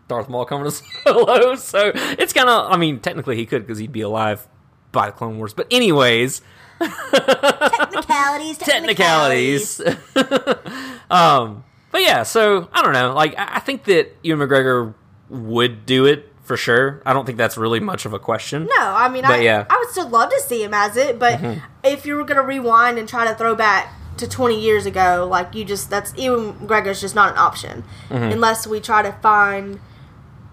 Darth 0.07 0.29
Maul 0.29 0.45
coming 0.45 0.65
to 0.65 0.71
solo, 1.03 1.55
so 1.55 1.91
it's 1.95 2.33
kind 2.33 2.49
of. 2.49 2.71
I 2.71 2.77
mean, 2.77 2.99
technically 2.99 3.35
he 3.35 3.45
could 3.45 3.63
because 3.63 3.77
he'd 3.77 3.91
be 3.91 4.01
alive 4.01 4.47
by 4.91 5.07
the 5.07 5.11
Clone 5.11 5.37
Wars. 5.37 5.53
But 5.53 5.67
anyways, 5.71 6.41
technicalities, 6.79 8.57
technicalities. 8.59 9.81
um, 11.11 11.63
But 11.91 12.01
yeah, 12.01 12.23
so 12.23 12.69
I 12.71 12.81
don't 12.83 12.93
know. 12.93 13.13
Like 13.13 13.37
I 13.37 13.55
I 13.55 13.59
think 13.59 13.83
that 13.85 14.15
Ewan 14.23 14.47
McGregor 14.47 14.93
would 15.29 15.85
do 15.85 16.05
it 16.05 16.31
for 16.43 16.55
sure. 16.55 17.01
I 17.05 17.11
don't 17.13 17.25
think 17.25 17.37
that's 17.37 17.57
really 17.57 17.81
much 17.81 18.05
of 18.05 18.13
a 18.13 18.19
question. 18.19 18.63
No, 18.65 18.79
I 18.81 19.09
mean, 19.09 19.23
But 19.23 19.31
I, 19.31 19.41
yeah. 19.41 19.65
I 19.69 19.77
would 19.77 19.89
still 19.89 20.07
love 20.07 20.29
to 20.29 20.39
see 20.39 20.63
him 20.63 20.73
as 20.73 20.95
it, 20.95 21.19
but 21.19 21.41
if 21.83 22.05
you 22.05 22.15
were 22.15 22.23
going 22.23 22.37
to 22.37 22.41
rewind 22.43 22.97
and 22.97 23.09
try 23.09 23.27
to 23.27 23.35
throw 23.35 23.53
back 23.53 23.93
to 24.15 24.29
20 24.29 24.57
years 24.57 24.85
ago, 24.85 25.27
like 25.29 25.53
you 25.53 25.65
just, 25.65 25.89
that's, 25.89 26.15
Ewan 26.17 26.53
McGregor's 26.53 27.01
just 27.01 27.15
not 27.15 27.33
an 27.33 27.37
option. 27.37 27.83
Unless 28.09 28.65
we 28.65 28.79
try 28.79 29.01
to 29.01 29.11
find, 29.11 29.81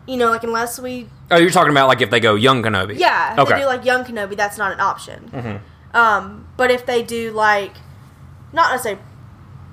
you 0.07 0.17
know, 0.17 0.31
like, 0.31 0.45
unless 0.45 0.79
we, 0.79 1.09
Oh, 1.31 1.37
you're 1.38 1.51
talking 1.51 1.71
about 1.71 1.88
like 1.88 2.01
if 2.01 2.11
they 2.11 2.21
go 2.21 2.35
young 2.35 2.62
Kenobi? 2.62 2.99
yeah, 2.99 3.33
if 3.33 3.38
Okay. 3.40 3.55
they 3.55 3.61
do 3.61 3.67
like 3.67 3.85
young 3.85 4.05
Kenobi, 4.05 4.37
that's 4.37 4.59
not 4.59 4.73
an 4.73 4.81
option. 4.81 5.31
Mm-hmm. 5.33 5.97
Um, 5.97 6.47
but 6.57 6.71
if 6.71 6.85
they 6.87 7.03
do 7.03 7.31
like, 7.31 7.73
not 8.53 8.71
necessarily, 8.73 9.01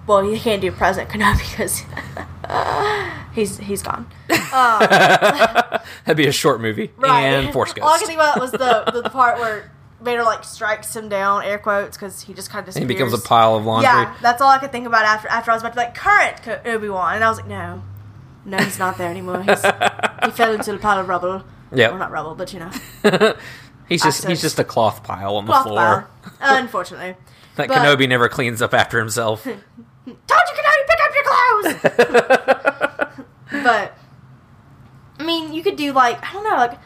well, 0.08 0.24
you 0.24 0.40
can't 0.40 0.62
do 0.62 0.72
present 0.72 1.10
Kenobi 1.10 1.50
because 1.52 1.84
he's, 3.34 3.58
he's 3.58 3.84
gone. 3.84 4.08
That'd 4.30 6.18
be 6.18 6.28
a 6.28 6.32
short 6.32 6.62
movie 6.62 6.92
and 7.04 7.52
Force 7.54 7.74
Ghost. 7.74 7.86
All 7.86 7.94
I 7.94 7.98
can 7.98 8.08
think 8.08 8.20
about 8.20 8.40
was 8.40 8.52
the, 8.52 9.02
the, 9.02 9.10
part 9.10 9.40
where 9.40 9.72
Vader 10.02 10.24
like 10.24 10.44
strikes 10.44 10.96
him 10.96 11.10
down, 11.10 11.44
air 11.44 11.58
quotes, 11.60 11.98
because 11.98 12.22
he 12.22 12.34
just 12.34 12.50
kind 12.50 12.68
of 12.68 12.74
He 12.74 12.86
becomes 12.86 13.14
a 13.14 13.20
pile 13.20 13.56
of 13.56 13.66
laundry. 13.66 13.90
Yeah, 13.90 14.16
that's 14.22 14.42
all 14.42 14.50
I 14.50 14.58
could 14.58 14.72
think 14.72 14.88
about 14.88 15.06
after 15.06 15.28
after 15.28 15.52
I 15.52 15.54
was 15.54 15.62
about 15.64 15.74
to 15.74 15.76
be 15.76 15.82
like 15.86 15.96
current 15.96 16.66
Obi 16.66 16.90
Wan, 16.90 17.16
and 17.16 17.24
I 17.24 17.30
was 17.30 17.38
like, 17.38 17.48
no, 17.48 17.84
no, 18.46 18.58
he's 18.58 18.80
not 18.80 18.98
there 18.98 19.10
anymore. 19.10 19.42
He's, 19.44 19.62
he 19.62 20.32
fell 20.32 20.54
into 20.54 20.74
a 20.74 20.78
pile 20.78 21.00
of 21.00 21.08
rubble. 21.08 21.44
Yep. 21.74 21.92
well, 21.92 22.00
not 22.00 22.12
rubble, 22.12 22.36
but 22.36 22.52
you 22.54 22.60
know, 22.60 22.72
He's 23.88 24.04
just 24.04 24.26
he's 24.28 24.42
just 24.42 24.58
a 24.60 24.64
cloth 24.64 25.04
pile 25.04 25.36
on 25.36 25.46
the 25.46 25.52
cloth 25.52 25.64
floor 25.68 26.10
pile. 26.40 26.58
Unfortunately, 26.58 27.16
that 27.56 27.68
But- 27.68 27.78
Kenobi 27.78 28.08
never 28.08 28.30
cleans 28.30 28.62
up 28.62 28.74
after 28.74 29.00
himself. 29.00 29.44
told 29.44 29.58
you, 30.06 30.14
Kenobi, 30.14 30.88
pick 30.88 31.00
up 31.02 31.14
your 31.16 31.24
clothes. 31.92 33.26
but 33.64 33.98
I 35.20 35.24
mean, 35.24 35.54
you 35.54 35.62
could 35.64 35.76
do 35.76 35.92
like 35.94 36.22
I 36.24 36.34
don't 36.34 36.44
know, 36.44 36.56
like 36.58 36.78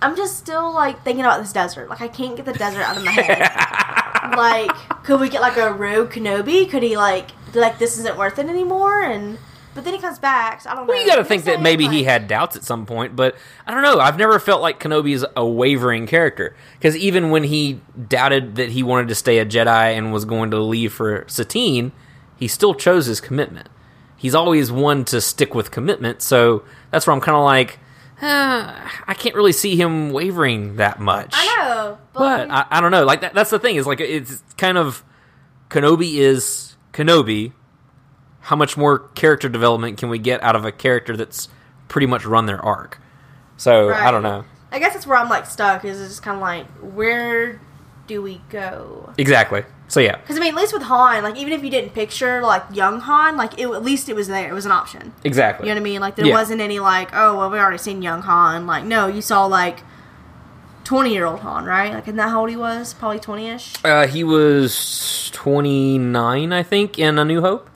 I'm 0.00 0.16
just 0.16 0.38
still 0.38 0.72
like 0.72 1.04
thinking 1.04 1.24
about 1.24 1.40
this 1.40 1.52
desert. 1.52 1.88
Like 1.88 2.00
I 2.00 2.08
can't 2.08 2.36
get 2.36 2.44
the 2.46 2.52
desert 2.52 2.82
out 2.82 2.96
of 2.96 3.04
my 3.04 3.12
head. 3.12 4.36
like, 4.36 4.70
could 5.04 5.20
we 5.20 5.28
get 5.28 5.40
like 5.40 5.56
a 5.56 5.72
rogue 5.72 6.10
Kenobi? 6.12 6.68
Could 6.68 6.82
he 6.82 6.96
like 6.96 7.30
be 7.52 7.58
like 7.60 7.78
this 7.78 7.98
isn't 7.98 8.16
worth 8.16 8.38
it 8.38 8.46
anymore? 8.46 9.02
And 9.02 9.38
but 9.74 9.84
then 9.84 9.94
he 9.94 10.00
comes 10.00 10.18
back. 10.18 10.60
So 10.60 10.70
I 10.70 10.74
don't 10.74 10.86
know. 10.86 10.92
Well, 10.92 11.00
you 11.00 11.06
got 11.06 11.16
to 11.16 11.24
think 11.24 11.44
that 11.44 11.62
maybe 11.62 11.84
saying? 11.84 11.96
he 11.96 12.04
had 12.04 12.28
doubts 12.28 12.56
at 12.56 12.64
some 12.64 12.86
point, 12.86 13.16
but 13.16 13.36
I 13.66 13.72
don't 13.72 13.82
know. 13.82 13.98
I've 13.98 14.18
never 14.18 14.38
felt 14.38 14.60
like 14.60 14.80
Kenobi 14.80 15.12
is 15.12 15.24
a 15.36 15.46
wavering 15.46 16.06
character 16.06 16.54
because 16.78 16.96
even 16.96 17.30
when 17.30 17.44
he 17.44 17.80
doubted 18.08 18.56
that 18.56 18.70
he 18.70 18.82
wanted 18.82 19.08
to 19.08 19.14
stay 19.14 19.38
a 19.38 19.46
Jedi 19.46 19.96
and 19.96 20.12
was 20.12 20.24
going 20.24 20.50
to 20.50 20.58
leave 20.58 20.92
for 20.92 21.24
Satine, 21.26 21.92
he 22.36 22.48
still 22.48 22.74
chose 22.74 23.06
his 23.06 23.20
commitment. 23.20 23.68
He's 24.16 24.34
always 24.34 24.70
one 24.70 25.04
to 25.06 25.20
stick 25.20 25.54
with 25.54 25.70
commitment, 25.70 26.22
so 26.22 26.64
that's 26.90 27.06
where 27.06 27.14
I'm 27.14 27.20
kind 27.20 27.36
of 27.36 27.44
like, 27.44 27.78
eh, 28.20 28.88
I 29.06 29.14
can't 29.14 29.34
really 29.34 29.52
see 29.52 29.74
him 29.74 30.10
wavering 30.10 30.76
that 30.76 31.00
much. 31.00 31.30
I 31.32 31.46
know, 31.46 31.98
but, 32.12 32.48
but 32.48 32.50
I, 32.50 32.66
I 32.70 32.80
don't 32.80 32.90
know. 32.90 33.04
Like 33.04 33.22
that, 33.22 33.34
that's 33.34 33.50
the 33.50 33.58
thing 33.58 33.76
is 33.76 33.86
like 33.86 34.00
it's 34.00 34.42
kind 34.56 34.78
of 34.78 35.02
Kenobi 35.70 36.16
is 36.18 36.76
Kenobi. 36.92 37.52
How 38.42 38.56
much 38.56 38.76
more 38.76 38.98
character 39.14 39.48
development 39.48 39.98
can 39.98 40.08
we 40.08 40.18
get 40.18 40.42
out 40.42 40.56
of 40.56 40.64
a 40.64 40.72
character 40.72 41.16
that's 41.16 41.48
pretty 41.88 42.06
much 42.06 42.24
run 42.24 42.46
their 42.46 42.60
arc? 42.64 42.98
So 43.56 43.92
I 43.92 44.10
don't 44.10 44.22
know 44.22 44.44
I 44.72 44.78
guess 44.78 44.94
that's 44.94 45.06
where 45.06 45.18
I'm 45.18 45.28
like 45.28 45.46
stuck. 45.46 45.84
Is 45.84 46.00
it's 46.00 46.10
just 46.10 46.22
kind 46.22 46.36
of 46.36 46.40
like 46.40 46.66
where 46.80 47.60
do 48.06 48.22
we 48.22 48.40
go? 48.50 49.12
exactly. 49.18 49.64
So 49.88 50.00
yeah, 50.00 50.16
Because 50.16 50.38
I 50.38 50.40
mean, 50.40 50.54
at 50.54 50.60
least 50.60 50.72
with 50.72 50.82
Han, 50.84 51.22
like 51.22 51.36
even 51.36 51.52
if 51.52 51.62
you 51.62 51.68
didn't 51.68 51.90
picture 51.92 52.40
like 52.40 52.62
young 52.72 52.98
Han, 53.00 53.36
like 53.36 53.58
it, 53.60 53.66
at 53.68 53.82
least 53.84 54.08
it 54.08 54.16
was 54.16 54.26
there. 54.28 54.48
It 54.48 54.54
was 54.54 54.64
an 54.64 54.72
option. 54.72 55.12
exactly. 55.22 55.68
You 55.68 55.74
know 55.74 55.80
what 55.80 55.82
I 55.82 55.90
mean? 55.90 56.00
Like 56.00 56.16
there 56.16 56.24
Yeah. 56.26 56.32
wasn't 56.34 56.62
any 56.62 56.78
like, 56.80 57.10
oh 57.12 57.36
well, 57.36 57.50
we 57.50 57.58
already 57.58 57.76
seen 57.76 58.00
young 58.00 58.22
Han. 58.22 58.66
Like 58.66 58.84
no, 58.84 59.06
you 59.06 59.20
saw 59.20 59.44
like 59.44 59.80
twenty 60.84 61.12
year 61.12 61.26
old 61.26 61.40
Han, 61.40 61.66
right? 61.66 61.92
Like 61.92 62.04
isn't 62.04 62.16
that 62.16 62.30
how 62.30 62.40
old 62.40 62.48
he 62.50 62.56
was? 62.56 62.94
Probably 62.94 63.18
twenty 63.20 63.48
ish. 63.48 63.74
Uh, 63.84 64.06
he 64.06 64.24
was 64.24 65.30
29, 65.34 66.52
I 66.52 66.62
think, 66.62 66.98
in 66.98 67.18
A 67.18 67.24
New 67.26 67.42
Hope. 67.42 67.68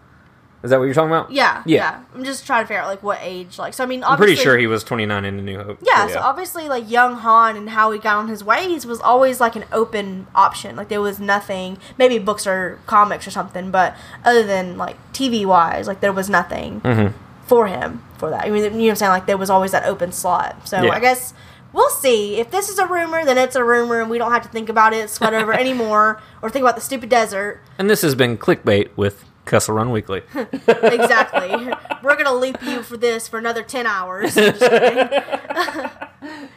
Is 0.67 0.71
that 0.71 0.79
what 0.79 0.85
you're 0.85 0.95
talking 0.95 1.11
about? 1.11 1.33
Yeah, 1.33 1.63
Yeah. 1.65 1.77
yeah, 1.77 2.01
I'm 2.15 2.25
just 2.25 2.47
trying 2.47 2.65
to 2.65 2.67
figure 2.69 2.83
out 2.83 2.89
like 2.89 3.03
what 3.03 3.19
age. 3.23 3.59
Like 3.59 3.73
so, 3.73 3.83
I 3.85 3.87
mean, 3.87 4.05
I'm 4.05 4.17
pretty 4.19 4.35
sure 4.35 4.59
he 4.59 4.67
was 4.67 4.85
29 4.85 5.25
in 5.25 5.39
A 5.39 5.43
New 5.43 5.59
Hope. 5.63 5.79
Yeah, 5.83 6.07
so 6.09 6.19
obviously, 6.21 6.69
like 6.69 6.91
young 6.91 7.15
Han 7.15 7.57
and 7.57 7.71
how 7.71 7.91
he 7.93 7.99
got 7.99 8.17
on 8.17 8.29
his 8.29 8.45
ways 8.45 8.85
was 8.85 9.01
always 9.01 9.41
like 9.41 9.57
an 9.57 9.65
open 9.73 10.27
option. 10.35 10.77
Like 10.77 10.89
there 10.89 11.01
was 11.01 11.19
nothing, 11.19 11.79
maybe 11.97 12.19
books 12.19 12.47
or 12.47 12.79
comics 12.87 13.27
or 13.27 13.31
something, 13.31 13.71
but 13.71 13.97
other 14.25 14.43
than 14.43 14.77
like 14.77 14.97
TV 15.13 15.47
wise, 15.47 15.87
like 15.87 16.01
there 16.01 16.13
was 16.13 16.29
nothing 16.29 16.81
Mm-hmm. 16.83 17.17
for 17.47 17.67
him 17.69 18.03
for 18.19 18.31
that. 18.31 18.45
I 18.45 18.51
mean, 18.51 18.65
you 18.65 18.71
know 18.71 18.77
what 18.79 18.89
I'm 18.91 18.97
saying? 18.97 19.11
Like 19.13 19.27
there 19.27 19.37
was 19.39 19.51
always 19.51 19.71
that 19.73 19.85
open 19.87 20.11
slot. 20.13 20.67
So 20.69 20.83
Yeah. 20.83 20.91
I 20.93 21.01
guess 21.01 21.33
we'll 21.73 21.91
see. 21.91 22.37
If 22.41 22.51
this 22.51 22.69
is 22.69 22.79
a 22.79 22.87
rumor, 22.87 23.25
then 23.25 23.39
it's 23.39 23.55
a 23.55 23.63
rumor, 23.63 24.01
and 24.01 24.09
we 24.11 24.19
don't 24.19 24.33
have 24.33 24.43
to 24.43 24.49
think 24.49 24.69
about 24.69 24.93
it, 24.95 25.11
sweat 25.11 25.35
over 25.35 25.53
anymore, 25.65 26.21
or 26.43 26.51
think 26.51 26.63
about 26.65 26.75
the 26.75 26.81
stupid 26.81 27.09
desert. 27.11 27.61
And 27.79 27.89
this 27.91 28.03
has 28.03 28.15
been 28.15 28.37
Clickbait 28.39 28.89
with 28.97 29.25
Kessel 29.47 29.75
Run 29.75 29.91
Weekly. 29.91 30.23
Exactly. 30.69 31.73
We're 32.03 32.17
gonna 32.17 32.35
loop 32.35 32.63
you 32.63 32.83
for 32.83 32.97
this 32.97 33.29
for 33.29 33.39
another 33.39 33.63
ten 33.63 33.87
hours. 33.87 34.37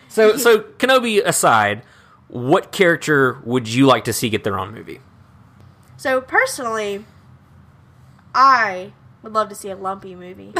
So, 0.08 0.38
so 0.38 0.62
Kenobi 0.62 1.23
aside, 1.23 1.84
what 2.28 2.71
character 2.71 3.39
would 3.43 3.67
you 3.67 3.86
like 3.86 4.04
to 4.06 4.13
see 4.13 4.30
get 4.30 4.43
their 4.43 4.58
own 4.60 4.73
movie? 4.73 4.99
So 5.97 6.19
personally, 6.19 7.06
I 8.34 8.93
would 9.21 9.34
love 9.34 9.49
to 9.49 9.56
see 9.56 9.69
a 9.69 9.75
Lumpy 9.75 10.15
movie. 10.15 10.54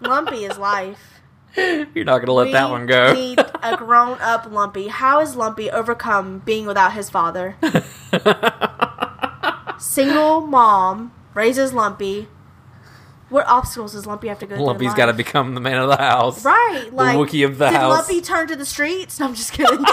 Lumpy 0.00 0.44
is 0.44 0.56
life. 0.56 1.20
You're 1.56 2.04
not 2.04 2.20
gonna 2.20 2.32
let 2.32 2.46
we 2.46 2.52
that 2.52 2.70
one 2.70 2.86
go. 2.86 3.12
need 3.12 3.40
a 3.60 3.76
grown-up 3.76 4.46
Lumpy. 4.50 4.86
How 4.86 5.18
has 5.18 5.34
Lumpy 5.34 5.68
overcome 5.70 6.38
being 6.44 6.66
without 6.66 6.92
his 6.92 7.10
father? 7.10 7.56
Single 9.80 10.42
mom 10.42 11.12
raises 11.34 11.72
Lumpy. 11.72 12.28
What 13.30 13.46
obstacles 13.46 13.92
does 13.92 14.06
Lumpy 14.06 14.28
have 14.28 14.38
to 14.40 14.46
go 14.46 14.56
through? 14.56 14.66
Lumpy's 14.66 14.92
got 14.94 15.06
to 15.06 15.12
become 15.12 15.54
the 15.54 15.60
man 15.60 15.78
of 15.78 15.88
the 15.88 15.96
house. 15.96 16.44
Right, 16.44 16.90
like 16.92 17.16
the 17.16 17.38
Wookiee 17.38 17.44
of 17.46 17.58
the 17.58 17.70
did 17.70 17.76
house. 17.76 17.96
Lumpy 18.08 18.20
turn 18.20 18.48
to 18.48 18.56
the 18.56 18.66
streets? 18.66 19.18
No, 19.18 19.26
I'm 19.26 19.34
just 19.34 19.52
kidding. 19.52 19.78
did 19.78 19.86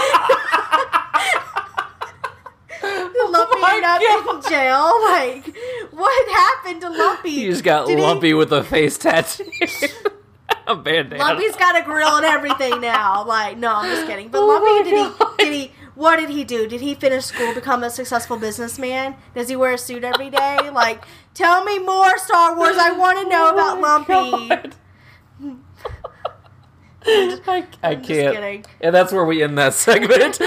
oh 2.82 3.30
Lumpy 3.32 3.60
end 3.64 3.84
up 3.84 4.34
in 4.34 4.50
jail? 4.50 4.92
Like, 5.04 5.56
what 5.92 6.28
happened 6.30 6.80
to 6.82 6.90
Lumpy? 6.90 7.30
You 7.30 7.50
just 7.52 7.64
got 7.64 7.86
Did 7.86 7.98
he- 7.98 8.04
Lumpy 8.04 8.34
with 8.34 8.52
a 8.52 8.64
face 8.64 8.98
tattoo. 8.98 9.44
a 10.66 10.76
bandana. 10.76 11.22
Lumpy's 11.22 11.56
got 11.56 11.80
a 11.80 11.82
grill 11.84 12.16
and 12.16 12.26
everything 12.26 12.80
now. 12.80 13.24
Like, 13.24 13.56
no, 13.56 13.72
I'm 13.74 13.88
just 13.90 14.06
kidding. 14.06 14.28
But 14.28 14.42
Oh 14.42 14.46
Lumpy, 14.48 14.90
did 14.90 14.98
he? 14.98 15.44
Did 15.44 15.52
he? 15.54 15.72
What 15.98 16.20
did 16.20 16.30
he 16.30 16.44
do? 16.44 16.68
Did 16.68 16.80
he 16.80 16.94
finish 16.94 17.24
school, 17.24 17.52
become 17.52 17.82
a 17.82 17.90
successful 17.90 18.36
businessman? 18.36 19.16
Does 19.34 19.48
he 19.48 19.56
wear 19.56 19.72
a 19.72 19.78
suit 19.78 20.04
every 20.04 20.30
day? 20.30 20.70
Like, 20.70 21.02
tell 21.34 21.64
me 21.64 21.80
more, 21.80 22.16
Star 22.18 22.56
Wars. 22.56 22.76
I 22.78 22.92
want 22.92 23.18
to 23.18 23.28
know 23.28 23.52
about 23.52 23.78
oh 23.78 23.80
Lumpy. 23.80 24.70
I, 27.48 27.66
I 27.82 27.96
can't. 27.96 28.06
kidding. 28.06 28.64
And 28.80 28.94
that's 28.94 29.12
where 29.12 29.24
we 29.24 29.42
end 29.42 29.58
that 29.58 29.74
segment. 29.74 30.34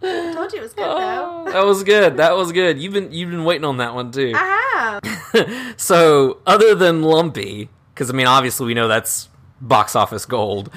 Told 0.00 0.52
you 0.52 0.60
it 0.60 0.62
was 0.62 0.72
good 0.72 0.84
though. 0.84 1.44
Oh, 1.48 1.50
that 1.50 1.66
was 1.66 1.82
good. 1.82 2.18
That 2.18 2.36
was 2.36 2.52
good. 2.52 2.80
You've 2.80 2.92
been 2.92 3.10
you've 3.10 3.30
been 3.30 3.42
waiting 3.44 3.64
on 3.64 3.78
that 3.78 3.96
one 3.96 4.12
too. 4.12 4.32
I 4.32 5.00
have. 5.02 5.74
So, 5.76 6.38
other 6.46 6.76
than 6.76 7.02
Lumpy, 7.02 7.68
because 7.94 8.10
I 8.10 8.12
mean, 8.12 8.28
obviously 8.28 8.66
we 8.66 8.74
know 8.74 8.86
that's 8.86 9.28
box 9.60 9.96
office 9.96 10.24
gold. 10.24 10.70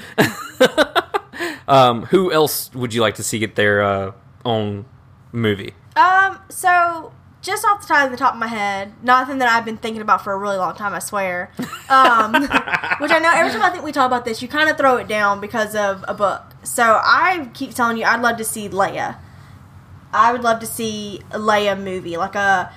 Um, 1.67 2.03
who 2.03 2.31
else 2.31 2.73
would 2.73 2.93
you 2.93 3.01
like 3.01 3.15
to 3.15 3.23
see 3.23 3.39
get 3.39 3.55
their 3.55 3.81
uh, 3.81 4.11
own 4.45 4.85
movie? 5.31 5.73
Um, 5.95 6.39
so 6.49 7.13
just 7.41 7.65
off 7.65 7.81
the 7.81 7.87
top 7.87 8.05
of 8.05 8.11
the 8.11 8.17
top 8.17 8.33
of 8.33 8.39
my 8.39 8.47
head, 8.47 8.93
nothing 9.03 9.37
that 9.39 9.49
I've 9.49 9.65
been 9.65 9.77
thinking 9.77 10.01
about 10.01 10.23
for 10.23 10.33
a 10.33 10.37
really 10.37 10.57
long 10.57 10.75
time, 10.75 10.93
I 10.93 10.99
swear. 10.99 11.51
Um, 11.89 12.33
which 12.99 13.11
I 13.11 13.19
know 13.21 13.31
every 13.33 13.51
time 13.51 13.61
I 13.61 13.69
think 13.69 13.83
we 13.83 13.91
talk 13.91 14.07
about 14.07 14.25
this, 14.25 14.41
you 14.41 14.47
kind 14.47 14.69
of 14.69 14.77
throw 14.77 14.97
it 14.97 15.07
down 15.07 15.41
because 15.41 15.75
of 15.75 16.05
a 16.07 16.13
book. 16.13 16.41
So 16.63 16.83
I 16.83 17.49
keep 17.53 17.75
telling 17.75 17.97
you, 17.97 18.05
I'd 18.05 18.21
love 18.21 18.37
to 18.37 18.45
see 18.45 18.69
Leia. 18.69 19.17
I 20.13 20.31
would 20.31 20.43
love 20.43 20.59
to 20.61 20.65
see 20.65 21.21
a 21.31 21.39
Leia 21.39 21.81
movie, 21.81 22.17
like 22.17 22.35
a 22.35 22.71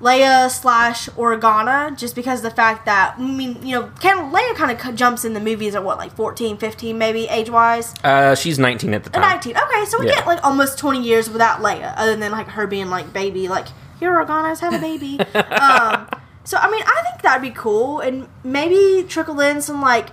Leia 0.00 0.48
slash 0.50 1.08
Organa, 1.10 1.96
just 1.96 2.14
because 2.14 2.38
of 2.40 2.44
the 2.44 2.56
fact 2.56 2.86
that 2.86 3.16
I 3.18 3.22
mean, 3.22 3.64
you 3.66 3.78
know, 3.78 3.86
kind 4.00 4.18
of 4.18 4.32
Leia 4.32 4.54
kind 4.56 4.70
of 4.70 4.94
jumps 4.94 5.24
in 5.24 5.34
the 5.34 5.40
movies 5.40 5.74
at 5.74 5.84
what, 5.84 5.98
like 5.98 6.12
14, 6.12 6.56
15 6.56 6.96
maybe 6.96 7.26
age 7.28 7.50
wise. 7.50 7.94
Uh, 8.02 8.34
she's 8.34 8.58
19 8.58 8.94
at 8.94 9.04
the 9.04 9.10
time. 9.10 9.22
19. 9.22 9.56
Okay, 9.56 9.84
so 9.86 9.98
we 10.00 10.06
Yeah. 10.06 10.14
get 10.16 10.26
like 10.26 10.42
almost 10.42 10.78
20 10.78 11.02
years 11.02 11.28
without 11.28 11.60
Leia, 11.60 11.92
other 11.96 12.16
than 12.16 12.32
like 12.32 12.48
her 12.48 12.66
being 12.66 12.88
like 12.88 13.12
baby, 13.12 13.48
like 13.48 13.66
here 13.98 14.12
Organa's 14.12 14.60
have 14.60 14.72
a 14.72 14.78
baby. 14.78 15.20
um, 15.34 16.08
so 16.44 16.56
I 16.56 16.70
mean, 16.70 16.82
I 16.86 17.02
think 17.10 17.22
that'd 17.22 17.42
be 17.42 17.50
cool, 17.50 18.00
and 18.00 18.26
maybe 18.42 19.06
trickle 19.06 19.38
in 19.40 19.60
some 19.60 19.82
like 19.82 20.08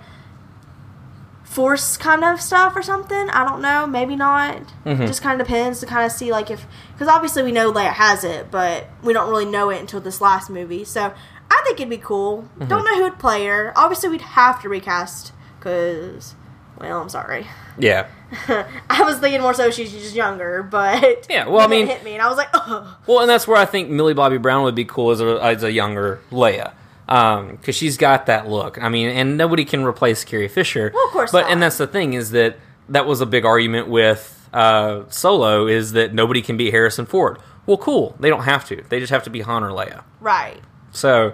force 1.57 1.97
kind 1.97 2.23
of 2.23 2.39
stuff 2.39 2.75
or 2.75 2.83
something. 2.83 3.29
I 3.31 3.43
don't 3.43 3.63
know. 3.63 3.87
Maybe 3.87 4.15
not. 4.15 4.61
Mm-hmm. 4.85 5.07
Just 5.07 5.23
kind 5.23 5.41
of 5.41 5.47
depends 5.47 5.79
to 5.79 5.87
kind 5.87 6.05
of 6.05 6.11
see 6.11 6.31
like 6.31 6.51
if 6.51 6.67
because 6.93 7.07
obviously 7.07 7.41
we 7.41 7.51
know 7.51 7.73
Leia 7.73 7.91
has 7.93 8.23
it, 8.23 8.51
but 8.51 8.85
we 9.01 9.11
don't 9.11 9.27
really 9.27 9.45
know 9.45 9.71
it 9.71 9.81
until 9.81 9.99
this 9.99 10.21
last 10.21 10.51
movie. 10.51 10.83
So 10.83 11.11
I 11.49 11.61
think 11.65 11.79
it'd 11.79 11.89
be 11.89 11.97
cool. 11.97 12.43
Mm-hmm. 12.43 12.67
Don't 12.67 12.85
know 12.85 12.95
who 12.97 13.03
would 13.05 13.17
play 13.17 13.43
her. 13.47 13.73
Obviously, 13.75 14.09
we'd 14.09 14.21
have 14.21 14.61
to 14.61 14.69
recast 14.69 15.33
because. 15.57 16.35
Well, 16.79 17.01
I'm 17.01 17.09
sorry. 17.09 17.47
Yeah. 17.79 18.05
I 18.47 19.01
was 19.03 19.17
thinking 19.17 19.41
more 19.41 19.55
so 19.55 19.71
she's 19.71 19.91
just 19.91 20.13
younger, 20.13 20.61
but 20.61 21.25
Yeah, 21.29 21.47
well, 21.47 21.61
I 21.61 21.65
mean- 21.67 21.87
hit 21.87 22.03
me, 22.03 22.13
and 22.13 22.21
I 22.21 22.27
was 22.27 22.37
like, 22.37 22.49
oh, 22.53 22.99
Well, 23.07 23.21
and 23.21 23.29
that's 23.29 23.47
where 23.47 23.57
I 23.57 23.65
think 23.65 23.89
Millie 23.89 24.13
Bobby 24.13 24.37
Brown 24.37 24.63
would 24.63 24.75
be 24.75 24.85
cool 24.85 25.09
as 25.09 25.19
a, 25.19 25.39
as 25.41 25.63
a 25.63 25.71
younger 25.71 26.19
Leia. 26.31 26.73
Because 27.07 27.75
she's 27.75 27.95
got 27.97 28.25
that 28.25 28.47
look. 28.49 28.81
I 28.83 28.89
mean, 28.89 29.09
and 29.09 29.37
nobody 29.37 29.63
can 29.65 29.83
replace 29.85 30.23
Carrie 30.25 30.47
Fisher. 30.49 30.91
Well, 30.93 31.05
of 31.07 31.11
course 31.13 31.31
But, 31.31 31.43
not. 31.43 31.51
and 31.51 31.61
that's 31.63 31.77
the 31.77 31.87
thing 31.87 32.13
is 32.13 32.31
that 32.31 32.57
that 32.89 33.05
was 33.05 33.21
a 33.21 33.25
big 33.25 33.45
argument 33.45 33.87
with 33.87 34.49
uh, 34.53 35.03
Solo 35.09 35.67
is 35.67 35.93
that 35.93 36.13
nobody 36.13 36.41
can 36.41 36.57
be 36.57 36.69
Harrison 36.71 37.05
Ford. 37.05 37.37
Well, 37.65 37.77
cool. 37.77 38.15
They 38.19 38.29
don't 38.29 38.43
have 38.43 38.65
to. 38.67 38.83
They 38.89 38.99
just 38.99 39.11
have 39.11 39.23
to 39.23 39.29
be 39.29 39.41
Han 39.41 39.63
or 39.63 39.71
Leia. 39.71 40.03
right. 40.19 40.59
So 40.91 41.33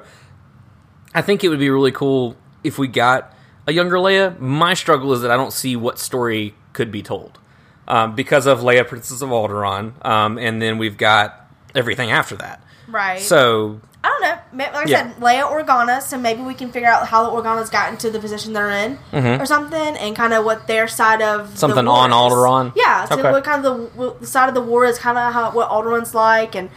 I 1.13 1.21
think 1.21 1.43
it 1.43 1.49
would 1.49 1.59
be 1.59 1.69
really 1.69 1.91
cool 1.91 2.36
if 2.63 2.77
we 2.77 2.88
got 2.88 3.33
a 3.67 3.71
younger 3.71 3.97
Leia. 3.97 4.38
My 4.39 4.73
struggle 4.73 5.13
is 5.13 5.21
that 5.21 5.31
I 5.31 5.38
don't 5.38 5.53
see 5.53 5.75
what 5.75 5.99
story 5.99 6.53
could 6.73 6.91
be 6.91 7.01
told 7.03 7.39
um, 7.88 8.13
because 8.15 8.45
of 8.47 8.59
Leia, 8.62 8.86
Princess 8.88 9.21
of 9.21 9.29
Alderaan, 9.29 10.03
um, 10.05 10.38
and 10.38 10.62
then 10.62 10.77
we've 10.79 10.97
got 10.97 11.49
everything 11.75 12.09
after 12.12 12.36
that. 12.38 12.63
Right. 12.93 13.19
So 13.19 13.79
I 14.03 14.08
don't 14.10 14.21
know. 14.21 14.63
Like 14.65 14.75
I 14.75 14.84
Yeah. 14.89 15.13
said, 15.13 15.21
Leia 15.21 15.43
Organa. 15.49 16.01
So 16.01 16.17
maybe 16.17 16.41
we 16.41 16.53
can 16.53 16.71
figure 16.71 16.89
out 16.89 17.08
how 17.08 17.23
the 17.23 17.29
Organas 17.32 17.71
got 17.71 17.89
into 17.89 18.10
the 18.12 18.19
position 18.19 18.53
they're 18.53 18.69
in, 18.69 18.99
or 19.41 19.45
something, 19.45 19.97
and 19.97 20.15
kind 20.15 20.34
of 20.34 20.45
what 20.45 20.67
their 20.67 20.88
side 20.88 21.21
of 21.21 21.39
the 21.39 21.43
Mm-hmm. 21.47 21.56
Something 21.58 21.88
on. 21.88 22.12
Alderaan? 22.12 22.71
Yeah. 22.75 23.06
So 23.06 23.15
Okay. 23.19 23.32
what 23.32 23.43
kind 23.43 23.65
of 23.65 23.95
the, 23.97 24.15
the 24.19 24.27
side 24.27 24.47
of 24.49 24.56
the 24.56 24.62
war 24.62 24.86
is, 24.86 24.99
kind 24.99 25.17
of 25.17 25.34
how 25.34 25.51
what 25.51 25.69
Alderaan's 25.69 26.13
like, 26.13 26.53
and 26.56 26.69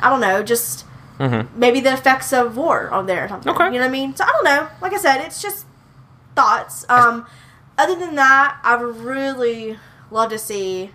I 0.00 0.08
don't 0.10 0.20
know, 0.20 0.42
just 0.42 0.84
maybe 1.54 1.78
the 1.78 1.92
effects 1.92 2.32
of 2.32 2.56
war 2.56 2.90
on 2.90 3.06
there 3.06 3.24
or 3.24 3.28
something. 3.28 3.52
Mm-hmm. 3.52 3.62
Okay. 3.62 3.72
You 3.74 3.78
know 3.80 3.86
what 3.86 3.96
I 3.96 4.00
mean? 4.00 4.16
So 4.16 4.24
I 4.24 4.28
don't 4.32 4.44
know. 4.44 4.66
Like 4.80 4.92
I 4.92 4.98
said, 4.98 5.20
it's 5.20 5.40
just 5.40 5.66
thoughts. 6.34 6.84
Um, 6.88 7.26
other 7.78 7.94
than 7.94 8.16
that, 8.16 8.58
I 8.64 8.74
would 8.76 8.96
really 8.96 9.78
love 10.10 10.30
to 10.30 10.38
see 10.38 10.90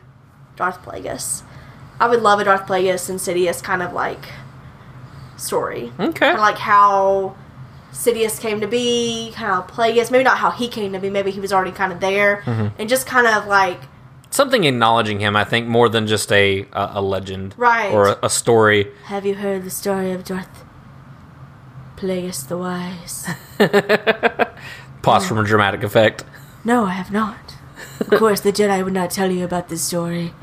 Darth 0.58 0.84
Plagueis. 0.84 1.44
I 2.00 2.08
would 2.10 2.22
love 2.22 2.40
a 2.40 2.44
Darth 2.44 2.66
Plagueis 2.68 3.10
Insidious 3.10 3.62
kind 3.62 3.82
of 3.82 3.94
like 3.94 4.26
story. 5.38 5.92
okay, 6.00 6.12
Kind 6.20 6.34
of 6.36 6.40
like 6.42 6.58
how 6.58 7.36
Sidious 7.94 8.40
came 8.40 8.60
to 8.62 8.68
be, 8.68 9.32
kind 9.36 9.52
of 9.54 9.68
Plagueis. 9.68 10.12
Maybe 10.12 10.24
not 10.24 10.38
how 10.38 10.52
he 10.52 10.68
came 10.68 10.94
to 10.94 11.00
be. 11.00 11.10
Maybe 11.10 11.32
he 11.32 11.40
was 11.40 11.52
already 11.54 11.72
kind 11.72 11.92
of 11.94 12.00
there, 12.00 12.44
Mm-hmm. 12.46 12.68
and 12.80 12.90
just 12.90 13.08
kind 13.08 13.26
of 13.28 13.48
like 13.48 13.80
something 14.30 14.66
acknowledging 14.66 15.20
him. 15.20 15.36
I 15.36 15.44
think 15.46 15.68
more 15.68 15.90
than 15.90 16.06
just 16.08 16.32
a 16.32 16.68
a, 16.74 16.92
a 16.96 17.02
legend, 17.02 17.56
Right. 17.58 17.92
or 17.94 18.08
a, 18.10 18.20
a 18.24 18.30
story. 18.30 18.92
Have 19.06 19.26
you 19.26 19.36
heard 19.36 19.64
the 19.64 19.70
story 19.72 20.12
of 20.12 20.24
Darth 20.24 20.64
Plagueis 21.96 22.48
the 22.48 22.58
Wise? 22.58 23.26
Pause 25.02 25.24
Oh. 25.26 25.28
from 25.28 25.38
a 25.40 25.44
dramatic 25.46 25.84
effect. 25.84 26.24
No, 26.64 26.86
I 26.86 26.92
have 26.92 27.12
not. 27.12 27.56
Of 28.00 28.10
course, 28.20 28.42
the 28.42 28.52
Jedi 28.52 28.84
would 28.84 28.94
not 28.94 29.10
tell 29.10 29.32
you 29.32 29.44
about 29.46 29.70
this 29.70 29.82
story. 29.82 30.34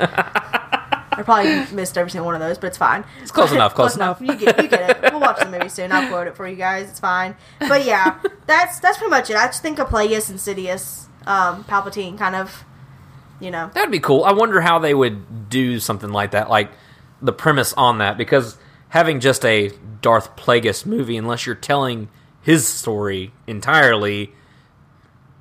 I 1.19 1.23
probably 1.23 1.75
missed 1.75 1.97
every 1.97 2.11
single 2.11 2.27
one 2.27 2.35
of 2.35 2.41
those, 2.41 2.59
but 2.59 2.69
it's 2.69 2.79
fine. 2.79 3.05
It's 3.23 3.31
close 3.31 3.53
enough, 3.53 3.75
close 3.75 3.97
enough. 3.97 4.21
You 4.21 4.35
get, 4.37 4.63
you 4.63 4.69
get 4.69 5.05
it. 5.05 5.13
We'll 5.13 5.21
watch 5.21 5.39
the 5.39 5.49
movie 5.51 5.69
soon. 5.69 5.93
I'll 5.93 6.09
quote 6.09 6.27
it 6.27 6.37
for 6.37 6.47
you 6.47 6.57
guys. 6.57 6.89
It's 6.91 7.01
fine. 7.01 7.37
But 7.61 7.85
yeah, 7.85 8.21
that's 8.47 8.81
that's 8.81 8.99
pretty 8.99 9.11
much 9.11 9.31
it. 9.31 9.37
I 9.37 9.47
just 9.47 9.63
think 9.63 9.79
of 9.79 9.89
Plagueis, 9.89 10.31
Insidious, 10.31 11.09
um, 11.27 11.65
Palpatine, 11.65 12.19
kind 12.19 12.35
of, 12.35 12.65
you 13.41 13.51
know. 13.51 13.71
That'd 13.75 13.91
be 13.91 14.01
cool. 14.01 14.25
I 14.25 14.33
wonder 14.33 14.61
how 14.61 14.79
they 14.79 14.95
would 14.95 15.49
do 15.49 15.79
something 15.79 16.11
like 16.11 16.33
that, 16.33 16.51
like 16.51 16.71
the 17.23 17.33
premise 17.33 17.73
on 17.75 17.99
that, 17.99 18.19
because 18.19 18.59
having 18.89 19.21
just 19.21 19.45
a 19.45 19.71
Darth 20.01 20.37
Plagueis 20.37 20.85
movie, 20.85 21.17
unless 21.17 21.47
you're 21.47 21.55
telling 21.55 22.09
his 22.43 22.67
story 22.67 23.33
entirely, 23.47 24.33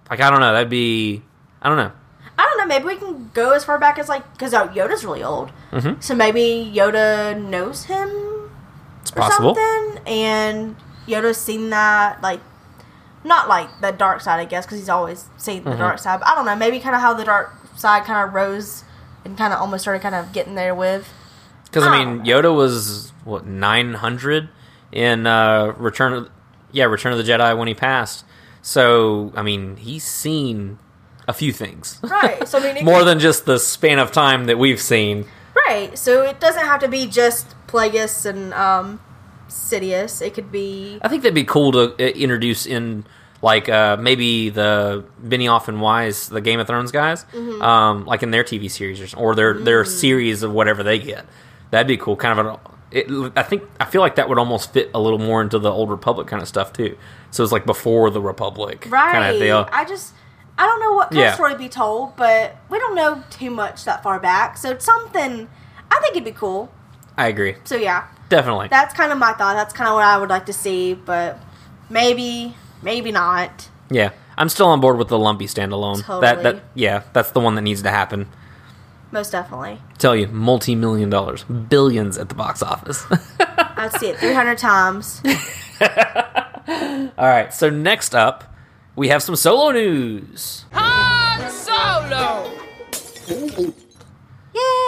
like 0.09 0.21
I 0.21 0.29
don't 0.29 0.39
know, 0.39 0.53
that'd 0.53 0.69
be 0.69 1.23
I 1.61 1.69
don't 1.69 1.77
know. 1.77 1.91
I 2.37 2.43
don't 2.45 2.57
know. 2.57 2.65
Maybe 2.65 2.85
we 2.85 2.95
can 2.95 3.29
go 3.33 3.51
as 3.51 3.63
far 3.65 3.77
back 3.77 3.99
as 3.99 4.09
like 4.09 4.31
because 4.33 4.53
Yoda's 4.53 5.03
really 5.05 5.23
old, 5.23 5.51
Mm-hmm. 5.71 5.99
so 6.01 6.15
maybe 6.15 6.71
Yoda 6.73 7.39
knows 7.41 7.85
him 7.85 8.09
It's 9.01 9.11
or 9.11 9.15
possible. 9.21 9.55
something, 9.55 10.03
and 10.07 10.75
Yoda's 11.07 11.37
seen 11.37 11.69
that 11.69 12.21
like 12.21 12.39
not 13.23 13.47
like 13.47 13.69
the 13.81 13.91
dark 13.91 14.21
side, 14.21 14.39
I 14.39 14.45
guess, 14.45 14.65
because 14.65 14.79
he's 14.79 14.89
always 14.89 15.25
seen 15.37 15.61
Mm-hmm. 15.61 15.69
the 15.71 15.77
dark 15.77 15.99
side. 15.99 16.19
But 16.19 16.27
I 16.29 16.35
don't 16.35 16.45
know. 16.45 16.55
Maybe 16.55 16.79
kind 16.79 16.95
of 16.95 17.01
how 17.01 17.13
the 17.13 17.23
dark 17.25 17.53
side 17.77 18.03
kind 18.05 18.27
of 18.27 18.33
rose 18.33 18.83
and 19.25 19.37
kind 19.37 19.53
of 19.53 19.59
almost 19.59 19.83
started 19.83 20.01
kind 20.01 20.15
of 20.15 20.33
getting 20.33 20.55
there 20.55 20.73
with. 20.75 21.07
Because 21.65 21.83
I 21.83 21.95
Oh. 22.01 22.05
mean, 22.05 22.25
Yoda 22.25 22.55
was 22.55 23.11
what 23.23 23.45
nine 23.45 23.93
hundred 23.95 24.49
in 24.91 25.25
uh, 25.27 25.73
Return 25.77 26.13
of 26.13 26.29
yeah 26.71 26.85
Return 26.85 27.11
of 27.13 27.17
the 27.23 27.23
Jedi 27.31 27.55
when 27.57 27.67
he 27.67 27.73
passed. 27.75 28.25
So 28.61 29.31
I 29.35 29.41
mean, 29.43 29.77
he's 29.77 30.03
seen 30.03 30.79
a 31.27 31.33
few 31.33 31.51
things. 31.53 31.99
Right. 32.03 32.47
So 32.47 32.59
I 32.59 32.73
mean, 32.73 32.85
More 32.91 33.03
than 33.03 33.19
just 33.19 33.45
the 33.45 33.57
span 33.59 33.99
of 33.99 34.11
time 34.11 34.45
that 34.45 34.57
we've 34.57 34.81
seen. 34.81 35.25
right. 35.67 35.97
So 35.97 36.21
it 36.23 36.39
doesn't 36.39 36.65
have 36.65 36.79
to 36.81 36.87
be 36.87 37.05
just 37.07 37.55
Plagueis 37.67 38.25
and 38.25 38.53
um, 38.53 38.99
Sidious. 39.49 40.21
It 40.25 40.33
could 40.33 40.51
be 40.51 40.99
I 41.01 41.07
think 41.07 41.23
that'd 41.23 41.35
be 41.35 41.43
cool 41.43 41.71
to 41.73 41.93
uh, 41.93 41.97
introduce 41.97 42.65
in 42.65 43.05
like 43.41 43.67
uh, 43.69 43.97
maybe 43.97 44.49
the 44.49 45.03
Benioff 45.23 45.67
and 45.67 45.81
Weiss, 45.81 46.27
the 46.27 46.41
Game 46.41 46.59
of 46.59 46.67
Thrones 46.67 46.91
guys, 46.91 47.25
Mm-hmm. 47.33 47.61
um, 47.61 48.05
like 48.05 48.23
in 48.23 48.31
their 48.31 48.43
TV 48.43 48.69
series 48.71 49.13
or, 49.13 49.17
or 49.17 49.35
their 49.35 49.55
Mm. 49.55 49.65
their 49.65 49.85
series 49.85 50.43
of 50.43 50.51
whatever 50.53 50.81
they 50.83 50.97
get. 50.99 51.25
That'd 51.71 51.87
be 51.87 51.97
cool. 51.97 52.15
Kind 52.15 52.39
of 52.39 52.45
an. 52.45 52.59
It, 52.91 53.07
I 53.35 53.41
think 53.43 53.63
I 53.79 53.85
feel 53.85 54.01
like 54.01 54.15
that 54.15 54.29
would 54.29 54.37
almost 54.37 54.71
fit 54.71 54.91
a 54.93 54.99
little 54.99 55.17
more 55.19 55.41
into 55.41 55.57
the 55.57 55.71
old 55.71 55.89
Republic 55.89 56.27
kind 56.27 56.41
of 56.41 56.47
stuff 56.47 56.73
too. 56.73 56.95
So 57.31 57.43
it's 57.43 57.51
like 57.51 57.65
before 57.65 58.11
the 58.11 58.21
Republic 58.21 58.85
right. 58.89 59.11
kind 59.11 59.33
of 59.33 59.41
deal. 59.41 59.67
I 59.71 59.83
just 59.85 60.13
I 60.57 60.65
don't 60.65 60.79
know 60.79 60.93
what 60.93 61.09
kind 61.09 61.21
Yeah. 61.21 61.29
of 61.29 61.35
story 61.35 61.53
to 61.53 61.57
be 61.57 61.69
told, 61.69 62.15
but 62.15 62.55
we 62.69 62.77
don't 62.79 62.95
know 62.95 63.23
too 63.29 63.49
much 63.49 63.85
that 63.85 64.03
far 64.03 64.19
back. 64.19 64.57
So 64.57 64.69
it's 64.71 64.85
something 64.85 65.49
I 65.91 65.99
think 66.01 66.11
it'd 66.15 66.23
be 66.25 66.31
cool. 66.31 66.71
I 67.17 67.27
agree, 67.27 67.55
So 67.63 67.75
yeah, 67.75 68.05
definitely. 68.29 68.67
that's 68.69 68.93
kind 68.93 69.11
of 69.11 69.17
my 69.17 69.33
thought. 69.33 69.53
That's 69.55 69.73
kind 69.73 69.87
of 69.87 69.95
what 69.95 70.03
I 70.03 70.17
would 70.17 70.29
like 70.29 70.45
to 70.47 70.53
see, 70.53 70.93
but 70.95 71.39
maybe 71.89 72.55
maybe 72.81 73.11
not. 73.11 73.69
yeah, 73.89 74.09
I'm 74.37 74.49
still 74.49 74.67
on 74.67 74.81
board 74.81 74.97
with 74.97 75.07
the 75.09 75.19
lumpy 75.19 75.45
standalone. 75.45 75.97
That 75.97 76.05
Totally. 76.37 76.43
that 76.43 76.63
yeah, 76.75 77.03
that's 77.13 77.31
the 77.31 77.39
one 77.39 77.55
that 77.55 77.61
needs 77.61 77.81
to 77.83 77.89
happen. 77.91 78.27
Most 79.11 79.31
definitely. 79.31 79.79
tell 79.99 80.15
you, 80.15 80.27
multi 80.27 80.73
million 80.75 81.09
dollars, 81.11 81.43
billions 81.43 82.17
at 82.17 82.29
the 82.29 82.35
box 82.35 82.63
office. 82.63 83.05
I'd 83.39 83.91
see 83.99 84.07
it 84.07 84.17
300 84.17 84.57
times. 84.57 85.21
All 87.17 87.27
right, 87.27 87.53
so 87.53 87.69
next 87.69 88.15
up, 88.15 88.43
we 88.95 89.07
have 89.09 89.23
some 89.23 89.35
solo 89.35 89.71
news. 89.71 90.65
Han 90.71 91.49
Solo! 91.49 92.51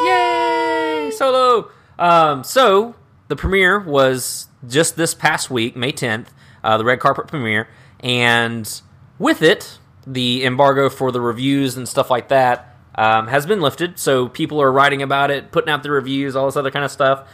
Yay! 0.05 1.11
Solo! 1.15 1.71
Um, 1.97 2.43
so, 2.43 2.95
the 3.27 3.35
premiere 3.35 3.79
was 3.79 4.47
just 4.67 4.95
this 4.95 5.13
past 5.13 5.49
week, 5.49 5.75
May 5.75 5.91
10th, 5.91 6.27
uh, 6.63 6.77
the 6.77 6.83
red 6.85 6.99
carpet 6.99 7.27
premiere, 7.27 7.67
and 8.01 8.81
with 9.17 9.41
it, 9.41 9.79
the 10.05 10.43
embargo 10.45 10.89
for 10.89 11.11
the 11.11 11.21
reviews 11.21 11.77
and 11.77 11.87
stuff 11.87 12.09
like 12.11 12.27
that 12.29 12.77
um, 12.95 13.27
has 13.27 13.45
been 13.45 13.61
lifted. 13.61 13.97
So, 13.97 14.27
people 14.27 14.61
are 14.61 14.71
writing 14.71 15.01
about 15.01 15.31
it, 15.31 15.51
putting 15.51 15.69
out 15.69 15.83
the 15.83 15.91
reviews, 15.91 16.35
all 16.35 16.45
this 16.45 16.57
other 16.57 16.71
kind 16.71 16.85
of 16.85 16.91
stuff. 16.91 17.27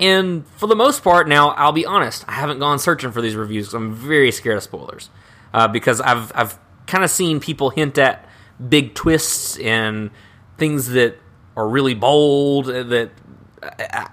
And 0.00 0.46
for 0.56 0.66
the 0.66 0.76
most 0.76 1.02
part, 1.02 1.28
now 1.28 1.50
I'll 1.50 1.72
be 1.72 1.86
honest, 1.86 2.24
I 2.28 2.32
haven't 2.32 2.58
gone 2.58 2.78
searching 2.78 3.12
for 3.12 3.22
these 3.22 3.34
reviews 3.36 3.66
'cause 3.68 3.74
I'm 3.74 3.94
very 3.94 4.30
scared 4.30 4.58
of 4.58 4.62
spoilers 4.62 5.08
uh, 5.56 5.66
because 5.66 6.00
I've 6.00 6.30
I've 6.34 6.58
kind 6.86 7.02
of 7.02 7.10
seen 7.10 7.40
people 7.40 7.70
hint 7.70 7.98
at 7.98 8.24
big 8.68 8.94
twists 8.94 9.58
and 9.58 10.10
things 10.58 10.90
that 10.90 11.16
are 11.56 11.68
really 11.68 11.94
bold 11.94 12.68
uh, 12.70 12.82
that 12.84 13.10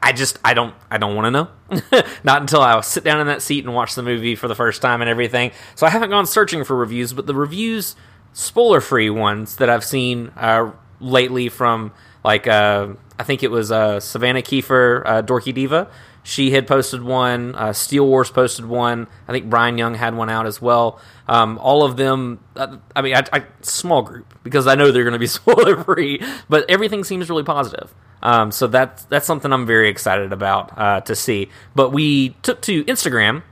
I- 0.01 0.13
just 0.13 0.39
I 0.43 0.53
don't 0.53 0.73
I 0.89 0.97
don't 0.97 1.15
want 1.15 1.25
to 1.25 1.31
know. 1.31 2.01
Not 2.23 2.41
until 2.41 2.61
I 2.61 2.79
sit 2.81 3.03
down 3.03 3.19
in 3.19 3.27
that 3.27 3.41
seat 3.41 3.65
and 3.65 3.73
watch 3.75 3.95
the 3.95 4.03
movie 4.03 4.35
for 4.35 4.47
the 4.47 4.55
first 4.55 4.81
time 4.81 5.01
and 5.01 5.09
everything. 5.09 5.51
So 5.75 5.85
I 5.85 5.89
haven't 5.89 6.09
gone 6.09 6.25
searching 6.25 6.63
for 6.63 6.75
reviews, 6.75 7.13
but 7.13 7.25
the 7.27 7.35
reviews, 7.35 7.95
spoiler 8.31 8.79
free 8.81 9.09
ones 9.09 9.57
that 9.57 9.69
I've 9.69 9.83
seen 9.83 10.31
uh, 10.37 10.71
lately 10.99 11.49
from 11.49 11.91
like 12.23 12.47
uh, 12.47 12.89
I 13.19 13.23
think 13.23 13.43
it 13.43 13.51
was 13.51 13.71
uh, 13.71 13.99
Savannah 13.99 14.41
Kiefer, 14.41 15.03
uh, 15.05 15.21
Dorky 15.21 15.53
Diva. 15.53 15.89
She 16.23 16.51
had 16.51 16.67
posted 16.67 17.03
one. 17.03 17.53
Uh, 17.53 17.73
Steel 17.73 18.07
Wars 18.07 18.31
posted 18.31 18.65
one. 18.65 19.07
I 19.27 19.33
think 19.33 19.49
Brian 19.49 19.77
Young 19.77 19.95
had 19.95 20.15
one 20.15 20.29
out 20.29 20.45
as 20.45 20.61
well. 20.61 20.99
Um, 21.27 21.57
all 21.59 21.83
of 21.83 21.97
them. 21.97 22.39
Uh, 22.55 22.77
I 22.95 23.01
mean, 23.01 23.15
I, 23.15 23.23
I, 23.31 23.43
small 23.61 24.01
group 24.01 24.33
because 24.41 24.65
I 24.65 24.75
know 24.75 24.91
they're 24.91 25.03
going 25.03 25.13
to 25.13 25.19
be 25.19 25.27
spoiler 25.27 25.83
free, 25.83 26.21
but 26.47 26.69
everything 26.69 27.03
seems 27.03 27.29
really 27.29 27.43
positive. 27.43 27.93
Um, 28.21 28.51
so 28.51 28.67
that's 28.67 29.03
that's 29.05 29.25
something 29.25 29.51
I'm 29.51 29.65
very 29.65 29.89
excited 29.89 30.31
about 30.31 30.77
uh, 30.77 31.01
to 31.01 31.15
see. 31.15 31.49
But 31.75 31.91
we 31.91 32.29
took 32.41 32.61
to 32.63 32.85
Instagram 32.85 33.43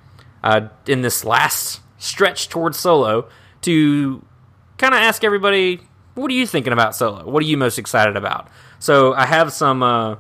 uh, 0.44 0.70
in 0.88 1.02
this 1.02 1.26
last 1.26 1.82
stretch 1.98 2.48
towards 2.48 2.80
Solo 2.80 3.28
to 3.64 4.26
kind 4.78 4.94
of 4.94 5.00
ask 5.02 5.24
everybody, 5.24 5.82
what 6.16 6.32
are 6.32 6.34
you 6.34 6.48
thinking 6.48 6.74
about 6.74 6.96
Solo? 6.96 7.30
What 7.30 7.44
are 7.44 7.46
you 7.46 7.58
most 7.58 7.78
excited 7.78 8.16
about? 8.16 8.48
So 8.80 9.14
I 9.14 9.26
have 9.26 9.52
some 9.52 9.84
uh, 9.84 10.16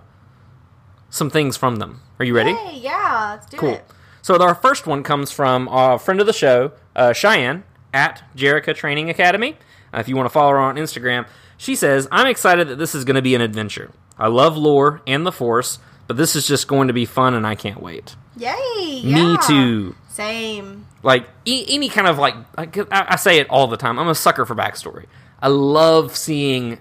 some 1.10 1.30
things 1.30 1.56
from 1.56 1.78
them. 1.78 2.02
Are 2.22 2.24
you 2.24 2.36
ready? 2.36 2.54
Hey, 2.54 2.78
yeah, 2.78 3.32
let's 3.32 3.48
do 3.48 3.58
it. 3.58 3.60
Cool. 3.60 3.70
it. 3.72 3.86
So 4.22 4.38
our 4.38 4.54
first 4.54 4.86
one 4.86 5.02
comes 5.02 5.32
from 5.32 5.68
a 5.72 5.98
friend 5.98 6.20
of 6.20 6.28
the 6.28 6.34
show, 6.34 6.72
uh, 6.96 7.14
Cheyenne 7.14 7.64
at 7.96 8.22
Jerica 8.38 8.76
Training 8.76 9.10
Academy. 9.10 9.58
Uh, 9.92 10.02
if 10.02 10.08
you 10.08 10.16
want 10.16 10.28
to 10.28 10.30
follow 10.30 10.52
her 10.52 10.60
on 10.60 10.76
Instagram, 10.76 11.26
she 11.58 11.74
says, 11.74 12.08
"I'm 12.12 12.28
excited 12.28 12.68
that 12.68 12.76
this 12.76 12.94
is 12.94 13.06
going 13.06 13.16
to 13.16 13.24
be 13.24 13.34
an 13.34 13.42
adventure. 13.42 13.90
I 14.20 14.28
love 14.28 14.56
lore 14.56 15.02
and 15.08 15.26
the 15.26 15.32
Force, 15.32 15.80
but 16.06 16.16
this 16.16 16.36
is 16.36 16.46
just 16.46 16.68
going 16.68 16.90
to 16.90 16.94
be 16.94 17.06
fun, 17.06 17.34
and 17.34 17.48
I 17.48 17.56
can't 17.56 17.82
wait." 17.82 18.16
Yay! 18.38 18.54
Me 18.78 19.02
yeah. 19.04 19.38
too. 19.48 19.96
Same. 20.08 20.86
Like 21.02 21.28
e- 21.46 21.66
any 21.70 21.90
kind 21.90 22.06
of 22.06 22.20
like, 22.20 22.36
I, 22.56 22.68
I 22.92 23.16
say 23.16 23.40
it 23.40 23.50
all 23.50 23.66
the 23.66 23.78
time. 23.78 23.98
I'm 23.98 24.08
a 24.08 24.14
sucker 24.14 24.46
for 24.46 24.54
backstory. 24.54 25.08
I 25.42 25.48
love 25.48 26.16
seeing 26.16 26.78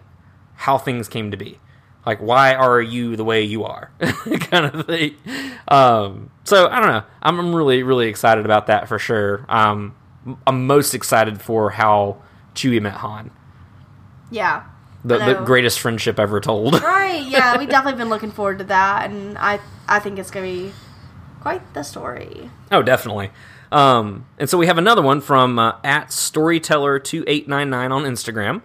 how 0.57 0.77
things 0.77 1.09
came 1.09 1.31
to 1.31 1.39
be. 1.39 1.59
Like, 2.07 2.19
why 2.21 2.55
are 2.55 2.81
you 2.81 3.17
the 3.17 3.25
way 3.25 3.43
you 3.43 3.65
are? 3.65 3.91
kind 4.01 4.67
of 4.67 4.87
thing. 4.87 5.15
Um, 5.69 6.31
so 6.45 6.67
I 6.69 6.81
don't 6.81 6.89
know. 6.89 7.03
I'm, 7.23 7.39
I'm 7.39 7.55
really, 7.55 7.83
really 7.83 8.09
excited 8.09 8.45
about 8.45 8.69
that 8.69 8.89
for 8.89 8.99
sure. 8.99 9.45
Um, 9.49 9.95
I'm 10.47 10.67
most 10.67 10.95
excited 10.95 11.41
for 11.41 11.71
how 11.71 12.23
Chewie 12.55 12.81
met 12.81 12.95
Han, 12.95 13.31
Yeah. 14.31 14.65
the, 15.05 15.19
the 15.19 15.43
greatest 15.45 15.79
friendship 15.81 16.19
ever 16.19 16.41
told. 16.41 16.81
Right. 16.83 17.23
Yeah, 17.25 17.59
we've 17.59 17.69
definitely 17.69 17.99
been 17.99 18.09
looking 18.09 18.31
forward 18.31 18.59
to 18.59 18.65
that, 18.65 19.11
and 19.11 19.37
I 19.39 19.59
I 19.89 19.99
think 19.99 20.19
it's 20.19 20.31
gonna 20.31 20.47
be 20.47 20.73
quite 21.41 21.75
the 21.75 21.83
story. 21.83 22.49
Oh, 22.71 22.83
definitely. 22.83 23.31
Um, 23.73 24.27
and 24.39 24.49
so 24.49 24.59
we 24.59 24.67
have 24.67 24.79
another 24.79 25.03
one 25.03 25.21
from 25.21 25.59
uh, 25.59 25.73
at 25.85 26.09
storyteller2899 26.09 27.91
on 27.91 28.05
Instagram. 28.05 28.63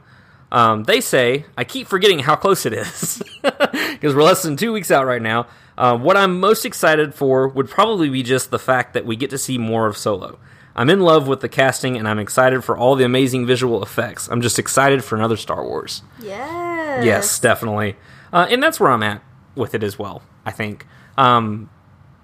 Um, 0.51 0.84
they 0.84 1.01
say, 1.01 1.45
I 1.58 1.63
keep 1.63 1.88
forgetting 1.88 2.19
how 2.19 2.36
close 2.36 2.65
it 2.65 2.73
is 2.73 3.21
because 3.41 4.15
we're 4.15 4.23
less 4.23 4.43
than 4.43 4.55
two 4.55 4.71
weeks 4.71 4.91
out 4.91 5.05
right 5.05 5.21
now. 5.21 5.47
Uh, 5.77 5.97
what 5.97 6.15
I'm 6.15 6.39
most 6.39 6.65
excited 6.65 7.13
for 7.13 7.47
would 7.47 7.69
probably 7.69 8.10
be 8.10 8.23
just 8.23 8.51
the 8.51 8.60
fact 8.60 8.93
that 8.93 9.05
we 9.05 9.15
get 9.15 9.29
to 9.31 9.38
see 9.38 9.58
more 9.58 9.88
of 9.88 9.97
Solo. 9.97 10.39
I'm 10.75 10.89
in 10.89 10.99
love 11.01 11.27
with 11.27 11.39
the 11.39 11.49
casting 11.49 11.97
and 11.97 12.08
I'm 12.08 12.19
excited 12.19 12.63
for 12.63 12.77
all 12.77 12.95
the 12.95 13.05
amazing 13.05 13.45
visual 13.45 13.81
effects. 13.81 14.27
I'm 14.27 14.41
just 14.41 14.60
excited 14.60 15.03
for 15.03 15.15
another 15.15 15.38
Star 15.38 15.63
Wars. 15.63 16.01
Yes. 16.21 17.05
Yes, 17.05 17.39
definitely. 17.39 17.95
Uh, 18.31 18.47
and 18.49 18.62
that's 18.62 18.79
where 18.79 18.91
I'm 18.91 19.03
at 19.03 19.21
with 19.55 19.73
it 19.73 19.84
as 19.84 19.97
well, 19.97 20.21
I 20.45 20.51
think. 20.51 20.86
Um, 21.17 21.69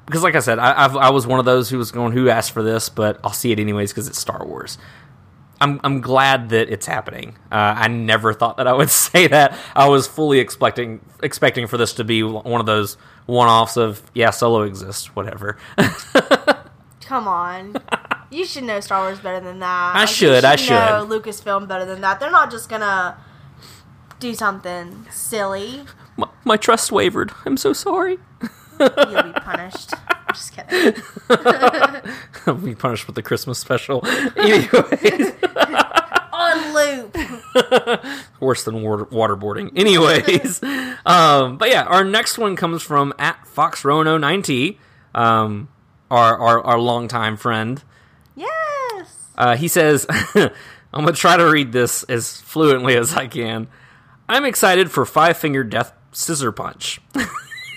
because, 0.06 0.24
like 0.24 0.36
I 0.36 0.40
said, 0.40 0.60
I, 0.60 0.86
I've, 0.86 0.98
I 0.98 1.10
was 1.12 1.26
one 1.26 1.40
of 1.40 1.46
those 1.46 1.70
who 1.70 1.78
was 1.78 1.92
going, 1.92 2.12
who 2.12 2.28
asked 2.28 2.52
for 2.52 2.62
this, 2.62 2.90
but 2.90 3.20
I'll 3.24 3.32
see 3.32 3.54
it 3.54 3.60
anyways 3.60 3.92
because 3.92 4.08
it's 4.10 4.20
Star 4.20 4.46
Wars. 4.46 4.78
I'm, 5.62 5.80
I'm 5.84 6.02
glad 6.02 6.50
that 6.50 6.70
it's 6.70 6.88
happening. 6.88 7.38
Uh, 7.52 7.76
I 7.78 7.88
never 7.88 8.34
thought 8.34 8.58
that 8.58 8.68
I 8.68 8.74
would 8.74 8.90
say 9.06 9.28
that. 9.28 9.58
I 9.76 9.88
was 9.88 10.08
fully 10.08 10.40
expecting 10.40 11.00
expecting 11.24 11.68
for 11.68 11.78
this 11.78 11.94
to 11.94 12.04
be 12.04 12.24
one 12.24 12.60
of 12.60 12.66
those 12.66 12.96
one 13.28 13.48
offs 13.48 13.78
of 13.78 14.02
yeah, 14.14 14.32
Solo 14.32 14.64
exists, 14.64 15.16
whatever. 15.16 15.58
Come 17.02 17.28
on. 17.28 17.76
You 18.32 18.46
should 18.46 18.64
know 18.64 18.80
Star 18.80 19.02
Wars 19.02 19.20
better 19.20 19.44
than 19.44 19.60
that. 19.60 19.96
I 19.96 20.02
you 20.02 20.08
should, 20.08 20.44
I 20.46 20.56
should. 20.56 20.72
know 20.72 21.06
Lucasfilm 21.08 21.68
better 21.68 21.86
than 21.86 22.02
that. 22.02 22.20
They're 22.20 22.32
not 22.32 22.50
just 22.50 22.68
gonna 22.70 23.18
do 24.20 24.34
something 24.34 25.06
silly. 25.12 25.84
my, 26.18 26.28
my 26.44 26.58
trust 26.58 26.92
wavered. 26.92 27.32
I'm 27.46 27.58
so 27.58 27.74
sorry. 27.74 28.18
You'll 28.80 28.90
be 29.24 29.32
punished. 29.34 29.94
I'm 30.32 30.36
just 30.36 30.54
kidding. 30.56 31.04
I'll 32.46 32.54
be 32.56 32.74
punished 32.74 33.06
with 33.06 33.16
the 33.16 33.22
Christmas 33.22 33.60
special. 33.60 34.06
Anyways. 34.38 35.34
On 36.34 36.74
loop. 36.74 37.18
worse 38.40 38.64
than 38.64 38.82
water, 38.82 39.06
waterboarding. 39.08 39.72
Anyways, 39.76 40.64
um, 41.06 41.58
but 41.58 41.70
yeah, 41.70 41.84
our 41.84 42.06
next 42.06 42.38
one 42.38 42.56
comes 42.56 42.82
from 42.82 43.14
at 43.20 43.46
FoxRono9T, 43.46 44.78
um, 45.14 45.68
our, 46.10 46.38
our 46.38 46.62
our 46.64 46.80
longtime 46.80 47.36
friend. 47.38 47.84
Yes. 48.36 49.28
Uh, 49.38 49.56
he 49.58 49.68
says, 49.68 50.08
"I'm 50.10 50.50
gonna 50.94 51.12
try 51.12 51.38
to 51.38 51.44
read 51.44 51.74
this 51.74 52.04
as 52.04 52.40
fluently 52.42 52.96
as 52.96 53.14
I 53.14 53.28
can. 53.28 53.68
I'm 54.28 54.46
excited 54.46 54.90
for 54.90 55.06
Five 55.06 55.38
Finger 55.38 55.64
Death 55.64 55.94
Scissor 56.12 56.52
Punch. 56.54 57.02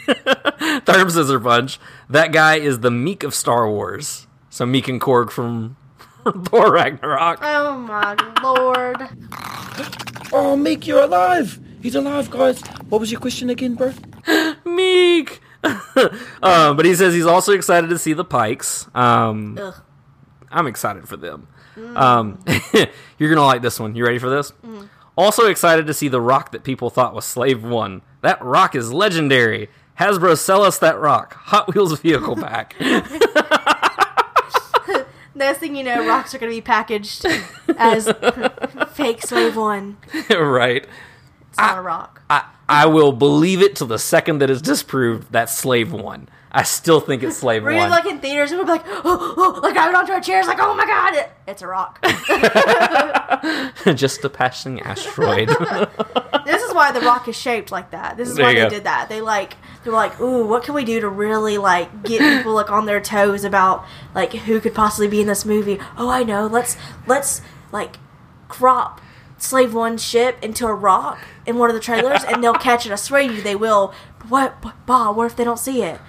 Third 0.84 1.10
Scissor 1.10 1.40
Punch. 1.40 1.78
That 2.08 2.32
guy 2.32 2.56
is 2.56 2.80
the 2.80 2.90
Miek 2.90 3.24
of 3.24 3.34
Star 3.34 3.68
Wars. 3.68 4.26
So 4.50 4.64
Miek 4.64 4.88
and 4.88 5.00
Korg 5.00 5.30
from 5.32 5.76
Thor 6.44 6.72
Ragnarok. 6.72 7.38
Oh 7.42 7.78
my 7.78 8.14
lord. 8.42 9.00
Oh, 10.32 10.56
Miek, 10.56 10.86
you're 10.86 11.02
alive. 11.02 11.60
He's 11.82 11.94
alive, 11.94 12.30
guys. 12.30 12.60
What 12.88 13.00
was 13.00 13.10
your 13.10 13.20
question 13.20 13.50
again, 13.50 13.74
bro? 13.74 13.90
Miek. 14.64 15.38
uh, 16.42 16.74
but 16.74 16.84
he 16.84 16.94
says 16.94 17.14
he's 17.14 17.26
also 17.26 17.52
excited 17.52 17.90
to 17.90 17.98
see 17.98 18.12
the 18.12 18.24
Pykes. 18.24 18.88
Um, 18.94 19.58
Ugh. 19.60 19.74
I'm 20.50 20.66
excited 20.66 21.08
for 21.08 21.16
them. 21.16 21.48
Um, 21.96 22.44
you're 23.18 23.30
gonna 23.30 23.44
like 23.44 23.62
this 23.62 23.80
one. 23.80 23.96
You 23.96 24.04
ready 24.04 24.18
for 24.18 24.30
this? 24.30 24.52
Also 25.16 25.46
excited 25.46 25.86
to 25.86 25.94
see 25.94 26.08
the 26.08 26.20
rock 26.20 26.52
that 26.52 26.64
people 26.64 26.90
thought 26.90 27.14
was 27.14 27.24
Slave 27.24 27.64
One. 27.64 28.02
That 28.22 28.42
rock 28.42 28.74
is 28.74 28.92
legendary. 28.92 29.68
Hasbro 29.98 30.36
sell 30.36 30.62
us 30.62 30.78
that 30.78 30.98
rock. 30.98 31.34
Hot 31.34 31.72
Wheels 31.74 31.98
vehicle 32.00 32.36
pack. 32.36 32.74
Next 35.36 35.58
thing 35.58 35.74
you 35.74 35.82
know, 35.82 36.06
rocks 36.06 36.32
are 36.34 36.38
gonna 36.38 36.52
be 36.52 36.60
packaged 36.60 37.26
as 37.76 38.08
fake 38.92 39.20
slave 39.22 39.56
one. 39.56 39.96
right. 40.30 40.86
It's 41.48 41.58
not 41.58 41.78
a 41.78 41.82
rock. 41.82 42.22
I, 42.30 42.44
I 42.68 42.86
will 42.86 43.12
believe 43.12 43.60
it 43.60 43.76
till 43.76 43.86
the 43.88 43.98
second 43.98 44.38
that 44.38 44.50
is 44.50 44.62
disproved. 44.62 45.32
that 45.32 45.50
Slave 45.50 45.92
One. 45.92 46.28
I 46.50 46.62
still 46.62 47.00
think 47.00 47.22
it's 47.24 47.36
Slave 47.36 47.62
We're 47.64 47.74
One. 47.76 47.88
be 47.88 47.90
like 47.90 48.06
in 48.06 48.20
theaters 48.20 48.50
and 48.52 48.58
we'll 48.58 48.66
be 48.66 48.72
like, 48.72 48.84
oh, 49.04 49.34
oh, 49.36 49.60
like 49.60 49.72
grabbing 49.74 49.94
onto 49.96 50.12
our 50.12 50.20
chairs, 50.20 50.46
like, 50.46 50.58
oh 50.60 50.74
my 50.74 50.86
god, 50.86 51.14
it, 51.14 51.30
it's 51.48 51.62
a 51.62 51.66
rock. 51.66 52.00
Just 53.96 54.24
a 54.24 54.30
passing 54.30 54.80
asteroid. 54.80 55.48
this 56.44 56.62
is 56.62 56.72
why 56.74 56.90
the 56.92 57.00
rock 57.02 57.26
is 57.28 57.36
shaped 57.36 57.70
like 57.72 57.90
that. 57.90 58.16
This 58.16 58.28
is 58.28 58.36
There 58.36 58.46
why 58.46 58.54
they 58.54 58.60
go. 58.60 58.68
did 58.70 58.84
that. 58.84 59.08
They 59.08 59.20
like 59.20 59.54
they 59.84 59.90
were 59.90 59.96
like, 59.96 60.18
ooh, 60.20 60.46
what 60.46 60.64
can 60.64 60.74
we 60.74 60.84
do 60.84 60.98
to 61.00 61.08
really 61.08 61.58
like 61.58 62.04
get 62.04 62.20
people 62.38 62.54
like 62.54 62.70
on 62.70 62.86
their 62.86 63.00
toes 63.00 63.44
about 63.44 63.84
like 64.14 64.32
who 64.32 64.60
could 64.60 64.74
possibly 64.74 65.08
be 65.08 65.20
in 65.20 65.26
this 65.26 65.44
movie? 65.44 65.78
Oh, 65.96 66.08
I 66.08 66.22
know. 66.22 66.46
Let's 66.46 66.76
let's 67.06 67.42
like 67.70 67.98
crop 68.48 69.00
Slave 69.36 69.74
One 69.74 69.98
ship 69.98 70.38
into 70.42 70.66
a 70.66 70.74
rock 70.74 71.18
in 71.46 71.58
one 71.58 71.68
of 71.68 71.74
the 71.74 71.80
trailers, 71.80 72.24
and 72.24 72.42
they'll 72.42 72.54
catch 72.54 72.86
it. 72.86 72.92
I 72.92 72.96
swear 72.96 73.28
to 73.28 73.34
you, 73.34 73.42
they 73.42 73.56
will. 73.56 73.92
But 74.18 74.30
what, 74.30 74.62
but, 74.62 74.86
Bob? 74.86 75.16
What 75.16 75.26
if 75.26 75.36
they 75.36 75.44
don't 75.44 75.58
see 75.58 75.82
it? 75.82 76.00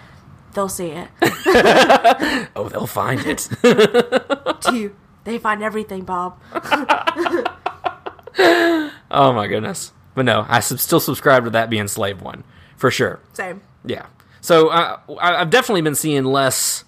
They'll 0.54 0.70
see 0.70 0.92
it. 0.92 1.10
oh, 2.56 2.70
they'll 2.70 2.88
find 2.88 3.22
it. 3.26 3.50
Two. 4.62 4.96
They 5.26 5.38
find 5.38 5.62
everything, 5.62 6.06
Bob. 6.06 6.40
Oh 9.12 9.34
my 9.34 9.48
goodness. 9.48 9.92
But 10.14 10.26
no, 10.26 10.46
I 10.48 10.62
sub- 10.62 10.80
still 10.80 11.00
subscribe 11.02 11.44
to 11.44 11.50
that 11.50 11.70
being 11.70 11.88
Slave 11.88 12.22
One 12.22 12.44
for 12.78 12.92
sure. 12.92 13.20
Same. 13.34 13.62
Yeah. 13.86 14.06
So 14.42 14.70
uh, 14.70 15.00
I- 15.20 15.36
I've 15.42 15.50
definitely 15.50 15.82
been 15.82 15.96
seeing 15.96 16.24
less 16.26 16.84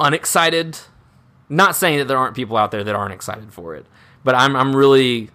unexcited. 0.00 0.78
Not 1.48 1.76
saying 1.76 1.98
that 1.98 2.08
there 2.08 2.16
aren't 2.18 2.34
people 2.34 2.56
out 2.56 2.70
there 2.70 2.82
that 2.84 2.94
aren't 2.94 3.12
excited 3.12 3.52
for 3.52 3.74
it, 3.74 3.86
but 4.24 4.34
I'm 4.34 4.56
I'm 4.56 4.74
really 4.74 5.30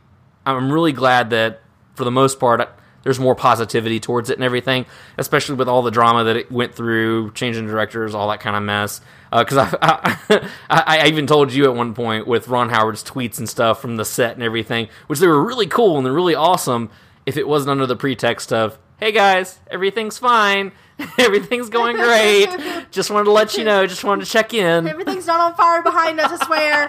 I'm 0.45 0.71
really 0.71 0.91
glad 0.93 1.29
that 1.29 1.61
for 1.95 2.03
the 2.03 2.11
most 2.11 2.39
part 2.39 2.67
there's 3.03 3.19
more 3.19 3.35
positivity 3.35 3.99
towards 4.01 4.29
it 4.29 4.33
and 4.33 4.43
everything, 4.43 4.85
especially 5.17 5.55
with 5.55 5.69
all 5.69 5.81
the 5.81 5.91
drama 5.91 6.25
that 6.25 6.35
it 6.35 6.51
went 6.51 6.75
through, 6.75 7.31
changing 7.31 7.65
directors, 7.67 8.13
all 8.13 8.27
that 8.29 8.39
kind 8.41 8.55
of 8.55 8.63
mess. 8.63 8.99
Because 9.31 9.57
I, 9.57 9.77
I, 9.81 10.49
I 10.69 10.97
I 11.01 11.07
even 11.07 11.27
told 11.27 11.53
you 11.53 11.65
at 11.65 11.75
one 11.75 11.93
point 11.93 12.27
with 12.27 12.47
Ron 12.47 12.69
Howard's 12.69 13.03
tweets 13.03 13.37
and 13.37 13.47
stuff 13.47 13.79
from 13.81 13.95
the 13.97 14.03
set 14.05 14.33
and 14.33 14.43
everything, 14.43 14.89
which 15.05 15.19
they 15.19 15.27
were 15.27 15.43
really 15.43 15.67
cool 15.67 15.97
and 15.97 16.05
they're 16.05 16.13
really 16.13 16.35
awesome. 16.35 16.89
If 17.25 17.37
it 17.37 17.47
wasn't 17.47 17.71
under 17.71 17.85
the 17.85 17.95
pretext 17.95 18.51
of, 18.51 18.79
"Hey 18.99 19.11
guys, 19.11 19.59
everything's 19.69 20.17
fine, 20.17 20.71
everything's 21.17 21.69
going 21.69 21.95
great," 21.97 22.47
just 22.91 23.09
wanted 23.11 23.25
to 23.25 23.31
let 23.31 23.57
you 23.57 23.63
know, 23.63 23.85
just 23.87 24.03
wanted 24.03 24.25
to 24.25 24.31
check 24.31 24.53
in. 24.53 24.87
Everything's 24.87 25.27
not 25.27 25.39
on 25.39 25.55
fire 25.55 25.81
behind 25.83 26.19
us. 26.19 26.31
I 26.41 26.45
swear. 26.45 26.87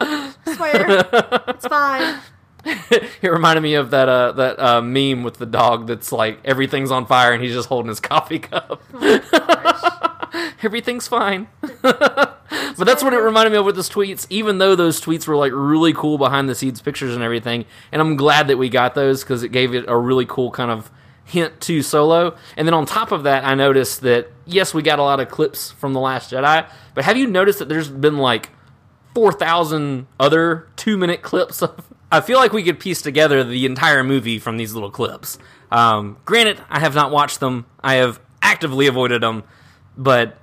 I 0.00 0.54
swear. 0.56 1.44
It's 1.54 1.66
fine. 1.66 2.20
It 2.90 3.30
reminded 3.30 3.62
me 3.62 3.74
of 3.74 3.90
that 3.90 4.08
uh, 4.08 4.32
that 4.32 4.58
uh, 4.58 4.82
meme 4.82 5.22
with 5.22 5.38
the 5.38 5.46
dog 5.46 5.86
that's 5.86 6.12
like 6.12 6.40
everything's 6.44 6.90
on 6.90 7.06
fire 7.06 7.32
and 7.32 7.42
he's 7.42 7.54
just 7.54 7.68
holding 7.68 7.88
his 7.88 8.00
coffee 8.12 8.38
cup. 8.38 8.82
everything's 10.62 11.08
fine. 11.08 11.48
but 11.82 12.40
that's 12.78 13.02
what 13.02 13.12
it 13.12 13.18
reminded 13.18 13.50
me 13.50 13.58
of 13.58 13.64
with 13.64 13.76
those 13.76 13.90
tweets. 13.90 14.26
Even 14.30 14.58
though 14.58 14.74
those 14.74 15.00
tweets 15.00 15.26
were 15.26 15.36
like 15.36 15.52
really 15.54 15.92
cool 15.92 16.18
behind 16.18 16.48
the 16.48 16.54
scenes 16.54 16.80
pictures 16.80 17.14
and 17.14 17.22
everything, 17.22 17.64
and 17.92 18.00
I'm 18.00 18.16
glad 18.16 18.48
that 18.48 18.56
we 18.56 18.68
got 18.68 18.94
those 18.94 19.22
because 19.22 19.42
it 19.42 19.50
gave 19.52 19.74
it 19.74 19.84
a 19.88 19.96
really 19.96 20.26
cool 20.26 20.50
kind 20.50 20.70
of 20.70 20.90
hint 21.24 21.60
to 21.62 21.82
Solo. 21.82 22.36
And 22.56 22.68
then 22.68 22.74
on 22.74 22.86
top 22.86 23.12
of 23.12 23.22
that, 23.22 23.44
I 23.44 23.54
noticed 23.54 24.02
that 24.02 24.30
yes, 24.44 24.74
we 24.74 24.82
got 24.82 24.98
a 24.98 25.02
lot 25.02 25.20
of 25.20 25.28
clips 25.28 25.70
from 25.72 25.92
the 25.92 26.00
Last 26.00 26.30
Jedi, 26.32 26.68
but 26.94 27.04
have 27.04 27.16
you 27.16 27.26
noticed 27.26 27.58
that 27.58 27.68
there's 27.68 27.88
been 27.88 28.18
like 28.18 28.50
four 29.14 29.32
thousand 29.32 30.06
other 30.18 30.68
two 30.76 30.96
minute 30.96 31.22
clips 31.22 31.62
of. 31.62 31.84
I 32.14 32.20
feel 32.20 32.38
like 32.38 32.52
we 32.52 32.62
could 32.62 32.78
piece 32.78 33.02
together 33.02 33.42
the 33.44 33.66
entire 33.66 34.04
movie 34.04 34.38
from 34.38 34.56
these 34.56 34.72
little 34.72 34.90
clips. 34.90 35.38
Um, 35.70 36.16
granted, 36.24 36.60
I 36.70 36.78
have 36.80 36.94
not 36.94 37.10
watched 37.10 37.40
them. 37.40 37.66
I 37.82 37.94
have 37.94 38.20
actively 38.40 38.86
avoided 38.86 39.22
them, 39.22 39.42
but 39.96 40.38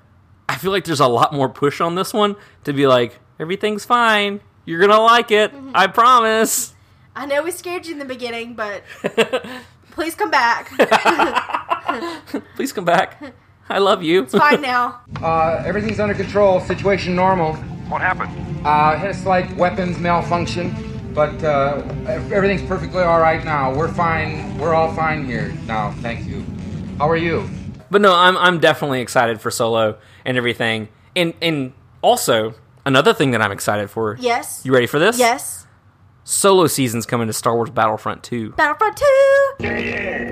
I 0.49 0.57
feel 0.57 0.71
like 0.71 0.83
there's 0.83 0.99
a 0.99 1.07
lot 1.07 1.33
more 1.33 1.47
push 1.47 1.79
on 1.79 1.95
this 1.95 2.13
one 2.13 2.35
to 2.65 2.73
be 2.73 2.87
like 2.87 3.19
everything's 3.39 3.85
fine. 3.85 4.41
You're 4.65 4.79
gonna 4.79 4.99
like 4.99 5.31
it. 5.31 5.53
I 5.73 5.87
promise. 5.87 6.73
I 7.15 7.25
know 7.25 7.43
we 7.43 7.51
scared 7.51 7.85
you 7.85 7.93
in 7.93 7.99
the 7.99 8.05
beginning, 8.05 8.53
but 8.55 8.83
please 9.91 10.15
come 10.15 10.31
back. 10.31 10.71
Please 12.55 12.71
come 12.71 12.85
back. 12.85 13.21
I 13.69 13.79
love 13.79 14.01
you. 14.01 14.23
It's 14.23 14.33
fine 14.33 14.61
now. 14.61 15.01
Uh, 15.21 15.61
everything's 15.65 15.99
under 15.99 16.15
control. 16.15 16.59
Situation 16.61 17.15
normal. 17.15 17.53
What 17.89 18.01
happened? 18.01 18.31
Uh, 18.65 18.97
had 18.97 19.11
a 19.11 19.13
slight 19.13 19.53
weapons 19.55 19.99
malfunction, 19.99 20.73
but 21.13 21.43
uh, 21.43 21.83
everything's 22.07 22.67
perfectly 22.67 23.03
all 23.03 23.19
right 23.19 23.43
now. 23.43 23.73
We're 23.73 23.91
fine. 23.91 24.57
We're 24.57 24.73
all 24.73 24.93
fine 24.93 25.25
here 25.25 25.53
now. 25.65 25.91
Thank 26.01 26.27
you. 26.27 26.45
How 26.97 27.09
are 27.09 27.17
you? 27.17 27.49
But 27.89 28.01
no, 28.01 28.13
I'm 28.15 28.37
I'm 28.37 28.59
definitely 28.59 29.01
excited 29.01 29.41
for 29.41 29.51
Solo 29.51 29.97
and 30.25 30.37
everything. 30.37 30.89
And 31.15 31.33
and 31.41 31.73
also 32.01 32.55
another 32.85 33.13
thing 33.13 33.31
that 33.31 33.41
I'm 33.41 33.51
excited 33.51 33.89
for. 33.89 34.17
Yes. 34.19 34.61
You 34.65 34.73
ready 34.73 34.87
for 34.87 34.99
this? 34.99 35.19
Yes. 35.19 35.67
Solo 36.23 36.67
season's 36.67 37.05
coming 37.05 37.27
to 37.27 37.33
Star 37.33 37.55
Wars 37.55 37.71
Battlefront 37.71 38.23
2. 38.23 38.51
Battlefront 38.51 38.95
2. 39.59 39.67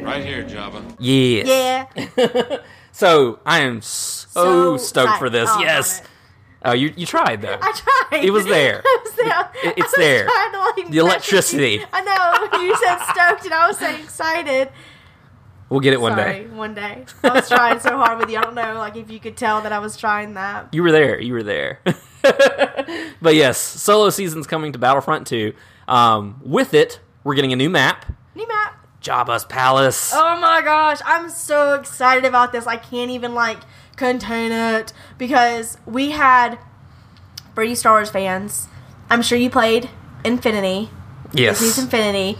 Right 0.05 0.23
here, 0.23 0.43
Java. 0.43 0.84
Yes. 0.99 1.89
Yeah. 2.15 2.57
So 2.91 3.39
I 3.45 3.59
am 3.59 3.82
so, 3.82 4.27
So 4.27 4.77
stoked 4.77 5.19
for 5.19 5.30
this. 5.30 5.49
Oh, 5.53 5.61
yes. 5.61 6.01
Oh, 6.66 6.74
you 6.74 6.93
you 6.97 7.05
tried 7.05 7.41
though. 7.41 7.57
I 7.62 7.72
tried. 8.10 8.24
It 8.26 8.32
was 8.32 8.45
there. 8.57 8.82
I 8.86 8.99
was 9.03 9.14
there. 9.16 9.51
It- 9.64 9.78
it's 9.78 9.82
I 9.82 9.86
was 9.86 9.93
there. 9.97 10.26
to, 10.26 10.60
like, 10.82 10.91
The 10.91 10.97
electricity. 10.97 11.84
I 11.93 12.01
know. 12.01 12.60
You 12.62 12.76
said 12.76 12.97
stoked, 13.14 13.45
and 13.45 13.53
I 13.53 13.68
was 13.68 13.78
so 13.78 13.89
excited. 13.95 14.70
We'll 15.70 15.80
get 15.82 15.93
it 15.93 16.01
one 16.01 16.14
Sorry, 16.18 16.39
day. 16.39 16.47
one 16.47 16.74
day. 16.74 17.05
I 17.24 17.30
was 17.30 17.47
trying 17.47 17.80
so 17.80 17.95
hard 17.95 18.18
with 18.18 18.30
you. 18.32 18.38
I 18.39 18.41
don't 18.41 18.55
know, 18.55 18.74
like 18.74 18.95
if 18.97 19.12
you 19.12 19.20
could 19.20 19.38
tell 19.38 19.62
that 19.62 19.72
I 19.72 19.78
was 19.80 19.95
trying 19.95 20.34
that. 20.34 20.74
You 20.74 20.82
were 20.82 20.91
there. 20.91 21.22
You 21.22 21.34
were 21.34 21.43
there. 21.43 21.80
but 23.22 23.36
yes, 23.36 23.57
Solo 23.60 24.10
season's 24.10 24.47
coming 24.47 24.72
to 24.72 24.80
Battlefront 24.80 25.28
2. 25.28 25.53
Um, 25.88 26.41
with 26.43 26.74
it, 26.74 26.99
we're 27.24 27.36
getting 27.36 27.53
a 27.53 27.55
new 27.55 27.70
map, 27.70 28.05
New 28.36 28.47
map. 28.47 28.88
Jabba's 29.01 29.45
Palace. 29.45 30.12
Oh 30.14 30.39
my 30.39 30.62
gosh, 30.64 30.99
I'm 31.05 31.30
so 31.30 31.76
excited 31.76 32.26
about 32.26 32.51
this. 32.51 32.66
I 32.68 32.78
can't 32.78 33.12
even 33.12 33.34
like 33.36 33.60
contain 33.99 34.51
it 34.51 34.93
because 35.17 35.77
we 35.85 36.11
had 36.11 36.57
Brady 37.53 37.75
Star 37.75 37.93
Wars 37.93 38.09
fans. 38.09 38.67
I'm 39.09 39.21
sure 39.21 39.37
you 39.37 39.49
played 39.49 39.89
Infinity. 40.23 40.89
Disney's 41.31 41.61
yes. 41.61 41.77
Infinity. 41.77 42.39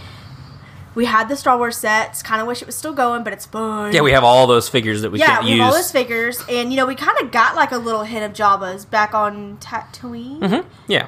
We 0.96 1.06
had 1.06 1.30
the 1.30 1.36
Star 1.36 1.58
Wars 1.58 1.78
sets. 1.78 2.24
Kind 2.24 2.42
of 2.42 2.48
wish 2.48 2.62
it 2.62 2.66
was 2.66 2.76
still 2.76 2.94
going, 2.94 3.24
but 3.24 3.34
it's 3.34 3.46
fun. 3.46 3.94
Yeah, 3.94 4.02
we 4.02 4.12
have 4.12 4.24
all 4.24 4.48
those 4.48 4.68
figures 4.68 5.02
that 5.02 5.12
we 5.12 5.20
yeah, 5.20 5.28
can't 5.28 5.46
we 5.46 5.52
use. 5.52 5.60
have 5.60 5.68
all 5.68 5.74
those 5.74 5.92
figures, 5.92 6.44
and 6.50 6.72
you 6.72 6.78
know 6.78 6.88
we 6.88 6.96
kind 6.96 7.18
of 7.22 7.32
got 7.32 7.56
like 7.56 7.72
a 7.72 7.78
little 7.78 8.04
hint 8.04 8.26
of 8.26 8.34
Jabba's 8.34 8.86
back 8.86 9.14
on 9.14 9.58
Tatooine. 9.58 10.40
Mm-hmm. 10.40 10.68
yeah. 10.88 11.08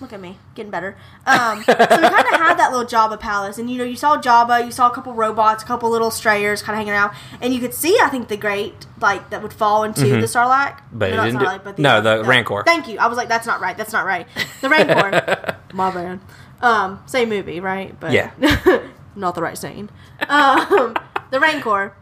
Look 0.00 0.12
at 0.12 0.20
me, 0.20 0.38
getting 0.54 0.70
better. 0.70 0.96
Um, 1.26 1.64
so 1.64 1.72
we 1.76 1.84
kind 1.86 2.26
of 2.28 2.40
had 2.40 2.54
that 2.58 2.70
little 2.70 2.86
Jabba 2.86 3.18
palace, 3.18 3.58
and 3.58 3.68
you 3.68 3.76
know, 3.76 3.84
you 3.84 3.96
saw 3.96 4.16
Jabba, 4.16 4.64
you 4.64 4.70
saw 4.70 4.88
a 4.88 4.94
couple 4.94 5.12
robots, 5.14 5.64
a 5.64 5.66
couple 5.66 5.90
little 5.90 6.12
strayers 6.12 6.62
kind 6.62 6.74
of 6.74 6.78
hanging 6.78 6.92
around, 6.92 7.12
and 7.40 7.52
you 7.52 7.58
could 7.58 7.74
see, 7.74 7.98
I 8.00 8.08
think, 8.08 8.28
the 8.28 8.36
great 8.36 8.86
like 9.00 9.30
that 9.30 9.42
would 9.42 9.52
fall 9.52 9.82
into 9.82 10.04
the 10.06 10.26
Sarlacc. 10.26 10.76
Mm-hmm. 10.76 10.98
But 10.98 11.12
it 11.12 11.16
not 11.16 11.24
didn't 11.24 11.40
Sarlacc, 11.40 11.64
but 11.64 11.78
no, 11.78 12.00
the 12.00 12.22
Rancor. 12.24 12.62
Thank 12.64 12.86
you. 12.86 12.98
I 12.98 13.08
was 13.08 13.16
like, 13.16 13.28
that's 13.28 13.46
not 13.46 13.60
right. 13.60 13.76
That's 13.76 13.92
not 13.92 14.06
right. 14.06 14.28
The 14.60 14.68
Rancor. 14.68 15.56
My 15.74 15.90
bad. 15.92 16.20
Um, 16.62 17.02
same 17.06 17.28
movie, 17.28 17.58
right? 17.58 17.98
But 17.98 18.12
Yeah. 18.12 18.30
not 19.16 19.34
the 19.34 19.42
right 19.42 19.58
scene. 19.58 19.90
Um, 20.28 20.96
the 21.30 21.40
Rancor, 21.40 21.94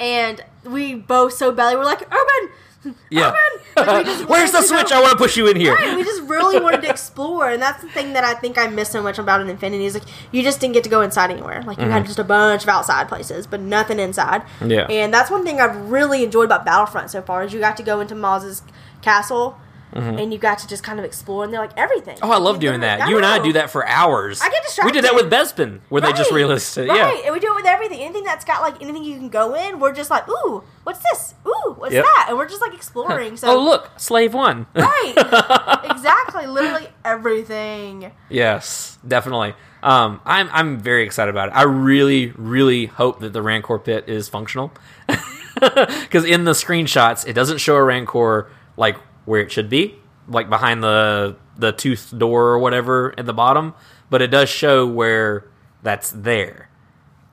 and 0.00 0.44
we 0.64 0.94
both 0.94 1.32
so 1.32 1.52
badly 1.52 1.76
were 1.76 1.84
like, 1.84 2.02
Urban. 2.02 2.52
Yeah. 3.10 3.32
Like, 3.76 4.06
Where's 4.26 4.52
the 4.52 4.62
switch? 4.62 4.88
go- 4.88 4.96
I 4.96 5.00
want 5.02 5.12
to 5.12 5.18
push 5.18 5.36
you 5.36 5.46
in 5.48 5.56
here. 5.56 5.74
Right, 5.74 5.94
we 5.94 6.02
just 6.02 6.22
really 6.22 6.58
wanted 6.64 6.80
to 6.80 6.88
explore, 6.88 7.50
and 7.50 7.60
that's 7.60 7.82
the 7.82 7.90
thing 7.90 8.14
that 8.14 8.24
I 8.24 8.32
think 8.32 8.56
I 8.56 8.68
miss 8.68 8.88
so 8.88 9.02
much 9.02 9.18
about 9.18 9.42
an 9.42 9.50
Infinity 9.50 9.84
is 9.84 9.92
like 9.92 10.04
you 10.32 10.42
just 10.42 10.60
didn't 10.60 10.72
get 10.72 10.84
to 10.84 10.88
go 10.90 11.02
inside 11.02 11.30
anywhere. 11.30 11.62
Like 11.62 11.76
you 11.78 11.84
had 11.84 12.06
just 12.06 12.18
a 12.18 12.24
bunch 12.24 12.62
of 12.62 12.70
outside 12.70 13.06
places, 13.06 13.46
but 13.46 13.60
nothing 13.60 13.98
inside. 14.00 14.40
Mm-hmm. 14.60 14.70
Yeah. 14.70 14.86
and 14.88 15.12
that's 15.12 15.30
one 15.30 15.44
thing 15.44 15.60
I've 15.60 15.76
really 15.90 16.24
enjoyed 16.24 16.46
about 16.46 16.64
Battlefront 16.64 17.10
so 17.10 17.20
far 17.20 17.44
is 17.44 17.52
you 17.52 17.60
got 17.60 17.76
to 17.76 17.82
go 17.82 18.00
into 18.00 18.14
Maz's 18.14 18.62
castle. 19.02 19.58
And 19.92 20.32
you 20.32 20.38
got 20.38 20.58
to 20.58 20.66
just 20.66 20.82
kind 20.82 20.98
of 20.98 21.04
explore, 21.06 21.44
and 21.44 21.52
they're 21.52 21.60
like 21.60 21.76
everything. 21.76 22.16
Mm-hmm. 22.16 22.26
Oh, 22.26 22.32
I 22.32 22.38
love 22.38 22.60
doing 22.60 22.80
that. 22.80 23.08
You 23.08 23.16
and 23.16 23.24
I 23.24 23.38
do 23.42 23.54
that 23.54 23.70
for 23.70 23.86
hours. 23.86 24.42
I 24.42 24.50
get 24.50 24.62
distracted. 24.62 24.86
We 24.86 24.92
did 24.92 25.04
that 25.04 25.14
with 25.14 25.30
Bespin, 25.32 25.80
where 25.88 26.02
they 26.02 26.12
just 26.12 26.30
Right, 26.30 26.36
realized 26.36 26.76
it. 26.76 26.88
Right, 26.88 26.96
Yeah. 26.96 27.24
and 27.24 27.32
we 27.32 27.40
do 27.40 27.50
it 27.52 27.54
with 27.56 27.64
everything. 27.66 28.00
Anything 28.00 28.24
that's 28.24 28.44
got 28.44 28.60
like 28.60 28.82
anything 28.82 29.04
you 29.04 29.16
can 29.16 29.30
go 29.30 29.54
in, 29.54 29.78
we're 29.80 29.92
just 29.94 30.10
like, 30.10 30.28
ooh, 30.28 30.62
what's 30.84 30.98
this? 31.10 31.34
Ooh, 31.46 31.74
what's 31.78 31.94
Yep. 31.94 32.04
that? 32.04 32.26
And 32.28 32.36
we're 32.36 32.48
just 32.48 32.60
like 32.60 32.74
exploring. 32.74 33.36
So 33.38 33.48
Oh, 33.48 33.62
look, 33.64 33.90
Slave 33.96 34.34
One. 34.34 34.66
right, 34.74 35.14
exactly, 35.90 36.46
literally 36.46 36.88
everything. 37.04 38.12
Yes, 38.28 38.98
definitely. 39.06 39.54
Um, 39.82 40.20
I'm 40.24 40.48
I'm 40.52 40.78
very 40.80 41.04
excited 41.04 41.30
about 41.30 41.48
it. 41.48 41.52
I 41.54 41.62
really, 41.62 42.32
really 42.36 42.86
hope 42.86 43.20
that 43.20 43.32
the 43.32 43.40
Rancor 43.42 43.78
pit 43.78 44.04
is 44.08 44.28
functional, 44.28 44.72
because 45.54 46.24
in 46.24 46.44
the 46.44 46.52
screenshots 46.52 47.26
it 47.26 47.32
doesn't 47.34 47.58
show 47.58 47.76
a 47.76 47.82
Rancor 47.82 48.50
like 48.76 48.96
where 49.26 49.40
it 49.40 49.52
should 49.52 49.68
be, 49.68 49.96
like 50.28 50.48
behind 50.48 50.82
the 50.82 51.36
the 51.58 51.72
tooth 51.72 52.12
door 52.16 52.48
or 52.48 52.58
whatever 52.58 53.14
at 53.18 53.26
the 53.26 53.34
bottom, 53.34 53.74
but 54.08 54.22
it 54.22 54.28
does 54.28 54.48
show 54.48 54.86
where 54.86 55.48
that's 55.82 56.10
there. 56.10 56.68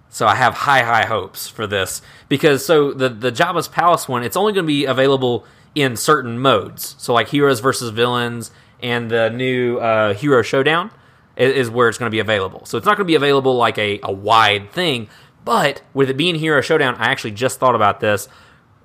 So 0.10 0.28
I 0.28 0.36
have 0.36 0.54
high, 0.54 0.84
high 0.84 1.06
hopes 1.06 1.48
for 1.48 1.66
this 1.66 2.02
because 2.30 2.66
so 2.66 2.92
the 2.92 3.10
the 3.10 3.32
Jabba's 3.32 3.68
Palace 3.68 4.08
one, 4.08 4.24
it's 4.24 4.38
only 4.38 4.54
going 4.54 4.66
to 4.66 4.68
be 4.68 4.86
available 4.86 5.46
in 5.76 5.96
certain 5.96 6.38
modes. 6.38 6.96
So 7.00 7.14
like 7.14 7.30
heroes 7.30 7.62
versus 7.62 7.90
villains 7.90 8.52
and 8.82 9.10
the 9.10 9.30
new 9.30 9.78
uh, 9.78 10.14
Hero 10.14 10.42
Showdown 10.42 10.92
is 11.36 11.70
where 11.70 11.90
it's 11.90 11.98
going 11.98 12.12
to 12.12 12.16
be 12.16 12.20
available. 12.20 12.64
So 12.66 12.78
it's 12.78 12.86
not 12.86 12.96
going 12.98 13.06
to 13.06 13.12
be 13.12 13.16
available 13.16 13.56
like 13.56 13.80
a, 13.80 14.00
a 14.04 14.12
wide 14.12 14.72
thing. 14.72 15.10
But 15.44 15.82
with 15.94 16.10
it 16.10 16.18
being 16.18 16.36
Hero 16.36 16.62
Showdown, 16.62 16.96
I 16.96 17.06
actually 17.06 17.32
just 17.32 17.60
thought 17.60 17.74
about 17.74 18.00
this. 18.00 18.28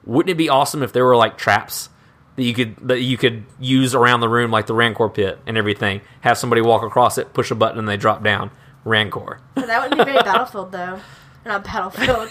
Wouldn't 0.04 0.30
it 0.30 0.38
be 0.38 0.48
awesome 0.48 0.82
if 0.82 0.92
there 0.92 1.04
were 1.04 1.16
like 1.16 1.36
traps 1.36 1.90
that 2.38 2.44
you 2.44 2.54
could 2.54 2.76
that 2.88 3.00
you 3.00 3.18
could 3.18 3.44
use 3.58 3.94
around 3.94 4.20
the 4.20 4.28
room, 4.28 4.50
like 4.50 4.66
the 4.66 4.74
Rancor 4.74 5.08
pit 5.08 5.38
and 5.46 5.58
everything? 5.58 6.00
Have 6.20 6.38
somebody 6.38 6.62
walk 6.62 6.82
across 6.84 7.18
it, 7.18 7.34
push 7.34 7.50
a 7.50 7.54
button, 7.54 7.78
and 7.78 7.88
they 7.88 7.96
drop 7.96 8.22
down 8.22 8.50
Rancor. 8.84 9.40
That 9.56 9.82
wouldn't 9.82 9.98
be 9.98 10.12
very 10.12 10.22
Battlefield 10.22 10.72
though. 10.72 11.00
Not 11.44 11.64
Battlefield. 11.64 12.30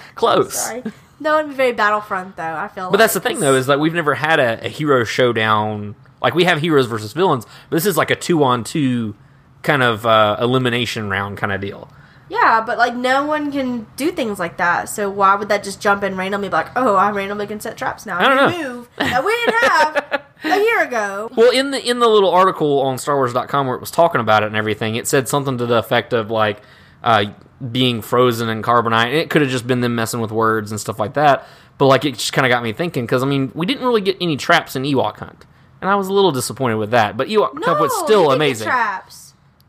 Close. 0.14 0.54
Sorry. 0.54 0.82
That 1.20 1.32
wouldn't 1.34 1.50
be 1.50 1.56
very 1.56 1.72
Battlefront 1.72 2.36
though. 2.36 2.42
I 2.42 2.68
feel. 2.68 2.90
But 2.90 2.98
that's 2.98 3.14
the 3.14 3.20
thing, 3.20 3.40
though, 3.40 3.54
is 3.54 3.66
that 3.66 3.80
we've 3.80 3.94
never 3.94 4.14
had 4.14 4.38
a, 4.38 4.66
a 4.66 4.68
hero 4.68 5.04
showdown. 5.04 5.96
Like 6.22 6.34
we 6.34 6.44
have 6.44 6.60
heroes 6.60 6.86
versus 6.86 7.12
villains, 7.12 7.44
but 7.68 7.76
this 7.76 7.86
is 7.86 7.96
like 7.96 8.10
a 8.10 8.16
two 8.16 8.42
on 8.44 8.64
two 8.64 9.14
kind 9.62 9.82
of 9.82 10.06
uh, 10.06 10.36
elimination 10.40 11.10
round 11.10 11.36
kind 11.38 11.52
of 11.52 11.60
deal. 11.60 11.90
Yeah, 12.34 12.62
but 12.66 12.78
like 12.78 12.94
no 12.96 13.24
one 13.24 13.52
can 13.52 13.86
do 13.96 14.10
things 14.10 14.38
like 14.38 14.56
that. 14.56 14.88
So 14.88 15.08
why 15.08 15.34
would 15.36 15.48
that 15.48 15.62
just 15.62 15.80
jump 15.80 16.02
in 16.02 16.16
randomly? 16.16 16.48
Be 16.48 16.52
like, 16.54 16.70
oh, 16.76 16.96
I 16.96 17.10
randomly 17.10 17.46
can 17.46 17.60
set 17.60 17.76
traps 17.76 18.06
now. 18.06 18.18
I 18.18 18.28
don't 18.28 18.36
know. 18.36 18.58
Move 18.74 18.88
that 18.96 19.24
we 19.24 19.32
didn't 19.32 19.62
have 19.70 20.22
a 20.44 20.58
year 20.62 20.82
ago. 20.82 21.30
Well, 21.36 21.50
in 21.50 21.70
the 21.70 21.82
in 21.88 21.98
the 22.00 22.08
little 22.08 22.30
article 22.30 22.80
on 22.82 22.96
StarWars.com 22.96 23.66
where 23.66 23.76
it 23.76 23.80
was 23.80 23.90
talking 23.90 24.20
about 24.20 24.42
it 24.42 24.46
and 24.46 24.56
everything, 24.56 24.96
it 24.96 25.06
said 25.06 25.28
something 25.28 25.58
to 25.58 25.66
the 25.66 25.76
effect 25.78 26.12
of 26.12 26.30
like 26.30 26.60
uh, 27.02 27.26
being 27.70 28.02
frozen 28.02 28.48
in 28.48 28.62
carbonite. 28.62 29.06
And 29.06 29.14
it 29.16 29.30
could 29.30 29.42
have 29.42 29.50
just 29.50 29.66
been 29.66 29.80
them 29.80 29.94
messing 29.94 30.20
with 30.20 30.30
words 30.32 30.70
and 30.70 30.80
stuff 30.80 30.98
like 30.98 31.14
that. 31.14 31.46
But 31.78 31.86
like 31.86 32.04
it 32.04 32.14
just 32.14 32.32
kind 32.32 32.46
of 32.46 32.50
got 32.50 32.62
me 32.62 32.72
thinking 32.72 33.04
because 33.04 33.22
I 33.22 33.26
mean 33.26 33.52
we 33.54 33.64
didn't 33.66 33.84
really 33.86 34.00
get 34.00 34.16
any 34.20 34.36
traps 34.36 34.76
in 34.76 34.82
Ewok 34.84 35.18
Hunt, 35.18 35.44
and 35.80 35.88
I 35.90 35.94
was 35.96 36.08
a 36.08 36.12
little 36.12 36.30
disappointed 36.32 36.76
with 36.76 36.90
that. 36.90 37.16
But 37.16 37.28
Ewok 37.28 37.54
No, 37.54 37.66
Hunt 37.68 37.80
was 37.80 37.96
still 38.04 38.30
amazing. 38.30 38.66
traps. 38.66 39.23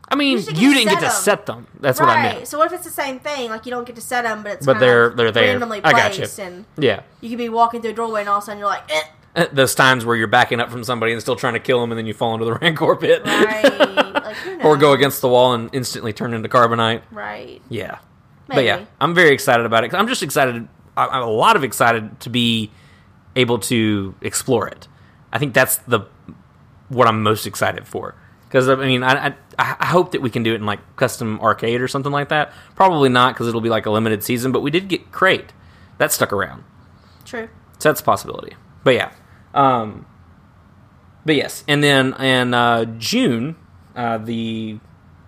I 0.08 0.14
mean, 0.14 0.38
You 0.38 0.44
you 0.54 0.74
didn't 0.74 0.90
get 0.92 1.00
to 1.00 1.10
set 1.10 1.46
them. 1.46 1.66
That's 1.80 1.98
what 1.98 2.08
I 2.08 2.14
mean. 2.16 2.24
right. 2.26 2.34
meant. 2.36 2.48
So 2.48 2.58
what 2.58 2.66
if 2.68 2.72
it's 2.74 2.84
the 2.84 2.90
same 2.92 3.18
thing? 3.18 3.50
Like 3.50 3.66
you 3.66 3.70
don't 3.70 3.86
get 3.86 3.96
to 3.96 4.00
set 4.02 4.22
them, 4.22 4.42
but 4.44 4.52
it's 4.52 4.66
But 4.66 4.78
they're 4.78 5.10
they're 5.10 5.32
there. 5.32 5.48
randomly 5.48 5.80
I 5.82 5.92
got 5.92 6.12
you. 6.12 6.18
placed, 6.18 6.38
and 6.38 6.64
Yeah. 6.78 7.00
you 7.20 7.28
could 7.28 7.38
be 7.38 7.48
walking 7.48 7.82
through 7.82 7.90
a 7.90 7.94
doorway, 7.94 8.20
and 8.20 8.28
all 8.28 8.38
of 8.38 8.42
a 8.44 8.46
sudden 8.46 8.58
you're 8.60 8.68
like, 8.68 8.84
eh, 9.34 9.46
Those 9.52 9.74
times 9.74 10.04
where 10.04 10.14
you're 10.16 10.28
backing 10.28 10.60
up 10.60 10.70
from 10.70 10.84
somebody 10.84 11.12
and 11.12 11.20
still 11.20 11.34
trying 11.36 11.54
to 11.54 11.60
kill 11.60 11.80
them, 11.80 11.90
and 11.90 11.98
then 11.98 12.06
you 12.06 12.14
fall 12.14 12.34
into 12.34 12.46
the 12.46 12.54
rancor 12.62 12.94
pit, 12.96 13.22
right, 13.26 14.14
like 14.14 14.36
or 14.64 14.76
go 14.76 14.92
against 14.92 15.20
the 15.20 15.28
wall 15.28 15.54
and 15.54 15.68
instantly 15.74 16.12
turn 16.12 16.32
into 16.34 16.48
carbonite. 16.48 17.02
right. 17.10 17.60
Yeah, 17.68 17.98
but 18.46 18.64
yeah, 18.64 18.84
I'm 19.00 19.12
very 19.14 19.30
excited 19.32 19.66
about 19.66 19.84
it. 19.84 19.92
I'm 19.92 20.06
just 20.08 20.22
excited. 20.22 20.68
I'm 20.96 21.22
a 21.22 21.26
lot 21.26 21.56
of 21.56 21.64
excited 21.64 22.20
to 22.20 22.30
be 22.30 22.70
able 23.34 23.58
to 23.58 24.14
explore 24.22 24.68
it. 24.68 24.86
I 25.32 25.38
think 25.38 25.52
that's 25.52 25.76
the 25.78 26.00
what 26.88 27.06
I'm 27.08 27.22
most 27.24 27.46
excited 27.46 27.86
for. 27.88 28.14
Because 28.56 28.70
I 28.70 28.74
mean, 28.76 29.02
I, 29.02 29.26
I 29.26 29.34
I 29.58 29.84
hope 29.84 30.12
that 30.12 30.22
we 30.22 30.30
can 30.30 30.42
do 30.42 30.52
it 30.52 30.54
in 30.54 30.64
like 30.64 30.80
custom 30.96 31.38
arcade 31.40 31.82
or 31.82 31.88
something 31.88 32.10
like 32.10 32.30
that. 32.30 32.54
Probably 32.74 33.10
not 33.10 33.34
because 33.34 33.48
it'll 33.48 33.60
be 33.60 33.68
like 33.68 33.84
a 33.84 33.90
limited 33.90 34.24
season. 34.24 34.50
But 34.50 34.62
we 34.62 34.70
did 34.70 34.88
get 34.88 35.12
Crait 35.12 35.52
that 35.98 36.10
stuck 36.10 36.32
around. 36.32 36.64
True. 37.26 37.50
So 37.78 37.90
that's 37.90 38.00
a 38.00 38.02
possibility. 38.02 38.56
But 38.82 38.94
yeah. 38.94 39.12
Um, 39.52 40.06
but 41.26 41.36
yes, 41.36 41.64
and 41.68 41.84
then 41.84 42.14
in 42.14 42.54
uh, 42.54 42.86
June, 42.96 43.56
uh, 43.94 44.16
the 44.16 44.78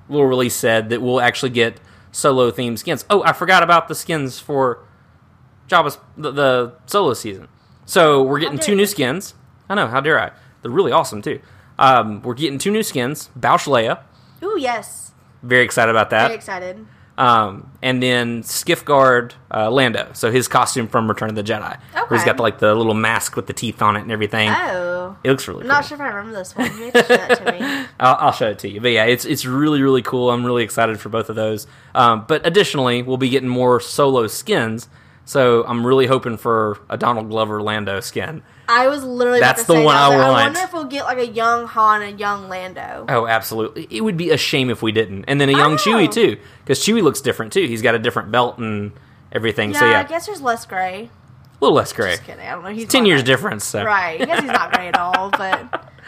little 0.08 0.26
release 0.26 0.54
said 0.54 0.88
that 0.88 1.02
we'll 1.02 1.20
actually 1.20 1.50
get 1.50 1.80
solo 2.12 2.50
themed 2.50 2.78
skins. 2.78 3.04
Oh, 3.10 3.22
I 3.24 3.34
forgot 3.34 3.62
about 3.62 3.88
the 3.88 3.94
skins 3.94 4.38
for 4.38 4.88
Jabba's 5.68 5.98
the, 6.16 6.30
the 6.30 6.72
solo 6.86 7.12
season. 7.12 7.48
So 7.84 8.22
we're 8.22 8.40
getting 8.40 8.58
two 8.58 8.74
new 8.74 8.86
skins. 8.86 9.34
I 9.68 9.74
know, 9.74 9.86
how 9.86 10.00
dare 10.00 10.18
I? 10.18 10.30
They're 10.62 10.70
really 10.70 10.92
awesome 10.92 11.20
too. 11.20 11.42
Um, 11.78 12.22
we're 12.22 12.34
getting 12.34 12.58
two 12.58 12.70
new 12.70 12.82
skins. 12.82 13.30
Boushh 13.38 13.66
Leia, 13.66 14.00
Ooh, 14.42 14.56
yes. 14.58 15.12
very 15.42 15.64
excited 15.64 15.90
about 15.90 16.10
that. 16.10 16.26
Very 16.28 16.36
excited. 16.36 16.86
Um, 17.16 17.72
and 17.82 18.00
then 18.00 18.44
Skiff 18.44 18.84
Guard 18.84 19.34
uh, 19.52 19.70
Lando, 19.72 20.08
so 20.12 20.30
his 20.30 20.46
costume 20.46 20.86
from 20.86 21.08
Return 21.08 21.28
of 21.28 21.34
the 21.34 21.42
Jedi, 21.42 21.76
where 21.92 22.06
he's 22.10 22.20
Okay. 22.20 22.26
got 22.26 22.36
the, 22.36 22.42
like 22.42 22.58
the 22.60 22.74
little 22.76 22.94
mask 22.94 23.34
with 23.34 23.48
the 23.48 23.52
teeth 23.52 23.82
on 23.82 23.96
it 23.96 24.02
and 24.02 24.12
everything. 24.12 24.48
Oh. 24.50 25.16
It 25.24 25.30
looks 25.30 25.48
really 25.48 25.62
I'm 25.62 25.66
cool. 25.66 25.68
not 25.74 25.84
sure 25.84 25.96
if 25.96 26.00
I 26.00 26.08
remember 26.08 26.38
this 26.38 26.54
one. 26.54 26.66
You 26.78 26.90
show 26.92 27.02
that 27.02 27.38
to 27.44 27.52
me. 27.52 27.58
I'll, 28.00 28.16
I'll 28.20 28.32
show 28.32 28.50
it 28.50 28.60
to 28.60 28.68
you. 28.68 28.80
But 28.80 28.92
yeah, 28.92 29.06
it's 29.06 29.24
it's 29.24 29.44
really 29.46 29.82
really 29.82 30.02
cool. 30.02 30.30
I'm 30.30 30.44
really 30.46 30.62
excited 30.62 31.00
for 31.00 31.08
both 31.08 31.28
of 31.28 31.34
those. 31.34 31.66
Um, 31.94 32.24
but 32.28 32.46
additionally, 32.46 33.02
we'll 33.02 33.16
be 33.16 33.28
getting 33.30 33.48
more 33.48 33.80
solo 33.80 34.28
skins. 34.28 34.88
So 35.24 35.64
I'm 35.66 35.84
really 35.84 36.06
hoping 36.06 36.36
for 36.36 36.78
a 36.88 36.96
Donald 36.96 37.30
Glover 37.30 37.60
Lando 37.60 37.98
skin. 37.98 38.42
I 38.68 38.86
was 38.88 39.02
literally 39.02 39.38
about 39.40 39.56
That's 39.56 39.62
to 39.62 39.72
the 39.72 39.78
say 39.78 39.84
one 39.84 39.94
that. 39.94 40.02
I 40.02 40.08
like, 40.08 40.18
want. 40.18 40.30
I 40.40 40.44
wonder 40.44 40.60
if 40.60 40.72
we'll 40.72 40.84
get 40.84 41.04
like 41.04 41.18
a 41.18 41.26
young 41.26 41.66
Han 41.66 42.02
and 42.02 42.20
young 42.20 42.48
Lando. 42.48 43.06
Oh, 43.08 43.26
absolutely! 43.26 43.86
It 43.90 44.02
would 44.02 44.16
be 44.16 44.30
a 44.30 44.36
shame 44.36 44.68
if 44.70 44.82
we 44.82 44.92
didn't. 44.92 45.24
And 45.26 45.40
then 45.40 45.48
a 45.48 45.52
young. 45.52 45.76
Chewie 45.76 46.10
too, 46.12 46.36
because 46.64 46.80
Chewie 46.80 47.02
looks 47.02 47.20
different 47.20 47.52
too. 47.52 47.66
He's 47.66 47.82
got 47.82 47.94
a 47.94 47.98
different 47.98 48.30
belt 48.30 48.58
and 48.58 48.92
everything. 49.32 49.72
yeah, 49.72 49.78
so 49.80 49.86
yeah, 49.86 50.00
I 50.00 50.04
guess 50.04 50.26
there's 50.26 50.42
less 50.42 50.66
gray. 50.66 51.04
a 51.04 51.64
little 51.64 51.76
less 51.76 51.92
gray. 51.92 52.12
Just 52.12 52.24
kidding. 52.24 52.46
I 52.46 52.50
don't 52.50 52.64
know. 52.64 52.70
He's 52.70 52.88
Ten 52.88 53.06
years 53.06 53.22
gray. 53.22 53.34
difference. 53.34 53.64
So. 53.64 53.82
Right. 53.84 54.20
I 54.20 54.24
guess 54.26 54.40
he's 54.40 54.50
not 54.52 54.72
gray 54.72 54.88
at 54.88 54.98
all, 54.98 55.30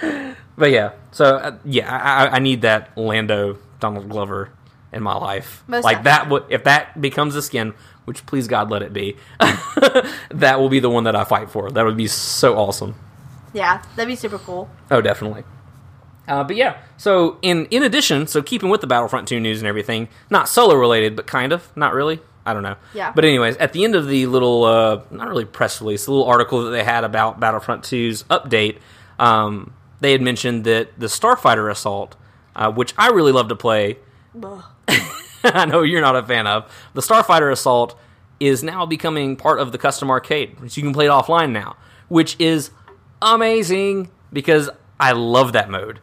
but 0.02 0.36
But 0.56 0.70
yeah, 0.70 0.92
so 1.12 1.24
uh, 1.36 1.58
yeah, 1.64 1.90
I, 1.90 2.26
I- 2.26 2.30
I 2.36 2.38
need 2.40 2.62
that 2.62 2.96
Lando 2.96 3.56
Donald 3.80 4.08
Glover 4.10 4.50
in 4.92 5.02
my 5.02 5.14
life. 5.14 5.62
Most 5.66 5.84
like 5.84 6.02
that 6.04 6.24
definitely. 6.24 6.40
would 6.46 6.52
if 6.52 6.64
that 6.64 7.00
becomes 7.00 7.34
a 7.36 7.42
skin, 7.42 7.72
which 8.04 8.24
please 8.26 8.48
God 8.48 8.70
let 8.70 8.82
it 8.82 8.92
be, 8.92 9.16
that 10.30 10.56
will 10.58 10.68
be 10.68 10.80
the 10.80 10.90
one 10.90 11.04
that 11.04 11.14
I 11.16 11.24
fight 11.24 11.50
for. 11.50 11.70
That 11.70 11.84
would 11.84 11.96
be 11.96 12.06
so 12.06 12.56
awesome. 12.56 12.94
yeah, 13.52 13.82
that'd 13.96 14.08
be 14.08 14.16
super 14.16 14.38
cool. 14.38 14.68
Oh, 14.90 15.00
definitely. 15.00 15.44
Uh, 16.28 16.44
but 16.44 16.54
yeah, 16.54 16.78
so 16.96 17.38
in 17.42 17.66
in 17.66 17.82
addition, 17.82 18.26
so 18.26 18.40
keeping 18.42 18.68
with 18.68 18.80
the 18.80 18.86
Battlefront 18.86 19.26
2 19.26 19.40
news 19.40 19.58
and 19.60 19.66
everything, 19.66 20.08
not 20.28 20.48
solo 20.48 20.74
related, 20.76 21.16
but 21.16 21.26
kind 21.26 21.52
of, 21.52 21.74
not 21.76 21.92
really. 21.92 22.20
I 22.46 22.54
don't 22.54 22.62
know. 22.62 22.76
Yeah. 22.94 23.12
But 23.14 23.24
anyways, 23.24 23.56
at 23.58 23.72
the 23.72 23.84
end 23.84 23.94
of 23.94 24.06
the 24.08 24.26
little, 24.26 24.64
uh, 24.64 25.02
not 25.10 25.28
really 25.28 25.44
press 25.44 25.80
release, 25.80 26.06
the 26.06 26.12
little 26.12 26.26
article 26.26 26.64
that 26.64 26.70
they 26.70 26.84
had 26.84 27.04
about 27.04 27.38
Battlefront 27.38 27.82
2's 27.82 28.22
update, 28.24 28.78
um, 29.18 29.74
they 30.00 30.12
had 30.12 30.22
mentioned 30.22 30.64
that 30.64 30.98
the 30.98 31.06
Starfighter 31.06 31.70
Assault, 31.70 32.16
uh, 32.56 32.70
which 32.72 32.94
I 32.96 33.08
really 33.10 33.32
love 33.32 33.48
to 33.48 33.56
play. 33.56 33.98
I 35.44 35.64
know 35.66 35.82
you're 35.82 36.00
not 36.00 36.16
a 36.16 36.22
fan 36.22 36.46
of, 36.46 36.70
the 36.94 37.00
Starfighter 37.00 37.50
Assault 37.50 37.98
is 38.38 38.62
now 38.62 38.86
becoming 38.86 39.36
part 39.36 39.60
of 39.60 39.72
the 39.72 39.78
custom 39.78 40.10
arcade, 40.10 40.56
so 40.58 40.64
you 40.80 40.82
can 40.82 40.92
play 40.92 41.06
it 41.06 41.10
offline 41.10 41.50
now, 41.52 41.76
which 42.08 42.36
is 42.38 42.70
amazing 43.22 44.10
because 44.32 44.70
I 44.98 45.12
love 45.12 45.52
that 45.52 45.68
mode. 45.70 46.00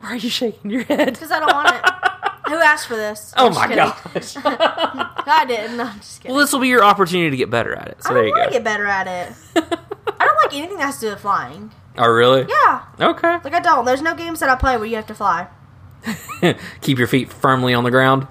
Why 0.00 0.10
are 0.10 0.16
you 0.16 0.30
shaking 0.30 0.70
your 0.70 0.82
head? 0.84 1.12
Because 1.12 1.30
I 1.30 1.38
don't 1.40 1.52
want 1.52 1.68
it. 1.74 1.82
Who 2.48 2.58
asked 2.58 2.88
for 2.88 2.96
this? 2.96 3.32
Oh 3.36 3.46
I'm 3.46 3.54
my 3.54 3.74
just 3.74 4.34
gosh. 4.34 4.44
I 4.44 5.44
didn't. 5.46 5.80
I'm 5.80 5.96
just 5.98 6.20
kidding. 6.20 6.34
Well, 6.34 6.44
this 6.44 6.52
will 6.52 6.60
be 6.60 6.68
your 6.68 6.82
opportunity 6.84 7.30
to 7.30 7.36
get 7.36 7.50
better 7.50 7.74
at 7.74 7.88
it. 7.88 8.02
So 8.02 8.10
I 8.10 8.14
there 8.14 8.22
don't 8.24 8.28
you 8.28 8.32
want 8.34 8.44
go. 8.44 8.48
to 8.50 8.52
get 8.58 8.64
better 8.64 8.86
at 8.86 9.06
it. 9.06 9.32
I 10.18 10.24
don't 10.26 10.36
like 10.36 10.54
anything 10.54 10.76
that 10.78 10.86
has 10.86 10.96
to 10.96 11.06
do 11.06 11.10
with 11.12 11.20
flying. 11.20 11.70
Oh, 11.96 12.08
really? 12.10 12.46
Yeah. 12.48 12.82
Okay. 13.00 13.38
Like 13.44 13.54
I 13.54 13.60
don't. 13.60 13.84
There's 13.84 14.02
no 14.02 14.14
games 14.14 14.40
that 14.40 14.48
I 14.50 14.56
play 14.56 14.76
where 14.76 14.86
you 14.86 14.96
have 14.96 15.06
to 15.06 15.14
fly. 15.14 15.46
Keep 16.80 16.98
your 16.98 17.06
feet 17.06 17.32
firmly 17.32 17.74
on 17.74 17.84
the 17.84 17.90
ground. 17.90 18.26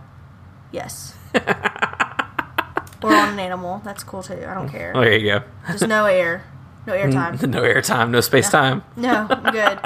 Yes. 0.72 1.16
or 1.36 3.14
on 3.14 3.30
an 3.30 3.40
animal. 3.40 3.82
That's 3.84 4.04
cool 4.04 4.24
too. 4.24 4.44
I 4.46 4.54
don't 4.54 4.70
care. 4.70 4.92
Oh, 4.96 5.02
there 5.02 5.18
you 5.18 5.32
go. 5.32 5.44
Just 5.68 5.88
no 5.88 6.06
air. 6.06 6.44
No 6.86 6.94
air 6.94 7.12
time. 7.12 7.40
no 7.50 7.64
air 7.64 7.82
time, 7.82 8.12
no 8.12 8.22
space 8.22 8.50
time. 8.50 8.84
No, 8.96 9.28
I'm 9.30 9.52
good. 9.52 9.80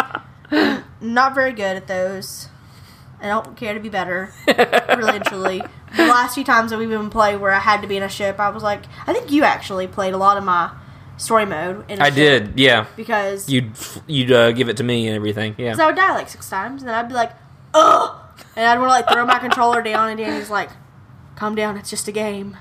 I'm 0.52 0.84
not 1.14 1.36
very 1.36 1.52
good 1.52 1.76
at 1.78 1.88
those. 1.88 2.50
I 3.22 3.28
don't 3.28 3.56
care 3.58 3.74
to 3.74 3.80
be 3.80 3.90
better. 3.90 4.34
really 4.48 5.16
and 5.16 5.26
truly. 5.26 5.62
The 5.96 6.06
last 6.06 6.36
few 6.36 6.44
times 6.44 6.72
that 6.72 6.78
we've 6.78 6.90
been 6.90 7.10
playing 7.10 7.40
where 7.40 7.52
I 7.52 7.60
had 7.60 7.82
to 7.82 7.88
be 7.88 7.98
in 7.98 8.04
a 8.04 8.10
ship, 8.10 8.40
I 8.40 8.50
was 8.50 8.62
like, 8.62 8.84
I 9.08 9.14
think 9.14 9.32
you 9.32 9.44
actually 9.44 9.88
played 9.88 10.14
a 10.14 10.18
lot 10.18 10.38
of 10.38 10.44
my 10.44 10.72
story 11.18 11.46
mode 11.46 11.90
in 11.90 12.02
I 12.02 12.10
did, 12.10 12.60
yeah. 12.60 12.86
Because 12.96 13.50
You'd 13.50 13.72
you'd 14.06 14.32
uh, 14.32 14.52
give 14.52 14.70
it 14.70 14.78
to 14.78 14.84
me 14.84 15.08
and 15.08 15.16
everything. 15.16 15.56
Yeah. 15.58 15.72
Because 15.72 15.80
I 15.80 15.86
would 15.88 15.96
die 15.96 16.14
like 16.14 16.30
six 16.30 16.50
times, 16.50 16.82
and 16.82 16.90
then 16.90 16.96
I'd 16.96 17.08
be 17.08 17.14
like, 17.14 17.32
ugh! 17.76 18.18
And 18.56 18.66
I'd 18.66 18.80
want 18.80 18.90
to 18.90 18.94
like 18.94 19.10
throw 19.10 19.26
my 19.26 19.40
controller 19.40 19.82
down, 19.82 20.10
and 20.10 20.18
Danny's 20.18 20.50
like, 20.50 20.70
calm 21.36 21.56
down, 21.56 21.78
it's 21.78 21.90
just 21.90 22.08
a 22.08 22.12
game. 22.12 22.58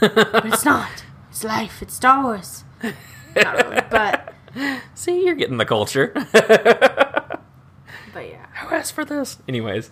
but 0.00 0.46
it's 0.46 0.64
not. 0.64 1.04
It's 1.30 1.44
life. 1.44 1.82
It's 1.82 1.94
Star 1.94 2.22
Wars. 2.22 2.64
Not 3.34 3.56
really, 3.56 3.82
but, 3.90 4.34
See, 4.94 5.24
you're 5.24 5.34
getting 5.34 5.56
the 5.56 5.64
culture. 5.64 6.12
but 6.14 7.40
yeah. 8.14 8.46
Who 8.60 8.74
asked 8.74 8.92
for 8.94 9.04
this? 9.04 9.38
Anyways. 9.48 9.90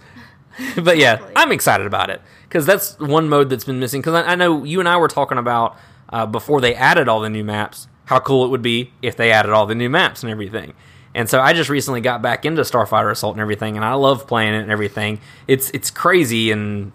but 0.76 0.98
yeah, 0.98 1.20
I'm 1.36 1.52
excited 1.52 1.86
about 1.86 2.10
it 2.10 2.20
because 2.48 2.66
that's 2.66 2.98
one 2.98 3.28
mode 3.28 3.50
that's 3.50 3.64
been 3.64 3.80
missing. 3.80 4.00
Because 4.00 4.14
I, 4.14 4.32
I 4.32 4.34
know 4.34 4.64
you 4.64 4.80
and 4.80 4.88
I 4.88 4.96
were 4.96 5.08
talking 5.08 5.38
about 5.38 5.76
uh, 6.10 6.26
before 6.26 6.60
they 6.60 6.74
added 6.74 7.08
all 7.08 7.20
the 7.20 7.30
new 7.30 7.44
maps, 7.44 7.88
how 8.06 8.20
cool 8.20 8.44
it 8.44 8.48
would 8.48 8.62
be 8.62 8.92
if 9.00 9.16
they 9.16 9.32
added 9.32 9.52
all 9.52 9.66
the 9.66 9.74
new 9.74 9.88
maps 9.88 10.22
and 10.22 10.30
everything. 10.30 10.74
And 11.14 11.28
so 11.28 11.40
I 11.40 11.52
just 11.52 11.68
recently 11.70 12.00
got 12.00 12.22
back 12.22 12.44
into 12.44 12.62
Starfighter 12.62 13.10
Assault 13.10 13.34
and 13.34 13.40
everything, 13.40 13.76
and 13.76 13.84
I 13.84 13.94
love 13.94 14.26
playing 14.26 14.54
it 14.54 14.62
and 14.62 14.70
everything. 14.70 15.20
It's 15.48 15.70
it's 15.70 15.90
crazy 15.90 16.50
and 16.52 16.92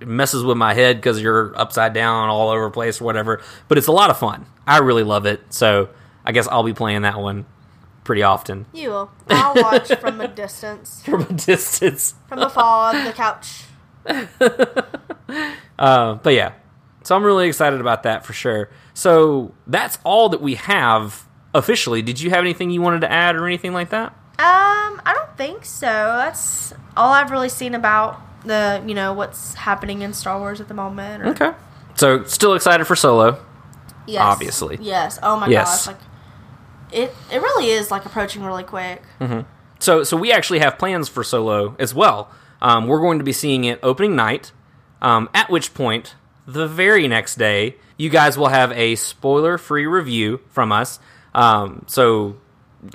it 0.00 0.08
messes 0.08 0.44
with 0.44 0.56
my 0.56 0.74
head 0.74 0.96
because 0.96 1.20
you're 1.22 1.58
upside 1.58 1.92
down 1.92 2.28
all 2.28 2.50
over 2.50 2.64
the 2.64 2.70
place 2.70 3.00
or 3.00 3.04
whatever. 3.04 3.40
But 3.68 3.78
it's 3.78 3.86
a 3.86 3.92
lot 3.92 4.10
of 4.10 4.18
fun. 4.18 4.46
I 4.66 4.78
really 4.78 5.04
love 5.04 5.24
it. 5.26 5.40
So 5.50 5.88
I 6.24 6.32
guess 6.32 6.48
I'll 6.48 6.62
be 6.64 6.74
playing 6.74 7.02
that 7.02 7.18
one 7.18 7.46
pretty 8.04 8.22
often 8.22 8.64
You 8.72 8.88
will. 8.88 9.10
I'll 9.28 9.54
watch 9.54 9.92
from 9.96 10.20
a 10.20 10.28
distance, 10.44 11.02
from 11.02 11.20
a 11.22 11.32
distance. 11.32 12.14
from 12.26 12.38
afar, 12.38 12.94
on 12.94 13.04
the 13.04 13.12
couch. 13.12 13.64
Uh, 15.78 16.14
but 16.14 16.32
yeah, 16.32 16.52
so 17.04 17.14
I'm 17.14 17.22
really 17.22 17.46
excited 17.46 17.80
about 17.80 18.02
that 18.04 18.24
for 18.26 18.32
sure. 18.32 18.70
So 18.94 19.54
that's 19.66 19.98
all 20.02 20.30
that 20.30 20.40
we 20.40 20.54
have 20.56 21.27
officially. 21.54 22.02
Did 22.02 22.20
you 22.20 22.30
have 22.30 22.40
anything 22.40 22.70
you 22.70 22.80
wanted 22.82 23.00
to 23.02 23.12
add 23.12 23.36
or 23.36 23.46
anything 23.46 23.72
like 23.72 23.90
that? 23.90 24.08
Um, 24.40 25.00
I 25.04 25.12
don't 25.14 25.36
think 25.36 25.64
so. 25.64 25.86
That's 25.86 26.72
all 26.96 27.12
I've 27.12 27.30
really 27.30 27.48
seen 27.48 27.74
about 27.74 28.20
the, 28.46 28.82
you 28.86 28.94
know, 28.94 29.12
what's 29.12 29.54
happening 29.54 30.02
in 30.02 30.12
Star 30.12 30.38
Wars 30.38 30.60
at 30.60 30.68
the 30.68 30.74
moment. 30.74 31.22
Or, 31.24 31.28
Okay. 31.30 31.50
So 31.96 32.22
still 32.24 32.54
excited 32.54 32.86
for 32.86 32.94
Solo. 32.94 33.44
Yes. 34.06 34.22
Obviously. 34.22 34.78
Yes. 34.80 35.18
Oh 35.22 35.38
my 35.40 35.48
Yes. 35.48 35.86
gosh. 35.86 35.94
Like, 35.94 36.02
it, 36.92 37.14
it 37.32 37.42
really 37.42 37.70
is 37.70 37.90
like 37.90 38.06
approaching 38.06 38.44
really 38.44 38.62
quick. 38.64 39.02
So 39.80 40.02
so 40.04 40.16
we 40.16 40.32
actually 40.32 40.60
have 40.60 40.78
plans 40.78 41.08
for 41.08 41.22
Solo 41.24 41.74
as 41.78 41.92
well. 41.94 42.30
Um, 42.62 42.86
we're 42.86 43.00
going 43.00 43.18
to 43.18 43.24
be 43.24 43.32
seeing 43.32 43.64
it 43.64 43.78
opening 43.82 44.16
night. 44.16 44.52
Um, 45.02 45.28
at 45.34 45.50
which 45.50 45.74
point, 45.74 46.14
the 46.46 46.66
very 46.66 47.06
next 47.06 47.36
day, 47.36 47.76
you 47.96 48.08
guys 48.10 48.36
will 48.38 48.48
have 48.48 48.72
a 48.72 48.94
spoiler-free 48.96 49.86
review 49.86 50.40
from 50.50 50.72
us. 50.72 50.98
Um, 51.34 51.84
so 51.86 52.36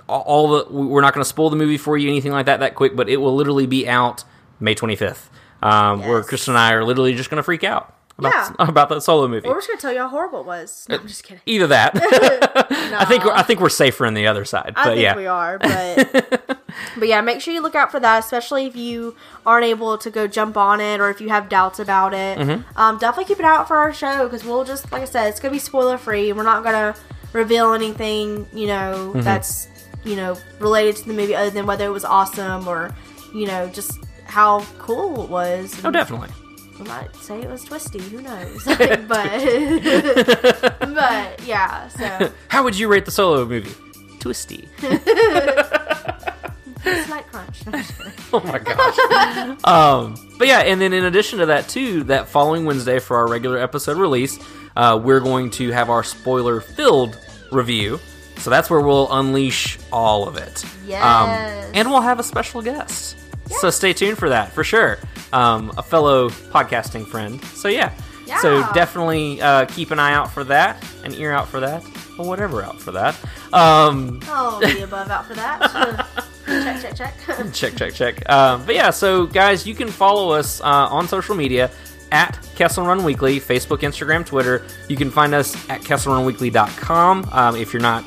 all- 0.07 0.57
the 0.57 0.65
we're 0.71 1.01
not 1.01 1.13
going 1.13 1.23
to 1.23 1.29
spoil 1.29 1.49
the 1.49 1.55
movie 1.55 1.77
for 1.77 1.97
you, 1.97 2.09
anything 2.09 2.31
like 2.31 2.45
that, 2.45 2.59
that 2.61 2.75
quick. 2.75 2.95
But 2.95 3.09
it 3.09 3.17
will 3.17 3.35
literally 3.35 3.65
be 3.67 3.87
out 3.87 4.23
May 4.59 4.75
25th. 4.75 5.29
Um, 5.61 5.99
Where 6.01 6.17
Yes. 6.19 6.27
Chris 6.27 6.47
and 6.47 6.57
I 6.57 6.73
are 6.73 6.83
literally 6.83 7.13
just 7.15 7.29
going 7.29 7.37
to 7.37 7.43
freak 7.43 7.63
out 7.63 7.95
about 8.17 8.33
Yeah. 8.33 8.53
about 8.67 8.89
that 8.89 9.01
Solo 9.01 9.27
movie. 9.27 9.47
We're 9.47 9.55
just 9.55 9.67
gonna 9.69 9.79
tell 9.79 9.93
you 9.93 9.99
how 9.99 10.07
horrible 10.07 10.41
it 10.41 10.45
was. 10.45 10.85
No, 10.89 10.97
I'm 10.97 11.07
just 11.07 11.23
kidding. 11.23 11.41
Either 11.45 11.67
that, 11.67 11.93
I 12.93 13.05
think 13.05 13.23
we're, 13.25 13.31
I 13.31 13.43
think 13.43 13.59
we're 13.59 13.69
safer 13.69 14.05
on 14.05 14.13
the 14.13 14.27
other 14.27 14.45
side. 14.45 14.73
I 14.75 14.83
think 14.85 15.01
yeah, 15.01 15.15
we 15.15 15.25
are, 15.25 15.57
but 15.57 16.59
but 16.97 17.07
yeah, 17.07 17.21
make 17.21 17.41
sure 17.41 17.53
you 17.53 17.61
look 17.61 17.75
out 17.75 17.91
for 17.91 17.99
that, 17.99 18.19
especially 18.19 18.65
if 18.67 18.75
you 18.75 19.15
aren't 19.45 19.65
able 19.65 19.97
to 19.97 20.11
go 20.11 20.27
jump 20.27 20.57
on 20.57 20.79
it 20.79 20.99
or 20.99 21.09
if 21.09 21.21
you 21.21 21.29
have 21.29 21.49
doubts 21.49 21.79
about 21.79 22.13
it. 22.13 22.37
Mm-hmm. 22.37 22.77
Um, 22.79 22.97
definitely 22.99 23.25
keep 23.33 23.39
it 23.39 23.45
out 23.45 23.67
for 23.67 23.77
our 23.77 23.93
show 23.93 24.25
because 24.25 24.43
we'll 24.43 24.63
just 24.63 24.91
like 24.91 25.01
I 25.01 25.05
said, 25.05 25.27
it's 25.29 25.39
gonna 25.39 25.53
be 25.53 25.59
spoiler 25.59 25.97
free. 25.97 26.31
We're 26.33 26.43
not 26.43 26.63
gonna 26.63 26.95
reveal 27.33 27.73
anything 27.73 28.47
you 28.53 28.67
know 28.67 29.11
Mm-hmm. 29.13 29.21
that's 29.21 29.67
you 30.05 30.15
know 30.15 30.37
related 30.59 30.95
to 30.97 31.07
the 31.07 31.13
movie 31.13 31.35
other 31.35 31.49
than 31.49 31.65
whether 31.65 31.85
it 31.85 31.89
was 31.91 32.05
awesome 32.05 32.67
or 32.67 32.93
you 33.33 33.45
know 33.47 33.67
just 33.69 33.99
how 34.25 34.63
cool 34.79 35.23
it 35.23 35.29
was. 35.29 35.83
oh 35.85 35.91
definitely. 35.91 36.29
We 36.79 36.85
might 36.87 37.15
say 37.17 37.39
it 37.41 37.47
was 37.49 37.63
twisty. 37.63 37.99
Who 38.01 38.21
knows? 38.21 38.63
but 38.65 39.07
but 40.79 41.45
yeah. 41.45 41.87
So 41.89 42.31
How 42.47 42.63
would 42.63 42.77
you 42.77 42.87
rate 42.87 43.05
the 43.05 43.11
Solo 43.11 43.45
movie? 43.45 43.71
Twisty. 44.19 44.67
slight 47.05 47.25
crunch. 47.31 47.65
No, 47.65 47.73
I'm 47.73 47.79
just 47.83 47.97
kidding. 47.97 48.13
Oh 48.33 48.39
my 48.41 48.59
gosh. 48.59 49.63
um, 49.65 50.15
but 50.37 50.47
yeah, 50.47 50.59
and 50.61 50.81
then 50.81 50.93
in 50.93 51.05
addition 51.05 51.39
to 51.39 51.45
that 51.47 51.69
too, 51.69 52.03
that 52.05 52.27
following 52.27 52.65
Wednesday 52.65 52.99
for 52.99 53.17
our 53.17 53.27
regular 53.27 53.57
episode 53.59 53.97
release, 53.97 54.37
uh, 54.75 54.99
we're 55.01 55.19
going 55.19 55.49
to 55.51 55.71
have 55.71 55.89
our 55.89 56.03
spoiler-filled 56.03 57.17
review. 57.51 57.99
So 58.37 58.49
that's 58.49 58.69
where 58.69 58.81
we'll 58.81 59.11
unleash 59.11 59.77
all 59.91 60.27
of 60.27 60.35
it. 60.37 60.65
Yes. 60.85 61.03
Um, 61.03 61.71
and 61.73 61.89
we'll 61.89 62.01
have 62.01 62.19
a 62.19 62.23
special 62.23 62.61
guest. 62.61 63.17
So 63.59 63.69
stay 63.69 63.93
tuned 63.93 64.17
for 64.17 64.29
that 64.29 64.51
for 64.51 64.63
sure. 64.63 64.97
Um, 65.31 65.71
a 65.77 65.83
fellow 65.83 66.29
podcasting 66.29 67.05
friend. 67.07 67.43
So 67.45 67.67
yeah. 67.67 67.93
yeah. 68.25 68.39
So 68.39 68.61
definitely 68.73 69.41
uh, 69.41 69.65
keep 69.65 69.91
an 69.91 69.99
eye 69.99 70.13
out 70.13 70.31
for 70.31 70.43
that, 70.45 70.83
an 71.03 71.13
ear 71.13 71.31
out 71.31 71.47
for 71.47 71.59
that, 71.59 71.83
or 72.17 72.27
whatever 72.27 72.63
out 72.63 72.81
for 72.81 72.91
that. 72.91 73.15
Um, 73.53 74.19
Oh, 74.27 74.59
the 74.61 74.83
above 74.83 75.09
out 75.09 75.25
for 75.27 75.35
that. 75.35 76.05
check, 76.45 76.95
check, 76.95 76.95
check. 76.95 77.53
check, 77.53 77.75
check, 77.75 77.93
check. 77.93 78.29
Um, 78.29 78.65
but 78.65 78.75
yeah, 78.75 78.89
so 78.89 79.25
guys, 79.25 79.65
you 79.67 79.75
can 79.75 79.87
follow 79.89 80.31
us 80.31 80.59
uh, 80.61 80.63
on 80.65 81.07
social 81.07 81.35
media 81.35 81.69
at 82.13 82.39
Kessel 82.55 82.85
Run 82.85 83.03
Weekly, 83.03 83.39
Facebook, 83.39 83.79
Instagram, 83.79 84.23
Twitter. 84.25 84.63
You 84.87 84.95
can 84.95 85.09
find 85.09 85.33
us 85.33 85.55
at 85.67 85.81
KesselRunWeekly.com 85.81 87.29
um, 87.31 87.55
if 87.55 87.73
you're 87.73 87.81
not, 87.81 88.05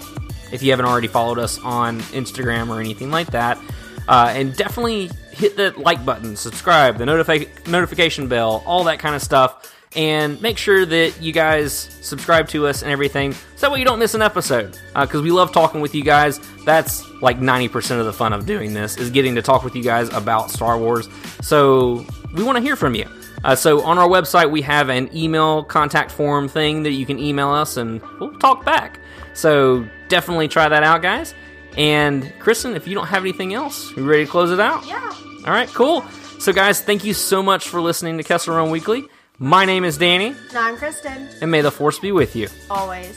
if 0.53 0.63
you 0.63 0.71
haven't 0.71 0.87
already 0.87 1.09
followed 1.09 1.39
us 1.39 1.59
on 1.59 2.01
Instagram 2.01 2.69
or 2.69 2.81
anything 2.81 3.11
like 3.11 3.33
that. 3.33 3.59
Uh, 4.09 4.33
and 4.35 4.57
definitely 4.57 5.11
hit 5.33 5.57
the 5.57 5.75
like 5.77 6.05
button, 6.05 6.37
subscribe, 6.37 6.97
the 6.97 7.05
notifi- 7.05 7.67
notification 7.67 8.29
bell, 8.29 8.63
all 8.65 8.85
that 8.85 9.01
kind 9.01 9.17
of 9.17 9.23
stuff. 9.23 9.73
And 9.97 10.41
make 10.41 10.59
sure 10.59 10.85
that 10.87 11.21
you 11.21 11.33
guys 11.33 11.73
subscribe 11.73 12.49
to 12.49 12.67
us 12.67 12.83
and 12.83 12.93
everything, 12.93 13.33
so 13.33 13.41
that 13.61 13.73
way 13.73 13.79
you 13.79 13.85
don't 13.85 13.99
miss 13.99 14.15
an 14.15 14.21
episode. 14.21 14.79
Because 14.95 15.23
we 15.23 15.31
love 15.31 15.53
talking 15.53 15.81
with 15.81 15.95
you 15.95 16.05
guys. 16.05 16.39
That's 16.65 17.11
like 17.23 17.41
90% 17.41 17.99
of 17.99 18.05
the 18.05 18.13
fun 18.13 18.35
of 18.35 18.45
doing 18.45 18.75
this, 18.75 18.99
is 18.99 19.11
getting 19.11 19.35
to 19.37 19.43
talk 19.43 19.65
with 19.65 19.75
you 19.75 19.83
guys 19.83 20.11
about 20.13 20.51
Star 20.51 20.79
Wars. 20.79 21.09
So 21.41 22.05
we 22.35 22.45
want 22.45 22.57
to 22.57 22.63
hear 22.63 22.77
from 22.77 22.95
you. 22.95 23.09
Uh, 23.47 23.55
so 23.55 23.83
on 23.83 23.97
our 23.97 24.09
website, 24.09 24.51
we 24.51 24.61
have 24.63 24.89
an 24.89 25.09
email 25.17 25.63
contact 25.63 26.11
form 26.11 26.49
thing 26.49 26.83
that 26.83 26.91
you 26.93 27.07
can 27.07 27.19
email 27.19 27.51
us 27.51 27.77
and 27.77 28.03
we'll 28.19 28.37
talk 28.39 28.65
back. 28.65 28.99
So 29.35 29.89
definitely 30.09 30.49
try 30.49 30.69
that 30.69 30.83
out, 30.83 31.01
guys. 31.01 31.33
And 31.77 32.33
Kristen, 32.41 32.75
if 32.75 32.89
you 32.89 32.95
don't 32.95 33.07
have 33.07 33.23
anything 33.23 33.55
else, 33.55 33.97
you 33.97 34.05
ready 34.05 34.25
to 34.25 34.31
close 34.31 34.51
it 34.51 34.59
out? 34.59 34.85
yeah. 34.87 35.13
All 35.47 35.53
right, 35.53 35.69
cool. 35.69 36.03
So, 36.41 36.53
guys, 36.53 36.81
thank 36.81 37.05
you 37.05 37.15
so 37.15 37.43
much 37.43 37.69
for 37.69 37.81
listening 37.81 38.19
to 38.19 38.25
Kessel 38.25 38.57
Run 38.57 38.71
Weekly. 38.71 39.05
My 39.39 39.65
name 39.65 39.85
is 39.85 39.97
Danny, 39.97 40.35
No, 40.53 40.61
I'm 40.61 40.77
Kristen. 40.77 41.29
and 41.41 41.51
may 41.51 41.61
the 41.61 41.71
force 41.71 41.99
be 42.01 42.11
with 42.11 42.35
you. 42.35 42.49
Always. 42.69 43.17